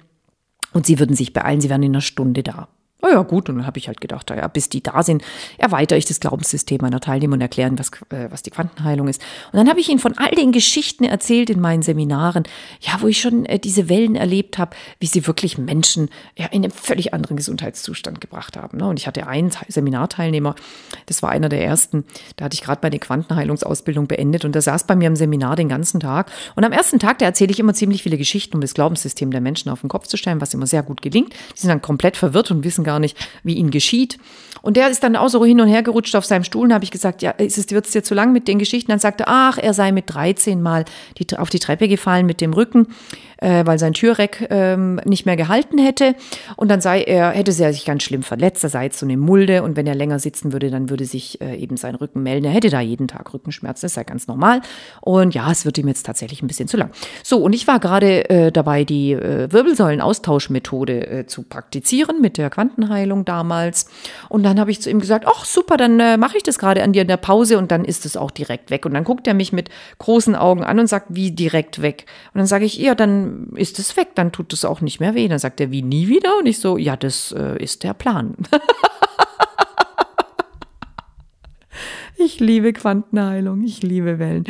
und 0.71 0.86
sie 0.86 0.99
würden 0.99 1.15
sich 1.15 1.33
beeilen, 1.33 1.60
sie 1.60 1.71
wären 1.71 1.81
in 1.81 1.93
einer 1.93 2.01
Stunde 2.01 2.43
da. 2.43 2.67
Oh 2.99 3.07
ja, 3.07 3.21
gut, 3.21 3.47
und 3.47 3.57
dann 3.57 3.67
habe 3.67 3.77
ich 3.77 3.88
halt 3.88 4.01
gedacht, 4.01 4.31
ja, 4.31 4.47
bis 4.47 4.69
die 4.69 4.81
da 4.81 5.03
sind, 5.03 5.23
erweitere 5.60 5.99
ich 5.99 6.05
das 6.05 6.19
Glaubenssystem 6.19 6.79
meiner 6.81 6.99
Teilnehmer 6.99 7.36
und 7.36 7.41
erklären, 7.41 7.77
was, 7.77 7.91
äh, 8.10 8.31
was 8.31 8.41
die 8.41 8.49
Quantenheilung 8.49 9.07
ist. 9.07 9.21
Und 9.51 9.57
dann 9.57 9.69
habe 9.69 9.79
ich 9.79 9.89
ihnen 9.89 9.99
von 9.99 10.17
all 10.17 10.31
den 10.31 10.51
Geschichten 10.51 11.03
erzählt 11.03 11.51
in 11.51 11.62
meinen 11.62 11.83
Seminaren, 11.83 12.45
ja, 12.81 12.93
wo 12.99 13.07
ich 13.07 13.21
schon 13.21 13.45
äh, 13.45 13.60
diese 13.60 13.88
Wellen 13.88 14.15
erlebt 14.15 14.57
habe, 14.57 14.75
wie 14.99 15.05
sie 15.05 15.27
wirklich 15.27 15.60
Menschen 15.60 16.10
ja, 16.36 16.47
in 16.47 16.63
einen 16.63 16.71
völlig 16.71 17.13
anderen 17.13 17.38
Gesundheitszustand 17.38 18.19
gebracht 18.19 18.57
haben. 18.57 18.79
Ne? 18.79 18.88
Und 18.88 18.99
ich 18.99 19.05
hatte 19.05 19.27
einen 19.27 19.51
Seminarteilnehmer, 19.67 20.55
das 21.05 21.21
war 21.21 21.29
einer 21.29 21.49
der 21.49 21.63
ersten, 21.63 22.03
da 22.36 22.45
hatte 22.45 22.55
ich 22.55 22.63
gerade 22.63 22.79
meine 22.81 22.97
Quantenheilungsausbildung 22.97 24.07
beendet 24.07 24.43
und 24.43 24.53
der 24.53 24.63
saß 24.63 24.86
bei 24.86 24.95
mir 24.95 25.05
im 25.05 25.15
Seminar 25.15 25.55
den 25.55 25.69
ganzen 25.69 25.99
Tag. 25.99 26.31
Und 26.55 26.63
am 26.63 26.71
ersten 26.71 26.97
Tag, 26.97 27.19
da 27.19 27.25
erzähle 27.25 27.51
ich 27.51 27.60
immer 27.60 27.75
ziemlich 27.75 28.01
viele 28.01 28.17
Geschichten, 28.17 28.55
um 28.55 28.62
das 28.62 28.73
Glaubenssystem 28.73 29.29
der 29.29 29.41
Menschen 29.41 29.69
auf 29.69 29.81
den 29.81 29.89
Kopf 29.89 30.07
zu 30.07 30.17
stellen, 30.17 30.41
was 30.41 30.55
immer 30.55 30.65
sehr 30.65 30.81
gut 30.81 31.03
gelingt. 31.03 31.33
Die 31.55 31.60
sind 31.60 31.69
dann 31.69 31.83
komplett 31.83 32.17
verwirrt 32.17 32.49
und 32.49 32.63
wissen 32.63 32.87
gar 32.88 33.00
nicht, 33.00 33.15
wie 33.43 33.54
ihnen 33.54 33.69
geschieht. 33.69 34.17
Und 34.63 34.76
der 34.76 34.89
ist 34.89 35.04
dann 35.04 35.15
auch 35.15 35.30
so 35.30 35.45
hin 35.45 35.62
und 35.62 35.67
her 35.67 35.84
gerutscht 35.84 36.15
auf 36.15 36.26
seinem 36.26 36.43
Stuhl. 36.43 36.65
Und 36.65 36.73
habe 36.73 36.84
ich 36.84 36.91
gesagt, 36.91 37.21
ja, 37.21 37.34
wird 37.38 37.86
es 37.86 37.91
dir 37.91 38.04
zu 38.04 38.15
lang 38.15 38.34
mit 38.34 38.47
den 38.47 38.60
Geschichten? 38.60 38.91
Dann 38.91 39.00
sagte, 39.00 39.26
ach, 39.28 39.58
er 39.58 39.73
sei 39.73 39.91
mit 39.91 40.06
13 40.08 40.62
Mal 40.62 40.86
die, 41.19 41.38
auf 41.38 41.50
die 41.50 41.60
Treppe 41.60 41.88
gefallen 41.88 42.26
mit 42.26 42.41
dem 42.41 42.54
Rücken 42.54 42.88
äh, 43.38 43.65
weil 43.65 43.80
sein 43.80 43.93
Türreck 43.93 44.47
ähm, 44.50 45.00
nicht 45.06 45.26
mehr 45.26 45.36
gehalten 45.36 45.78
hätte. 45.78 46.15
Und 46.56 46.69
dann 46.69 46.82
sei 46.82 47.04
er, 47.04 47.32
hätte 47.32 47.52
er 47.52 47.73
sich 47.73 47.86
ganz 47.86 48.04
schlimm 48.04 48.23
verletzt, 48.23 48.63
er 48.63 48.69
sei 48.69 48.86
jetzt 48.86 49.00
so 49.00 49.06
eine 49.06 49.17
Mulde 49.17 49.63
und 49.63 49.76
wenn 49.76 49.88
er 49.88 49.95
länger 49.95 50.19
sitzen 50.19 50.54
würde, 50.54 50.69
dann 50.69 50.89
würde 50.89 51.06
sich 51.06 51.41
äh, 51.41 51.56
eben 51.56 51.78
sein 51.78 51.95
Rücken 51.95 52.23
melden. 52.23 52.45
Er 52.45 52.52
hätte 52.52 52.69
da 52.69 52.82
jeden 52.82 53.08
Tag 53.08 53.34
Rückenschmerzen, 53.34 53.86
das 53.86 53.93
sei 53.93 54.04
ganz 54.04 54.28
normal. 54.28 54.62
Und 55.02 55.34
ja, 55.34 55.52
es 55.52 55.65
wird 55.65 55.78
ihm 55.78 55.88
jetzt 55.88 56.06
tatsächlich 56.06 56.41
ein 56.41 56.47
bisschen 56.47 56.67
zu 56.67 56.78
lang. 56.78 56.91
So, 57.23 57.39
und 57.39 57.54
ich 57.54 57.67
war 57.67 57.80
gerade 57.80 58.30
äh, 58.30 58.52
dabei, 58.52 58.84
die 58.84 59.13
äh, 59.13 59.52
Wirbelsäulenaustauschmethode 59.52 61.08
äh, 61.08 61.26
zu 61.28 61.43
praktizieren 61.43 62.21
mit 62.21 62.38
der 62.38 62.50
Quantenheilung 62.77 63.25
damals. 63.25 63.87
Und 64.29 64.43
dann 64.43 64.59
habe 64.59 64.71
ich 64.71 64.81
zu 64.81 64.89
ihm 64.89 64.99
gesagt, 64.99 65.25
ach 65.27 65.45
super, 65.45 65.77
dann 65.77 65.99
äh, 65.99 66.17
mache 66.17 66.37
ich 66.37 66.43
das 66.43 66.59
gerade 66.59 66.83
an 66.83 66.93
dir 66.93 67.01
in 67.01 67.07
der 67.07 67.17
Pause 67.17 67.57
und 67.57 67.71
dann 67.71 67.83
ist 67.83 68.05
es 68.05 68.15
auch 68.15 68.31
direkt 68.31 68.69
weg. 68.69 68.85
Und 68.85 68.93
dann 68.93 69.03
guckt 69.03 69.27
er 69.27 69.33
mich 69.33 69.51
mit 69.51 69.69
großen 69.97 70.35
Augen 70.35 70.63
an 70.63 70.79
und 70.79 70.87
sagt, 70.87 71.07
wie 71.09 71.31
direkt 71.31 71.81
weg? 71.81 72.05
Und 72.33 72.39
dann 72.39 72.47
sage 72.47 72.65
ich, 72.65 72.77
ja, 72.77 72.95
dann 72.95 73.49
ist 73.55 73.79
es 73.79 73.97
weg, 73.97 74.09
dann 74.15 74.31
tut 74.31 74.53
es 74.53 74.65
auch 74.65 74.81
nicht 74.81 74.99
mehr 74.99 75.15
weh. 75.15 75.27
Dann 75.27 75.39
sagt 75.39 75.59
er, 75.59 75.71
wie 75.71 75.81
nie 75.81 76.07
wieder? 76.07 76.37
Und 76.39 76.45
ich 76.45 76.59
so, 76.59 76.77
ja, 76.77 76.95
das 76.95 77.31
äh, 77.31 77.61
ist 77.61 77.83
der 77.83 77.93
Plan. 77.93 78.35
ich 82.17 82.39
liebe 82.39 82.73
Quantenheilung, 82.73 83.63
ich 83.63 83.84
liebe 83.84 84.19
Wellen. 84.19 84.45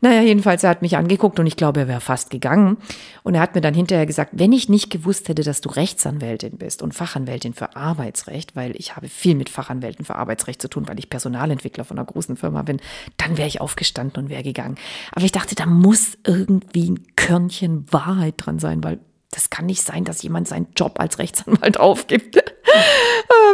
Naja, 0.00 0.20
jedenfalls, 0.20 0.62
er 0.62 0.70
hat 0.70 0.82
mich 0.82 0.98
angeguckt 0.98 1.40
und 1.40 1.46
ich 1.46 1.56
glaube, 1.56 1.80
er 1.80 1.88
wäre 1.88 2.00
fast 2.00 2.28
gegangen. 2.28 2.76
Und 3.22 3.34
er 3.34 3.40
hat 3.40 3.54
mir 3.54 3.62
dann 3.62 3.72
hinterher 3.72 4.04
gesagt, 4.04 4.32
wenn 4.34 4.52
ich 4.52 4.68
nicht 4.68 4.90
gewusst 4.90 5.28
hätte, 5.30 5.42
dass 5.42 5.62
du 5.62 5.70
Rechtsanwältin 5.70 6.58
bist 6.58 6.82
und 6.82 6.92
Fachanwältin 6.92 7.54
für 7.54 7.74
Arbeitsrecht, 7.74 8.54
weil 8.54 8.76
ich 8.76 8.96
habe 8.96 9.08
viel 9.08 9.34
mit 9.34 9.48
Fachanwälten 9.48 10.04
für 10.04 10.16
Arbeitsrecht 10.16 10.60
zu 10.60 10.68
tun, 10.68 10.86
weil 10.88 10.98
ich 10.98 11.08
Personalentwickler 11.08 11.84
von 11.84 11.98
einer 11.98 12.06
großen 12.06 12.36
Firma 12.36 12.62
bin, 12.62 12.80
dann 13.16 13.38
wäre 13.38 13.48
ich 13.48 13.62
aufgestanden 13.62 14.24
und 14.24 14.28
wäre 14.28 14.42
gegangen. 14.42 14.76
Aber 15.12 15.24
ich 15.24 15.32
dachte, 15.32 15.54
da 15.54 15.64
muss 15.64 16.18
irgendwie 16.26 16.90
ein 16.90 17.06
Körnchen 17.16 17.90
Wahrheit 17.90 18.34
dran 18.36 18.58
sein, 18.58 18.84
weil 18.84 18.98
das 19.34 19.50
kann 19.50 19.66
nicht 19.66 19.82
sein, 19.82 20.04
dass 20.04 20.22
jemand 20.22 20.46
seinen 20.46 20.68
Job 20.76 21.00
als 21.00 21.18
Rechtsanwalt 21.18 21.78
aufgibt. 21.80 22.36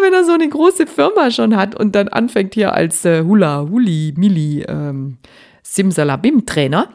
Wenn 0.03 0.13
er 0.13 0.25
so 0.25 0.33
eine 0.33 0.49
große 0.49 0.87
Firma 0.87 1.31
schon 1.31 1.57
hat 1.57 1.75
und 1.75 1.95
dann 1.95 2.09
anfängt 2.09 2.55
hier 2.55 2.73
als 2.73 3.05
äh, 3.05 3.23
Hula, 3.23 3.67
Huli, 3.69 4.15
Mili, 4.17 4.63
ähm, 4.63 5.19
Simsalabim-Trainer. 5.63 6.89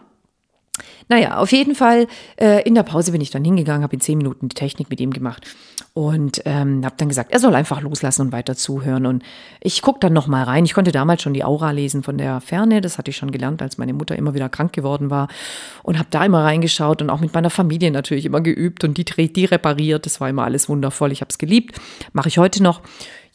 Naja, 1.08 1.38
auf 1.38 1.52
jeden 1.52 1.76
Fall, 1.76 2.08
äh, 2.38 2.64
in 2.64 2.76
der 2.76 2.84
Pause 2.84 3.12
bin 3.12 3.22
ich 3.22 3.30
dann 3.30 3.44
hingegangen, 3.44 3.84
habe 3.84 3.94
in 3.94 4.02
zehn 4.02 4.18
Minuten 4.18 4.50
die 4.50 4.56
Technik 4.56 4.90
mit 4.90 5.00
ihm 5.00 5.12
gemacht 5.12 5.46
und 5.94 6.42
ähm, 6.44 6.84
habe 6.84 6.96
dann 6.98 7.08
gesagt, 7.08 7.32
er 7.32 7.40
soll 7.40 7.56
einfach 7.56 7.80
loslassen 7.82 8.24
und 8.24 8.32
weiter 8.34 8.56
zuhören. 8.56 9.06
Und 9.06 9.24
ich 9.62 9.82
gucke 9.82 10.00
dann 10.02 10.12
noch 10.12 10.28
mal 10.28 10.44
rein. 10.44 10.66
Ich 10.66 10.74
konnte 10.74 10.92
damals 10.92 11.22
schon 11.22 11.34
die 11.34 11.46
Aura 11.46 11.72
lesen 11.72 12.04
von 12.04 12.18
der 12.18 12.42
Ferne. 12.42 12.82
Das 12.82 12.98
hatte 12.98 13.12
ich 13.12 13.18
schon 13.18 13.32
gelernt, 13.32 13.62
als 13.62 13.78
meine 13.78 13.94
Mutter 13.94 14.16
immer 14.18 14.34
wieder 14.34 14.50
krank 14.50 14.74
geworden 14.74 15.10
war. 15.10 15.30
Und 15.84 15.98
habe 15.98 16.10
da 16.12 16.26
immer 16.26 16.44
reingeschaut 16.44 17.02
und 17.02 17.10
auch 17.10 17.22
mit 17.22 17.34
meiner 17.34 17.50
Familie 17.50 17.92
natürlich 17.92 18.26
immer 18.26 18.42
geübt 18.42 18.84
und 18.84 18.98
die, 18.98 19.06
die 19.06 19.46
repariert. 19.46 20.06
Das 20.06 20.20
war 20.20 20.28
immer 20.28 20.44
alles 20.44 20.68
wundervoll. 20.68 21.14
Ich 21.14 21.22
habe 21.22 21.30
es 21.30 21.38
geliebt. 21.38 21.80
Mache 22.12 22.28
ich 22.28 22.40
heute 22.40 22.62
noch. 22.62 22.82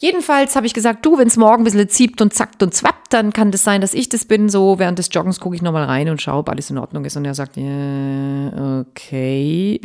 Jedenfalls 0.01 0.55
habe 0.55 0.65
ich 0.65 0.73
gesagt, 0.73 1.05
du, 1.05 1.19
wenn 1.19 1.27
es 1.27 1.37
morgen 1.37 1.61
ein 1.61 1.63
bisschen 1.63 1.87
zieht 1.87 2.19
und 2.23 2.33
zackt 2.33 2.63
und 2.63 2.73
zwappt, 2.73 3.13
dann 3.13 3.33
kann 3.33 3.51
das 3.51 3.63
sein, 3.63 3.81
dass 3.81 3.93
ich 3.93 4.09
das 4.09 4.25
bin. 4.25 4.49
So 4.49 4.79
während 4.79 4.97
des 4.97 5.09
Joggens 5.11 5.39
gucke 5.39 5.55
ich 5.55 5.61
nochmal 5.61 5.83
rein 5.83 6.09
und 6.09 6.19
schaue, 6.19 6.39
ob 6.39 6.49
alles 6.49 6.71
in 6.71 6.79
Ordnung 6.79 7.05
ist. 7.05 7.17
Und 7.17 7.25
er 7.25 7.35
sagt, 7.35 7.55
ja, 7.55 8.79
okay. 8.79 9.79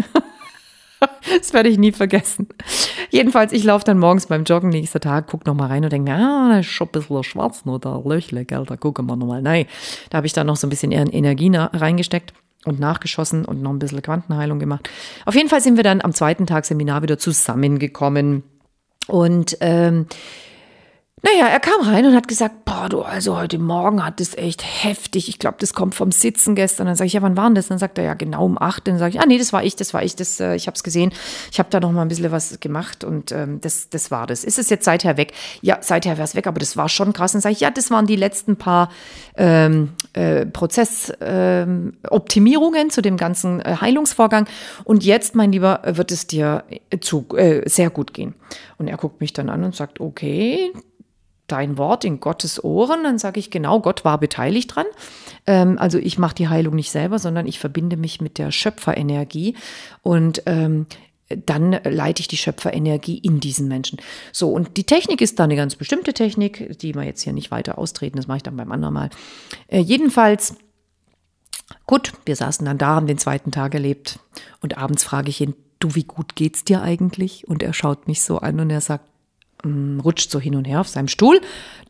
das 1.39 1.53
werde 1.53 1.69
ich 1.69 1.77
nie 1.77 1.93
vergessen. 1.93 2.49
Jedenfalls, 3.11 3.53
ich 3.53 3.63
laufe 3.63 3.85
dann 3.85 3.99
morgens 3.99 4.25
beim 4.25 4.45
Joggen 4.45 4.71
nächster 4.71 5.01
Tag, 5.01 5.27
guck 5.27 5.45
noch 5.45 5.55
mal 5.55 5.67
rein 5.67 5.85
und 5.85 5.93
denke 5.93 6.11
ah, 6.13 6.49
da 6.49 6.59
ist 6.61 6.67
schon 6.67 6.89
ein 6.89 6.93
bisschen 6.93 7.23
schwarz 7.23 7.67
nur 7.67 7.79
da 7.79 8.01
Löchle, 8.03 8.47
gell, 8.47 8.65
da 8.65 8.77
gucken 8.79 9.05
wir 9.05 9.17
noch 9.17 9.27
mal. 9.27 9.43
Nein, 9.43 9.67
da 10.09 10.17
habe 10.17 10.27
ich 10.27 10.33
dann 10.33 10.47
noch 10.47 10.57
so 10.57 10.67
ein 10.67 10.71
bisschen 10.71 10.93
Energie 10.93 11.55
reingesteckt 11.55 12.33
und 12.65 12.81
nachgeschossen 12.81 13.45
und 13.45 13.61
noch 13.61 13.71
ein 13.71 13.79
bisschen 13.79 14.01
Quantenheilung 14.01 14.61
gemacht. 14.61 14.89
Auf 15.27 15.35
jeden 15.35 15.51
Fall 15.51 15.61
sind 15.61 15.77
wir 15.77 15.85
dann 15.85 16.01
am 16.01 16.15
zweiten 16.15 16.47
Tag 16.47 16.65
Seminar 16.65 17.03
wieder 17.03 17.19
zusammengekommen. 17.19 18.45
Und 19.09 19.57
ähm, 19.61 20.07
naja, 21.23 21.49
er 21.49 21.61
kam 21.61 21.81
rein 21.81 22.05
und 22.05 22.15
hat 22.15 22.29
gesagt, 22.29 22.67
boah, 22.67 22.91
du, 22.91 23.01
also 23.03 23.39
heute 23.39 23.59
Morgen 23.59 24.05
hat 24.05 24.21
es 24.21 24.37
echt 24.37 24.63
heftig. 24.63 25.29
Ich 25.29 25.39
glaube, 25.39 25.57
das 25.59 25.73
kommt 25.73 25.95
vom 25.95 26.13
Sitzen 26.13 26.55
gestern. 26.55 26.87
Dann 26.87 26.95
sage 26.95 27.07
ich, 27.07 27.15
ja, 27.15 27.23
wann 27.23 27.39
war 27.39 27.47
denn 27.47 27.55
das? 27.55 27.69
Dann 27.69 27.79
sagt 27.79 27.97
er, 27.99 28.05
ja, 28.05 28.13
genau 28.15 28.45
um 28.45 28.61
acht. 28.61 28.87
Dann 28.87 28.99
sage 28.99 29.15
ich, 29.15 29.21
ah, 29.21 29.27
nee, 29.27 29.39
das 29.39 29.51
war 29.53 29.65
ich, 29.65 29.77
das 29.77 29.95
war 29.95 30.03
ich, 30.05 30.15
das, 30.15 30.39
äh, 30.41 30.55
ich 30.55 30.67
habe 30.67 30.75
es 30.77 30.83
gesehen. 30.85 31.13
Ich 31.51 31.59
habe 31.59 31.71
da 31.71 31.81
noch 31.81 31.91
mal 31.91 32.03
ein 32.03 32.09
bisschen 32.09 32.31
was 32.31 32.61
gemacht 32.61 33.03
und 33.03 33.33
ähm, 33.33 33.63
das, 33.63 33.89
das 33.89 34.11
war 34.11 34.27
das. 34.27 34.45
Ist 34.45 34.59
es 34.59 34.69
jetzt 34.69 34.85
seither 34.85 35.17
weg? 35.17 35.33
Ja, 35.63 35.79
seither 35.81 36.19
wäre 36.19 36.25
es 36.25 36.35
weg, 36.35 36.47
aber 36.47 36.61
das 36.61 36.77
war 36.77 36.91
schon 36.91 37.15
krass. 37.15 37.33
Dann 37.33 37.41
sage 37.41 37.55
ich, 37.55 37.61
ja, 37.61 37.71
das 37.71 37.91
waren 37.91 38.07
die 38.07 38.17
letzten 38.17 38.57
paar 38.57 38.91
ähm, 39.37 39.95
äh, 40.13 40.45
Prozessoptimierungen 40.45 42.83
ähm, 42.83 42.91
zu 42.91 43.01
dem 43.01 43.17
ganzen 43.17 43.61
äh, 43.61 43.79
Heilungsvorgang. 43.81 44.47
Und 44.85 45.03
jetzt, 45.03 45.35
mein 45.35 45.51
Lieber, 45.51 45.81
wird 45.85 46.13
es 46.13 46.27
dir 46.27 46.65
äh, 46.91 46.99
zu, 46.99 47.25
äh, 47.37 47.67
sehr 47.69 47.89
gut 47.89 48.13
gehen. 48.13 48.35
Und 48.77 48.89
er 48.89 48.99
guckt 48.99 49.21
mich 49.21 49.33
dann 49.33 49.49
an 49.49 49.65
und 49.65 49.75
sagt, 49.75 49.99
okay, 49.99 50.73
dein 51.47 51.79
Wort 51.79 52.05
in 52.05 52.21
Gottes 52.21 52.63
Ohren, 52.63 53.05
dann 53.05 53.19
sage 53.19 53.41
ich 53.41 53.51
genau, 53.51 53.81
Gott 53.81 54.05
war 54.05 54.19
beteiligt 54.19 54.75
dran. 54.75 54.87
Ähm, 55.47 55.79
also 55.79 55.99
ich 55.99 56.19
mache 56.19 56.35
die 56.35 56.49
Heilung 56.49 56.75
nicht 56.75 56.91
selber, 56.91 57.19
sondern 57.19 57.47
ich 57.47 57.59
verbinde 57.59 57.97
mich 57.97 58.21
mit 58.21 58.39
der 58.39 58.51
Schöpferenergie 58.51 59.57
und 60.03 60.43
ähm, 60.47 60.87
dann 61.29 61.73
leite 61.85 62.21
ich 62.21 62.29
die 62.29 62.37
Schöpferenergie 62.37 63.19
in 63.19 63.41
diesen 63.41 63.67
Menschen. 63.67 63.99
So, 64.33 64.51
und 64.51 64.77
die 64.77 64.85
Technik 64.85 65.21
ist 65.21 65.39
da 65.39 65.45
eine 65.45 65.57
ganz 65.57 65.75
bestimmte 65.75 66.15
Technik, 66.15 66.79
die 66.79 66.95
wir 66.95 67.03
jetzt 67.03 67.23
hier 67.23 67.33
nicht 67.33 67.51
weiter 67.51 67.79
austreten, 67.79 68.17
das 68.17 68.29
mache 68.29 68.39
ich 68.39 68.43
dann 68.45 68.57
beim 68.57 68.71
anderen 68.71 68.95
Mal. 68.95 69.11
Äh, 69.69 69.81
jedenfalls, 69.81 70.57
gut, 71.87 72.13
wir 72.25 72.37
saßen 72.37 72.65
dann 72.65 72.79
da, 72.79 72.89
haben 72.89 73.09
den 73.09 73.19
zweiten 73.19 73.51
Tag 73.51 73.75
erlebt 73.75 74.21
und 74.61 74.79
abends 74.79 75.03
frage 75.03 75.31
ich 75.31 75.41
ihn, 75.41 75.55
du, 75.79 75.95
wie 75.95 76.05
gut 76.05 76.37
geht's 76.37 76.65
dir 76.65 76.83
eigentlich? 76.83 77.47
Und 77.49 77.63
er 77.63 77.73
schaut 77.73 78.07
mich 78.07 78.23
so 78.23 78.39
an 78.39 78.61
und 78.61 78.71
er 78.71 78.81
sagt, 78.81 79.09
rutscht 80.03 80.31
so 80.31 80.41
hin 80.41 80.55
und 80.55 80.67
her 80.67 80.81
auf 80.81 80.89
seinem 80.89 81.09
Stuhl, 81.09 81.41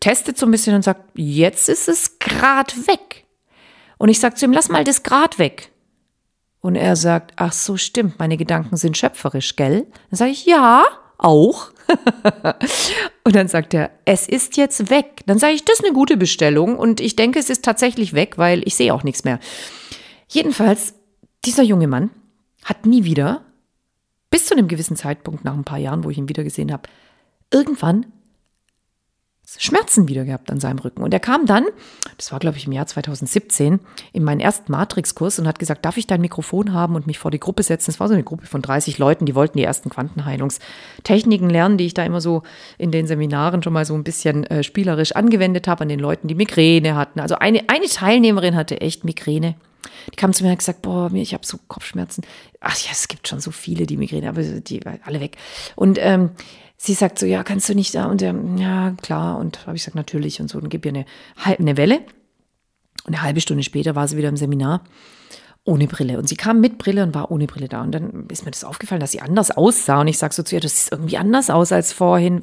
testet 0.00 0.38
so 0.38 0.46
ein 0.46 0.52
bisschen 0.52 0.74
und 0.74 0.82
sagt, 0.82 1.02
jetzt 1.14 1.68
ist 1.68 1.88
es 1.88 2.18
grad 2.18 2.86
weg. 2.86 3.24
Und 3.98 4.08
ich 4.08 4.20
sage 4.20 4.34
zu 4.34 4.44
ihm, 4.44 4.52
lass 4.52 4.68
mal 4.68 4.84
das 4.84 5.02
grad 5.02 5.38
weg. 5.38 5.70
Und 6.60 6.74
er 6.74 6.96
sagt, 6.96 7.32
ach 7.36 7.52
so, 7.52 7.76
stimmt, 7.76 8.18
meine 8.18 8.36
Gedanken 8.36 8.76
sind 8.76 8.96
schöpferisch, 8.96 9.56
gell? 9.56 9.86
Dann 10.10 10.18
sage 10.18 10.32
ich, 10.32 10.46
ja, 10.46 10.84
auch. 11.18 11.70
und 13.24 13.36
dann 13.36 13.48
sagt 13.48 13.72
er, 13.74 13.90
es 14.04 14.28
ist 14.28 14.56
jetzt 14.56 14.90
weg. 14.90 15.22
Dann 15.26 15.38
sage 15.38 15.54
ich, 15.54 15.64
das 15.64 15.78
ist 15.78 15.84
eine 15.84 15.94
gute 15.94 16.16
Bestellung 16.16 16.76
und 16.76 17.00
ich 17.00 17.16
denke, 17.16 17.38
es 17.38 17.50
ist 17.50 17.64
tatsächlich 17.64 18.12
weg, 18.12 18.38
weil 18.38 18.62
ich 18.66 18.74
sehe 18.74 18.92
auch 18.92 19.04
nichts 19.04 19.24
mehr. 19.24 19.38
Jedenfalls, 20.28 20.94
dieser 21.44 21.62
junge 21.62 21.86
Mann 21.86 22.10
hat 22.64 22.84
nie 22.84 23.04
wieder, 23.04 23.42
bis 24.30 24.46
zu 24.46 24.54
einem 24.54 24.68
gewissen 24.68 24.96
Zeitpunkt 24.96 25.44
nach 25.44 25.54
ein 25.54 25.64
paar 25.64 25.78
Jahren, 25.78 26.04
wo 26.04 26.10
ich 26.10 26.18
ihn 26.18 26.28
wieder 26.28 26.42
gesehen 26.42 26.72
habe, 26.72 26.88
irgendwann 27.50 28.06
Schmerzen 29.58 30.08
wieder 30.08 30.24
gehabt 30.24 30.50
an 30.50 30.58
seinem 30.58 30.80
Rücken. 30.80 31.02
Und 31.02 31.14
er 31.14 31.20
kam 31.20 31.46
dann, 31.46 31.64
das 32.16 32.32
war 32.32 32.40
glaube 32.40 32.56
ich 32.56 32.66
im 32.66 32.72
Jahr 32.72 32.86
2017, 32.86 33.78
in 34.12 34.24
meinen 34.24 34.40
ersten 34.40 34.72
Matrix-Kurs 34.72 35.38
und 35.38 35.46
hat 35.46 35.60
gesagt, 35.60 35.84
darf 35.84 35.96
ich 35.96 36.06
dein 36.08 36.20
Mikrofon 36.20 36.72
haben 36.72 36.96
und 36.96 37.06
mich 37.06 37.18
vor 37.18 37.30
die 37.30 37.38
Gruppe 37.38 37.62
setzen? 37.62 37.90
Es 37.90 38.00
war 38.00 38.08
so 38.08 38.14
eine 38.14 38.24
Gruppe 38.24 38.46
von 38.46 38.60
30 38.60 38.98
Leuten, 38.98 39.24
die 39.24 39.36
wollten 39.36 39.56
die 39.56 39.64
ersten 39.64 39.88
Quantenheilungstechniken 39.88 41.48
lernen, 41.48 41.78
die 41.78 41.86
ich 41.86 41.94
da 41.94 42.04
immer 42.04 42.20
so 42.20 42.42
in 42.76 42.90
den 42.90 43.06
Seminaren 43.06 43.62
schon 43.62 43.72
mal 43.72 43.84
so 43.84 43.94
ein 43.94 44.02
bisschen 44.02 44.44
äh, 44.44 44.64
spielerisch 44.64 45.12
angewendet 45.12 45.68
habe 45.68 45.82
an 45.82 45.88
den 45.88 46.00
Leuten, 46.00 46.26
die 46.26 46.34
Migräne 46.34 46.96
hatten. 46.96 47.20
Also 47.20 47.36
eine, 47.36 47.68
eine 47.68 47.86
Teilnehmerin 47.86 48.56
hatte 48.56 48.80
echt 48.80 49.04
Migräne. 49.04 49.54
Die 50.12 50.16
kam 50.16 50.32
zu 50.32 50.42
mir 50.42 50.48
und 50.48 50.52
hat 50.52 50.58
gesagt, 50.58 50.82
boah, 50.82 51.10
ich 51.12 51.34
habe 51.34 51.46
so 51.46 51.58
Kopfschmerzen. 51.68 52.24
Ach 52.60 52.76
ja, 52.78 52.90
es 52.90 53.06
gibt 53.06 53.28
schon 53.28 53.38
so 53.38 53.52
viele, 53.52 53.86
die 53.86 53.96
Migräne, 53.96 54.28
aber 54.28 54.42
die 54.42 54.80
alle 55.04 55.20
weg. 55.20 55.36
Und 55.76 55.98
ähm, 56.00 56.30
sie 56.76 56.94
sagt 56.94 57.18
so, 57.18 57.26
ja, 57.26 57.42
kannst 57.42 57.68
du 57.68 57.74
nicht 57.74 57.94
da? 57.94 58.06
Und 58.06 58.20
ja, 58.20 58.92
klar. 59.02 59.38
Und 59.38 59.66
habe 59.66 59.76
ich 59.76 59.82
gesagt, 59.82 59.96
natürlich. 59.96 60.40
Und 60.40 60.48
so, 60.48 60.60
dann 60.60 60.68
gib 60.68 60.84
ihr 60.84 60.90
eine, 60.90 61.06
eine 61.58 61.76
Welle. 61.76 62.00
Und 63.04 63.14
eine 63.14 63.22
halbe 63.22 63.40
Stunde 63.40 63.62
später 63.62 63.94
war 63.94 64.08
sie 64.08 64.16
wieder 64.16 64.28
im 64.28 64.36
Seminar 64.36 64.82
ohne 65.64 65.88
Brille. 65.88 66.18
Und 66.18 66.28
sie 66.28 66.36
kam 66.36 66.60
mit 66.60 66.78
Brille 66.78 67.02
und 67.02 67.14
war 67.14 67.30
ohne 67.30 67.46
Brille 67.46 67.68
da. 67.68 67.82
Und 67.82 67.92
dann 67.92 68.26
ist 68.30 68.44
mir 68.44 68.52
das 68.52 68.64
aufgefallen, 68.64 69.00
dass 69.00 69.12
sie 69.12 69.20
anders 69.20 69.50
aussah. 69.50 70.00
Und 70.00 70.08
ich 70.08 70.18
sage 70.18 70.32
so 70.32 70.42
zu 70.42 70.54
ihr, 70.54 70.60
das 70.60 70.84
sieht 70.84 70.92
irgendwie 70.92 71.18
anders 71.18 71.50
aus 71.50 71.72
als 71.72 71.92
vorhin. 71.92 72.42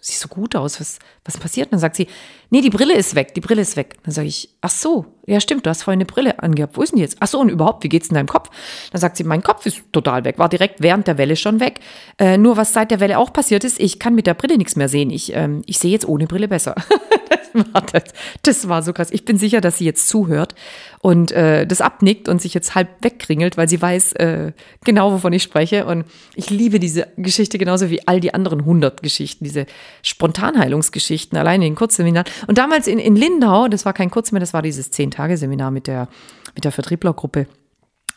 Sieht 0.00 0.18
so 0.18 0.28
gut 0.28 0.54
aus. 0.54 0.80
Was, 0.80 0.98
was 1.24 1.36
passiert? 1.36 1.68
Und 1.68 1.72
dann 1.72 1.80
sagt 1.80 1.96
sie, 1.96 2.06
nee, 2.50 2.60
die 2.60 2.70
Brille 2.70 2.94
ist 2.94 3.14
weg, 3.14 3.34
die 3.34 3.40
Brille 3.40 3.62
ist 3.62 3.76
weg. 3.76 3.96
Dann 4.04 4.12
sage 4.12 4.28
ich, 4.28 4.48
ach 4.60 4.70
so, 4.70 5.06
ja 5.26 5.40
stimmt, 5.40 5.66
du 5.66 5.70
hast 5.70 5.82
vorhin 5.82 5.98
eine 5.98 6.06
Brille 6.06 6.42
angehabt. 6.42 6.76
Wo 6.76 6.82
ist 6.82 6.90
denn 6.90 6.96
die 6.96 7.02
jetzt? 7.02 7.16
Ach 7.20 7.26
so, 7.26 7.40
und 7.40 7.48
überhaupt, 7.48 7.84
wie 7.84 7.88
geht's 7.88 8.08
in 8.08 8.14
deinem 8.14 8.28
Kopf? 8.28 8.50
Dann 8.92 9.00
sagt 9.00 9.16
sie, 9.16 9.24
mein 9.24 9.42
Kopf 9.42 9.66
ist 9.66 9.82
total 9.92 10.24
weg, 10.24 10.38
war 10.38 10.48
direkt 10.48 10.80
während 10.82 11.06
der 11.06 11.18
Welle 11.18 11.36
schon 11.36 11.60
weg. 11.60 11.80
Äh, 12.18 12.38
nur 12.38 12.56
was 12.56 12.72
seit 12.72 12.90
der 12.90 13.00
Welle 13.00 13.18
auch 13.18 13.32
passiert 13.32 13.64
ist, 13.64 13.80
ich 13.80 13.98
kann 13.98 14.14
mit 14.14 14.26
der 14.26 14.34
Brille 14.34 14.56
nichts 14.56 14.76
mehr 14.76 14.88
sehen. 14.88 15.10
Ich, 15.10 15.34
ähm, 15.34 15.62
ich 15.66 15.78
sehe 15.78 15.90
jetzt 15.90 16.06
ohne 16.08 16.26
Brille 16.26 16.48
besser. 16.48 16.74
das, 17.72 17.92
war 17.92 18.02
das, 18.42 18.68
war 18.68 18.82
so 18.82 18.92
krass. 18.92 19.08
Ich 19.10 19.24
bin 19.24 19.38
sicher, 19.38 19.60
dass 19.60 19.78
sie 19.78 19.84
jetzt 19.84 20.08
zuhört 20.08 20.54
und 21.00 21.32
äh, 21.32 21.66
das 21.66 21.80
abnickt 21.80 22.28
und 22.28 22.40
sich 22.40 22.54
jetzt 22.54 22.74
halb 22.74 22.88
wegkringelt, 23.02 23.56
weil 23.56 23.68
sie 23.68 23.80
weiß 23.80 24.12
äh, 24.14 24.52
genau, 24.84 25.12
wovon 25.12 25.32
ich 25.32 25.42
spreche. 25.42 25.86
Und 25.86 26.04
ich 26.34 26.50
liebe 26.50 26.78
diese 26.80 27.08
Geschichte 27.16 27.58
genauso 27.58 27.90
wie 27.90 28.06
all 28.06 28.20
die 28.20 28.34
anderen 28.34 28.60
100 28.60 29.02
Geschichten, 29.02 29.44
diese 29.44 29.66
Spontanheilungsgeschichten, 30.02 31.38
alleine 31.38 31.66
in 31.66 31.74
Kurzseminaren. 31.74 32.26
Und 32.46 32.58
damals 32.58 32.86
in, 32.86 32.98
in 32.98 33.16
Lindau, 33.16 33.68
das 33.68 33.84
war 33.84 33.92
kein 33.92 34.10
Kurz 34.10 34.32
mehr, 34.32 34.40
das 34.40 34.54
war 34.54 34.62
dieses 34.62 34.90
Zehn-Tage-Seminar 34.90 35.70
mit 35.70 35.86
der, 35.86 36.08
mit 36.54 36.64
der 36.64 36.72
Vertrieblergruppe. 36.72 37.46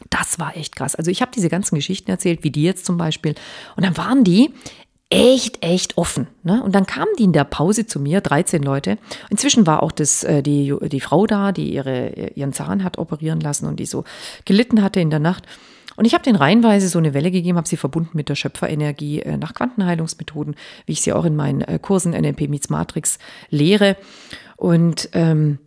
Das 0.09 0.39
war 0.39 0.57
echt 0.57 0.75
krass. 0.75 0.95
Also 0.95 1.11
ich 1.11 1.21
habe 1.21 1.31
diese 1.33 1.49
ganzen 1.49 1.75
Geschichten 1.75 2.09
erzählt, 2.09 2.43
wie 2.43 2.51
die 2.51 2.63
jetzt 2.63 2.85
zum 2.85 2.97
Beispiel. 2.97 3.35
Und 3.75 3.85
dann 3.85 3.97
waren 3.97 4.23
die 4.23 4.51
echt, 5.11 5.63
echt 5.63 5.97
offen. 5.97 6.27
Ne? 6.41 6.63
Und 6.63 6.73
dann 6.73 6.87
kamen 6.87 7.11
die 7.19 7.25
in 7.25 7.33
der 7.33 7.43
Pause 7.43 7.85
zu 7.85 7.99
mir, 7.99 8.21
13 8.21 8.63
Leute. 8.63 8.97
Inzwischen 9.29 9.67
war 9.67 9.83
auch 9.83 9.91
das, 9.91 10.23
äh, 10.23 10.41
die, 10.41 10.73
die 10.83 11.01
Frau 11.01 11.27
da, 11.27 11.51
die 11.51 11.73
ihre, 11.73 12.31
ihren 12.33 12.53
Zahn 12.53 12.83
hat 12.83 12.97
operieren 12.97 13.41
lassen 13.41 13.67
und 13.67 13.79
die 13.79 13.85
so 13.85 14.05
gelitten 14.45 14.81
hatte 14.81 14.99
in 14.99 15.09
der 15.09 15.19
Nacht. 15.19 15.45
Und 15.97 16.05
ich 16.05 16.13
habe 16.13 16.23
den 16.23 16.37
reihenweise 16.37 16.87
so 16.87 16.97
eine 16.97 17.13
Welle 17.13 17.29
gegeben, 17.29 17.57
habe 17.57 17.67
sie 17.67 17.77
verbunden 17.77 18.11
mit 18.13 18.29
der 18.29 18.35
Schöpferenergie 18.35 19.21
äh, 19.21 19.37
nach 19.37 19.53
Quantenheilungsmethoden, 19.53 20.55
wie 20.85 20.93
ich 20.93 21.01
sie 21.01 21.13
auch 21.13 21.25
in 21.25 21.35
meinen 21.35 21.61
äh, 21.61 21.77
Kursen 21.79 22.13
NLP 22.13 22.47
Meets 22.47 22.69
Matrix 22.69 23.19
lehre. 23.49 23.97
Und 24.55 25.09
ähm, 25.11 25.59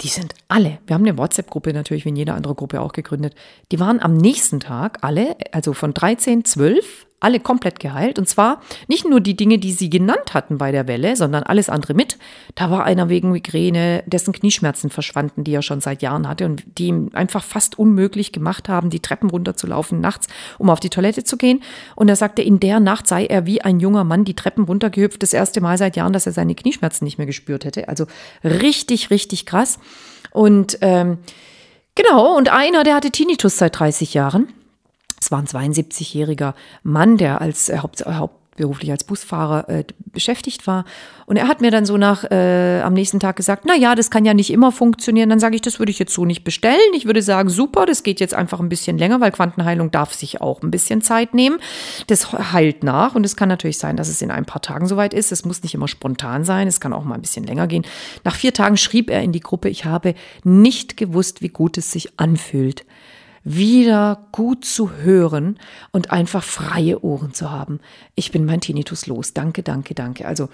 die 0.00 0.08
sind 0.08 0.34
alle, 0.48 0.78
wir 0.86 0.94
haben 0.94 1.06
eine 1.06 1.18
WhatsApp-Gruppe 1.18 1.72
natürlich, 1.72 2.04
wie 2.04 2.10
in 2.10 2.16
jeder 2.16 2.34
andere 2.34 2.54
Gruppe 2.54 2.80
auch 2.80 2.92
gegründet, 2.92 3.34
die 3.72 3.80
waren 3.80 4.00
am 4.00 4.16
nächsten 4.16 4.60
Tag 4.60 4.98
alle, 5.02 5.36
also 5.52 5.72
von 5.72 5.94
13, 5.94 6.44
12, 6.44 7.05
alle 7.26 7.40
komplett 7.40 7.80
geheilt. 7.80 8.20
Und 8.20 8.28
zwar 8.28 8.60
nicht 8.86 9.04
nur 9.04 9.20
die 9.20 9.34
Dinge, 9.34 9.58
die 9.58 9.72
sie 9.72 9.90
genannt 9.90 10.32
hatten 10.32 10.58
bei 10.58 10.70
der 10.70 10.86
Welle, 10.86 11.16
sondern 11.16 11.42
alles 11.42 11.68
andere 11.68 11.92
mit. 11.92 12.18
Da 12.54 12.70
war 12.70 12.84
einer 12.84 13.08
wegen 13.08 13.32
Migräne, 13.32 14.04
dessen 14.06 14.32
Knieschmerzen 14.32 14.90
verschwanden, 14.90 15.42
die 15.42 15.52
er 15.52 15.62
schon 15.62 15.80
seit 15.80 16.02
Jahren 16.02 16.28
hatte 16.28 16.44
und 16.44 16.62
die 16.78 16.86
ihm 16.86 17.10
einfach 17.14 17.42
fast 17.42 17.80
unmöglich 17.80 18.30
gemacht 18.30 18.68
haben, 18.68 18.90
die 18.90 19.00
Treppen 19.00 19.28
runterzulaufen 19.28 20.00
nachts, 20.00 20.28
um 20.58 20.70
auf 20.70 20.78
die 20.78 20.88
Toilette 20.88 21.24
zu 21.24 21.36
gehen. 21.36 21.64
Und 21.96 22.08
er 22.08 22.14
sagte, 22.14 22.42
in 22.42 22.60
der 22.60 22.78
Nacht 22.78 23.08
sei 23.08 23.26
er 23.26 23.44
wie 23.44 23.60
ein 23.60 23.80
junger 23.80 24.04
Mann 24.04 24.24
die 24.24 24.34
Treppen 24.34 24.62
runtergehüpft, 24.62 25.20
das 25.20 25.32
erste 25.32 25.60
Mal 25.60 25.78
seit 25.78 25.96
Jahren, 25.96 26.12
dass 26.12 26.26
er 26.26 26.32
seine 26.32 26.54
Knieschmerzen 26.54 27.04
nicht 27.04 27.18
mehr 27.18 27.26
gespürt 27.26 27.64
hätte. 27.64 27.88
Also 27.88 28.06
richtig, 28.44 29.10
richtig 29.10 29.46
krass. 29.46 29.80
Und 30.30 30.78
ähm, 30.80 31.18
genau, 31.96 32.36
und 32.36 32.52
einer, 32.52 32.84
der 32.84 32.94
hatte 32.94 33.10
Tinnitus 33.10 33.56
seit 33.56 33.76
30 33.80 34.14
Jahren. 34.14 34.46
Es 35.26 35.32
war 35.32 35.40
ein 35.40 35.46
72-jähriger 35.46 36.54
Mann, 36.84 37.16
der 37.16 37.40
als 37.40 37.68
äh, 37.68 37.78
Haupt, 37.78 38.06
hauptberuflich 38.06 38.92
als 38.92 39.02
Busfahrer 39.02 39.68
äh, 39.68 39.84
beschäftigt 40.12 40.68
war. 40.68 40.84
Und 41.26 41.36
er 41.36 41.48
hat 41.48 41.60
mir 41.60 41.72
dann 41.72 41.84
so 41.84 41.96
nach 41.96 42.22
äh, 42.30 42.80
am 42.82 42.92
nächsten 42.92 43.18
Tag 43.18 43.34
gesagt, 43.34 43.64
na 43.66 43.74
ja, 43.74 43.96
das 43.96 44.08
kann 44.08 44.24
ja 44.24 44.34
nicht 44.34 44.52
immer 44.52 44.70
funktionieren. 44.70 45.28
Dann 45.28 45.40
sage 45.40 45.56
ich, 45.56 45.62
das 45.62 45.80
würde 45.80 45.90
ich 45.90 45.98
jetzt 45.98 46.14
so 46.14 46.24
nicht 46.24 46.44
bestellen. 46.44 46.78
Ich 46.94 47.06
würde 47.06 47.22
sagen, 47.22 47.48
super, 47.48 47.86
das 47.86 48.04
geht 48.04 48.20
jetzt 48.20 48.34
einfach 48.34 48.60
ein 48.60 48.68
bisschen 48.68 48.98
länger, 48.98 49.20
weil 49.20 49.32
Quantenheilung 49.32 49.90
darf 49.90 50.14
sich 50.14 50.40
auch 50.40 50.62
ein 50.62 50.70
bisschen 50.70 51.02
Zeit 51.02 51.34
nehmen. 51.34 51.58
Das 52.06 52.32
heilt 52.32 52.84
nach 52.84 53.16
und 53.16 53.26
es 53.26 53.34
kann 53.34 53.48
natürlich 53.48 53.78
sein, 53.78 53.96
dass 53.96 54.08
es 54.08 54.22
in 54.22 54.30
ein 54.30 54.44
paar 54.44 54.62
Tagen 54.62 54.86
soweit 54.86 55.12
ist. 55.12 55.32
Es 55.32 55.44
muss 55.44 55.64
nicht 55.64 55.74
immer 55.74 55.88
spontan 55.88 56.44
sein, 56.44 56.68
es 56.68 56.78
kann 56.78 56.92
auch 56.92 57.02
mal 57.02 57.16
ein 57.16 57.20
bisschen 57.20 57.44
länger 57.44 57.66
gehen. 57.66 57.84
Nach 58.22 58.36
vier 58.36 58.54
Tagen 58.54 58.76
schrieb 58.76 59.10
er 59.10 59.22
in 59.22 59.32
die 59.32 59.40
Gruppe, 59.40 59.68
ich 59.70 59.86
habe 59.86 60.14
nicht 60.44 60.96
gewusst, 60.96 61.42
wie 61.42 61.48
gut 61.48 61.78
es 61.78 61.90
sich 61.90 62.16
anfühlt 62.16 62.84
wieder 63.48 64.26
gut 64.32 64.64
zu 64.64 64.90
hören 64.90 65.56
und 65.92 66.10
einfach 66.10 66.42
freie 66.42 67.04
Ohren 67.04 67.32
zu 67.32 67.52
haben. 67.52 67.78
Ich 68.16 68.32
bin 68.32 68.44
mein 68.44 68.60
Tinnitus 68.60 69.06
los. 69.06 69.34
Danke, 69.34 69.62
danke, 69.62 69.94
danke. 69.94 70.26
Also 70.26 70.48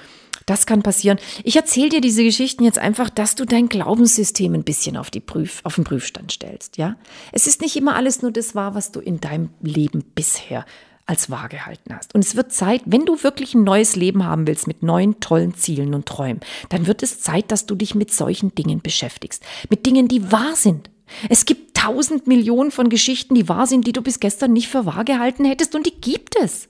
das 0.45 0.67
kann 0.67 0.83
passieren. 0.83 1.19
Ich 1.43 1.57
erzähle 1.57 1.89
dir 1.89 2.01
diese 2.03 2.23
Geschichten 2.23 2.65
jetzt 2.65 2.79
einfach, 2.79 3.09
dass 3.09 3.35
du 3.35 3.47
dein 3.47 3.71
Glaubenssystem 3.71 4.53
ein 4.53 4.63
bisschen 4.63 4.99
auf, 4.99 5.11
die 5.11 5.21
Prüf, 5.21 5.63
auf 5.65 5.77
den 5.77 5.85
Prüfstand 5.85 6.33
stellst. 6.33 6.77
Ja, 6.77 6.97
Es 7.33 7.47
ist 7.47 7.63
nicht 7.63 7.77
immer 7.77 7.97
alles 7.97 8.21
nur 8.21 8.31
das 8.31 8.55
wahr, 8.55 8.75
was 8.75 8.93
du 8.93 9.01
in 9.01 9.21
deinem 9.21 9.49
Leben 9.63 10.05
bisher 10.15 10.67
als 11.07 11.31
wahr 11.31 11.49
gehalten 11.49 11.95
hast. 11.97 12.15
Und 12.15 12.23
es 12.23 12.37
wird 12.37 12.53
Zeit, 12.53 12.83
wenn 12.85 13.07
du 13.07 13.23
wirklich 13.23 13.55
ein 13.55 13.65
neues 13.65 13.97
Leben 13.97 14.25
haben 14.25 14.47
willst 14.47 14.67
mit 14.67 14.83
neuen 14.83 15.19
tollen 15.19 15.55
Zielen 15.55 15.95
und 15.95 16.07
Träumen, 16.07 16.41
dann 16.69 16.87
wird 16.87 17.03
es 17.03 17.21
Zeit, 17.21 17.51
dass 17.51 17.65
du 17.65 17.75
dich 17.75 17.95
mit 17.95 18.13
solchen 18.13 18.55
Dingen 18.55 18.83
beschäftigst. 18.83 19.43
Mit 19.71 19.87
Dingen, 19.87 20.09
die 20.09 20.31
wahr 20.31 20.57
sind. 20.57 20.91
Es 21.29 21.47
gibt 21.47 21.77
tausend 21.77 22.27
Millionen 22.27 22.71
von 22.71 22.89
Geschichten, 22.89 23.35
die 23.35 23.49
wahr 23.49 23.67
sind, 23.67 23.87
die 23.87 23.93
du 23.93 24.03
bis 24.03 24.21
gestern 24.21 24.53
nicht 24.53 24.69
für 24.69 24.87
wahr 24.87 25.05
gehalten 25.05 25.45
hättest 25.45 25.75
und 25.75 25.87
die 25.87 26.01
gibt 26.01 26.37
es. 26.37 26.69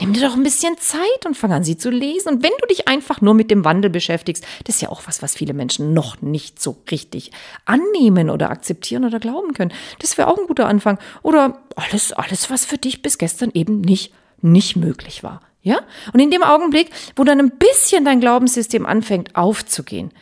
Nimm 0.00 0.12
dir 0.12 0.28
doch 0.28 0.36
ein 0.36 0.42
bisschen 0.42 0.76
Zeit 0.78 1.26
und 1.26 1.36
fang 1.36 1.52
an, 1.52 1.64
sie 1.64 1.76
zu 1.76 1.90
lesen. 1.90 2.28
Und 2.28 2.42
wenn 2.42 2.52
du 2.60 2.66
dich 2.66 2.88
einfach 2.88 3.20
nur 3.20 3.34
mit 3.34 3.50
dem 3.50 3.64
Wandel 3.64 3.90
beschäftigst, 3.90 4.44
das 4.64 4.76
ist 4.76 4.82
ja 4.82 4.90
auch 4.90 5.02
was, 5.06 5.22
was 5.22 5.34
viele 5.34 5.54
Menschen 5.54 5.94
noch 5.94 6.20
nicht 6.20 6.60
so 6.60 6.76
richtig 6.90 7.32
annehmen 7.64 8.30
oder 8.30 8.50
akzeptieren 8.50 9.04
oder 9.04 9.18
glauben 9.18 9.54
können. 9.54 9.72
Das 9.98 10.18
wäre 10.18 10.28
auch 10.28 10.38
ein 10.38 10.46
guter 10.46 10.66
Anfang. 10.66 10.98
Oder 11.22 11.62
alles, 11.76 12.12
alles, 12.12 12.50
was 12.50 12.64
für 12.64 12.78
dich 12.78 13.02
bis 13.02 13.18
gestern 13.18 13.50
eben 13.54 13.80
nicht, 13.80 14.12
nicht 14.40 14.76
möglich 14.76 15.22
war. 15.22 15.40
Ja? 15.62 15.80
Und 16.12 16.20
in 16.20 16.30
dem 16.30 16.42
Augenblick, 16.42 16.90
wo 17.16 17.24
dann 17.24 17.40
ein 17.40 17.52
bisschen 17.52 18.04
dein 18.04 18.20
Glaubenssystem 18.20 18.86
anfängt 18.86 19.36
aufzugehen, 19.36 20.12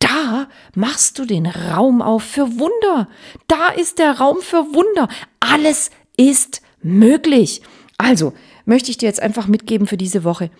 da 0.00 0.48
machst 0.74 1.18
du 1.18 1.24
den 1.24 1.46
Raum 1.46 2.02
auf 2.02 2.24
für 2.24 2.58
Wunder. 2.58 3.08
Da 3.46 3.68
ist 3.68 3.98
der 3.98 4.18
Raum 4.18 4.38
für 4.40 4.74
Wunder. 4.74 5.08
Alles 5.38 5.90
ist 6.16 6.62
möglich. 6.82 7.62
Also, 7.96 8.32
möchte 8.64 8.90
ich 8.90 8.98
dir 8.98 9.06
jetzt 9.06 9.22
einfach 9.22 9.46
mitgeben 9.46 9.86
für 9.86 9.96
diese 9.96 10.24
Woche. 10.24 10.50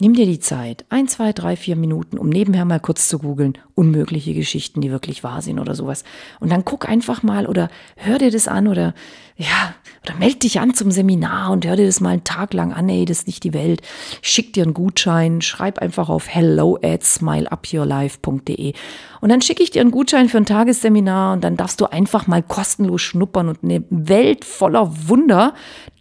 Nimm 0.00 0.14
dir 0.14 0.26
die 0.26 0.38
Zeit, 0.38 0.84
ein, 0.90 1.08
zwei, 1.08 1.32
drei, 1.32 1.56
vier 1.56 1.74
Minuten, 1.74 2.18
um 2.18 2.28
nebenher 2.28 2.64
mal 2.64 2.78
kurz 2.78 3.08
zu 3.08 3.18
googeln, 3.18 3.58
unmögliche 3.74 4.32
Geschichten, 4.32 4.80
die 4.80 4.92
wirklich 4.92 5.24
wahr 5.24 5.42
sind 5.42 5.58
oder 5.58 5.74
sowas. 5.74 6.04
Und 6.38 6.52
dann 6.52 6.64
guck 6.64 6.88
einfach 6.88 7.24
mal 7.24 7.46
oder 7.46 7.68
hör 7.96 8.18
dir 8.18 8.30
das 8.30 8.46
an 8.46 8.68
oder 8.68 8.94
ja, 9.36 9.74
oder 10.04 10.14
meld 10.16 10.44
dich 10.44 10.60
an 10.60 10.72
zum 10.74 10.92
Seminar 10.92 11.50
und 11.50 11.66
hör 11.66 11.74
dir 11.74 11.86
das 11.86 12.00
mal 12.00 12.10
einen 12.10 12.22
Tag 12.24 12.54
lang 12.54 12.72
an, 12.72 12.88
ey, 12.88 13.06
das 13.06 13.20
ist 13.20 13.26
nicht 13.26 13.42
die 13.42 13.54
Welt. 13.54 13.82
Schick 14.22 14.52
dir 14.52 14.62
einen 14.62 14.74
Gutschein, 14.74 15.40
schreib 15.40 15.80
einfach 15.80 16.08
auf 16.08 16.28
hello 16.28 16.78
at 16.80 17.02
smileupyourlife.de 17.02 18.74
und 19.20 19.28
dann 19.28 19.42
schicke 19.42 19.64
ich 19.64 19.72
dir 19.72 19.80
einen 19.80 19.90
Gutschein 19.90 20.28
für 20.28 20.38
ein 20.38 20.46
Tagesseminar 20.46 21.32
und 21.32 21.42
dann 21.42 21.56
darfst 21.56 21.80
du 21.80 21.86
einfach 21.86 22.28
mal 22.28 22.42
kostenlos 22.44 23.02
schnuppern 23.02 23.48
und 23.48 23.64
eine 23.64 23.82
Welt 23.90 24.44
voller 24.44 25.08
Wunder 25.08 25.54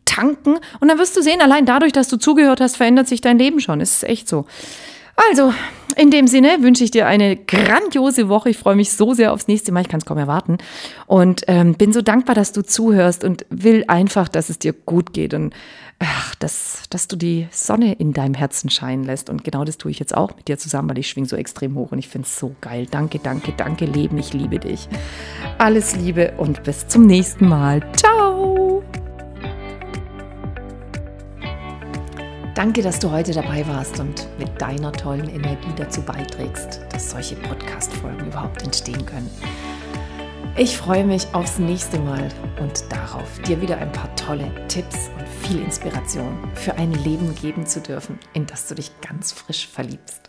tanken 0.07 0.57
und 0.79 0.87
dann 0.87 0.97
wirst 0.97 1.15
du 1.15 1.21
sehen, 1.21 1.41
allein 1.41 1.65
dadurch, 1.65 1.93
dass 1.93 2.07
du 2.07 2.17
zugehört 2.17 2.61
hast, 2.61 2.77
verändert 2.77 3.07
sich 3.07 3.21
dein 3.21 3.37
Leben 3.37 3.59
schon. 3.59 3.81
Es 3.81 3.97
ist 3.97 4.03
echt 4.03 4.27
so. 4.27 4.45
Also, 5.29 5.51
in 5.95 6.11
dem 6.11 6.27
Sinne 6.27 6.57
wünsche 6.61 6.83
ich 6.83 6.91
dir 6.91 7.07
eine 7.07 7.35
grandiose 7.35 8.29
Woche. 8.29 8.51
Ich 8.51 8.57
freue 8.57 8.75
mich 8.75 8.91
so 8.91 9.15
sehr 9.15 9.33
aufs 9.33 9.47
nächste 9.47 9.71
Mal. 9.71 9.81
Ich 9.81 9.87
kann 9.87 9.99
es 9.99 10.05
kaum 10.05 10.19
erwarten. 10.19 10.59
Und 11.07 11.43
ähm, 11.47 11.73
bin 11.73 11.91
so 11.91 12.03
dankbar, 12.03 12.35
dass 12.35 12.51
du 12.51 12.61
zuhörst 12.61 13.23
und 13.23 13.45
will 13.49 13.83
einfach, 13.87 14.27
dass 14.27 14.49
es 14.49 14.59
dir 14.59 14.73
gut 14.73 15.13
geht 15.13 15.33
und 15.33 15.55
ach, 15.97 16.35
dass, 16.35 16.83
dass 16.91 17.07
du 17.07 17.15
die 17.15 17.47
Sonne 17.51 17.93
in 17.93 18.13
deinem 18.13 18.35
Herzen 18.35 18.69
scheinen 18.69 19.03
lässt. 19.03 19.31
Und 19.31 19.43
genau 19.43 19.65
das 19.65 19.79
tue 19.79 19.89
ich 19.89 19.97
jetzt 19.97 20.15
auch 20.15 20.35
mit 20.35 20.47
dir 20.47 20.59
zusammen, 20.59 20.89
weil 20.89 20.99
ich 20.99 21.09
schwing 21.09 21.25
so 21.25 21.35
extrem 21.35 21.75
hoch 21.75 21.91
und 21.91 21.97
ich 21.97 22.07
finde 22.07 22.27
es 22.27 22.37
so 22.37 22.55
geil. 22.61 22.85
Danke, 22.89 23.17
danke, 23.17 23.53
danke, 23.57 23.85
Leben. 23.85 24.19
Ich 24.19 24.33
liebe 24.33 24.59
dich. 24.59 24.87
Alles 25.57 25.95
Liebe 25.95 26.33
und 26.37 26.61
bis 26.63 26.87
zum 26.87 27.07
nächsten 27.07 27.47
Mal. 27.47 27.81
Ciao. 27.95 28.83
Danke, 32.57 32.81
dass 32.81 32.97
du 32.97 33.11
heute 33.11 33.33
dabei 33.33 33.67
warst 33.67 33.99
und 33.99 34.27
mit 34.39 34.59
deiner 34.59 34.91
tollen 34.91 35.29
Energie 35.29 35.71
dazu 35.75 36.01
beiträgst, 36.01 36.81
dass 36.89 37.11
solche 37.11 37.35
Podcast-Folgen 37.35 38.25
überhaupt 38.25 38.63
entstehen 38.63 39.05
können. 39.05 39.29
Ich 40.55 40.75
freue 40.75 41.05
mich 41.05 41.27
aufs 41.33 41.59
nächste 41.59 41.99
Mal 41.99 42.29
und 42.59 42.83
darauf, 42.91 43.39
dir 43.43 43.61
wieder 43.61 43.77
ein 43.77 43.91
paar 43.91 44.15
tolle 44.15 44.51
Tipps 44.69 45.11
und 45.19 45.27
viel 45.27 45.61
Inspiration 45.61 46.35
für 46.55 46.73
ein 46.73 46.93
Leben 46.93 47.35
geben 47.35 47.67
zu 47.67 47.79
dürfen, 47.79 48.17
in 48.33 48.47
das 48.47 48.67
du 48.67 48.73
dich 48.73 48.89
ganz 49.01 49.33
frisch 49.33 49.67
verliebst. 49.67 50.26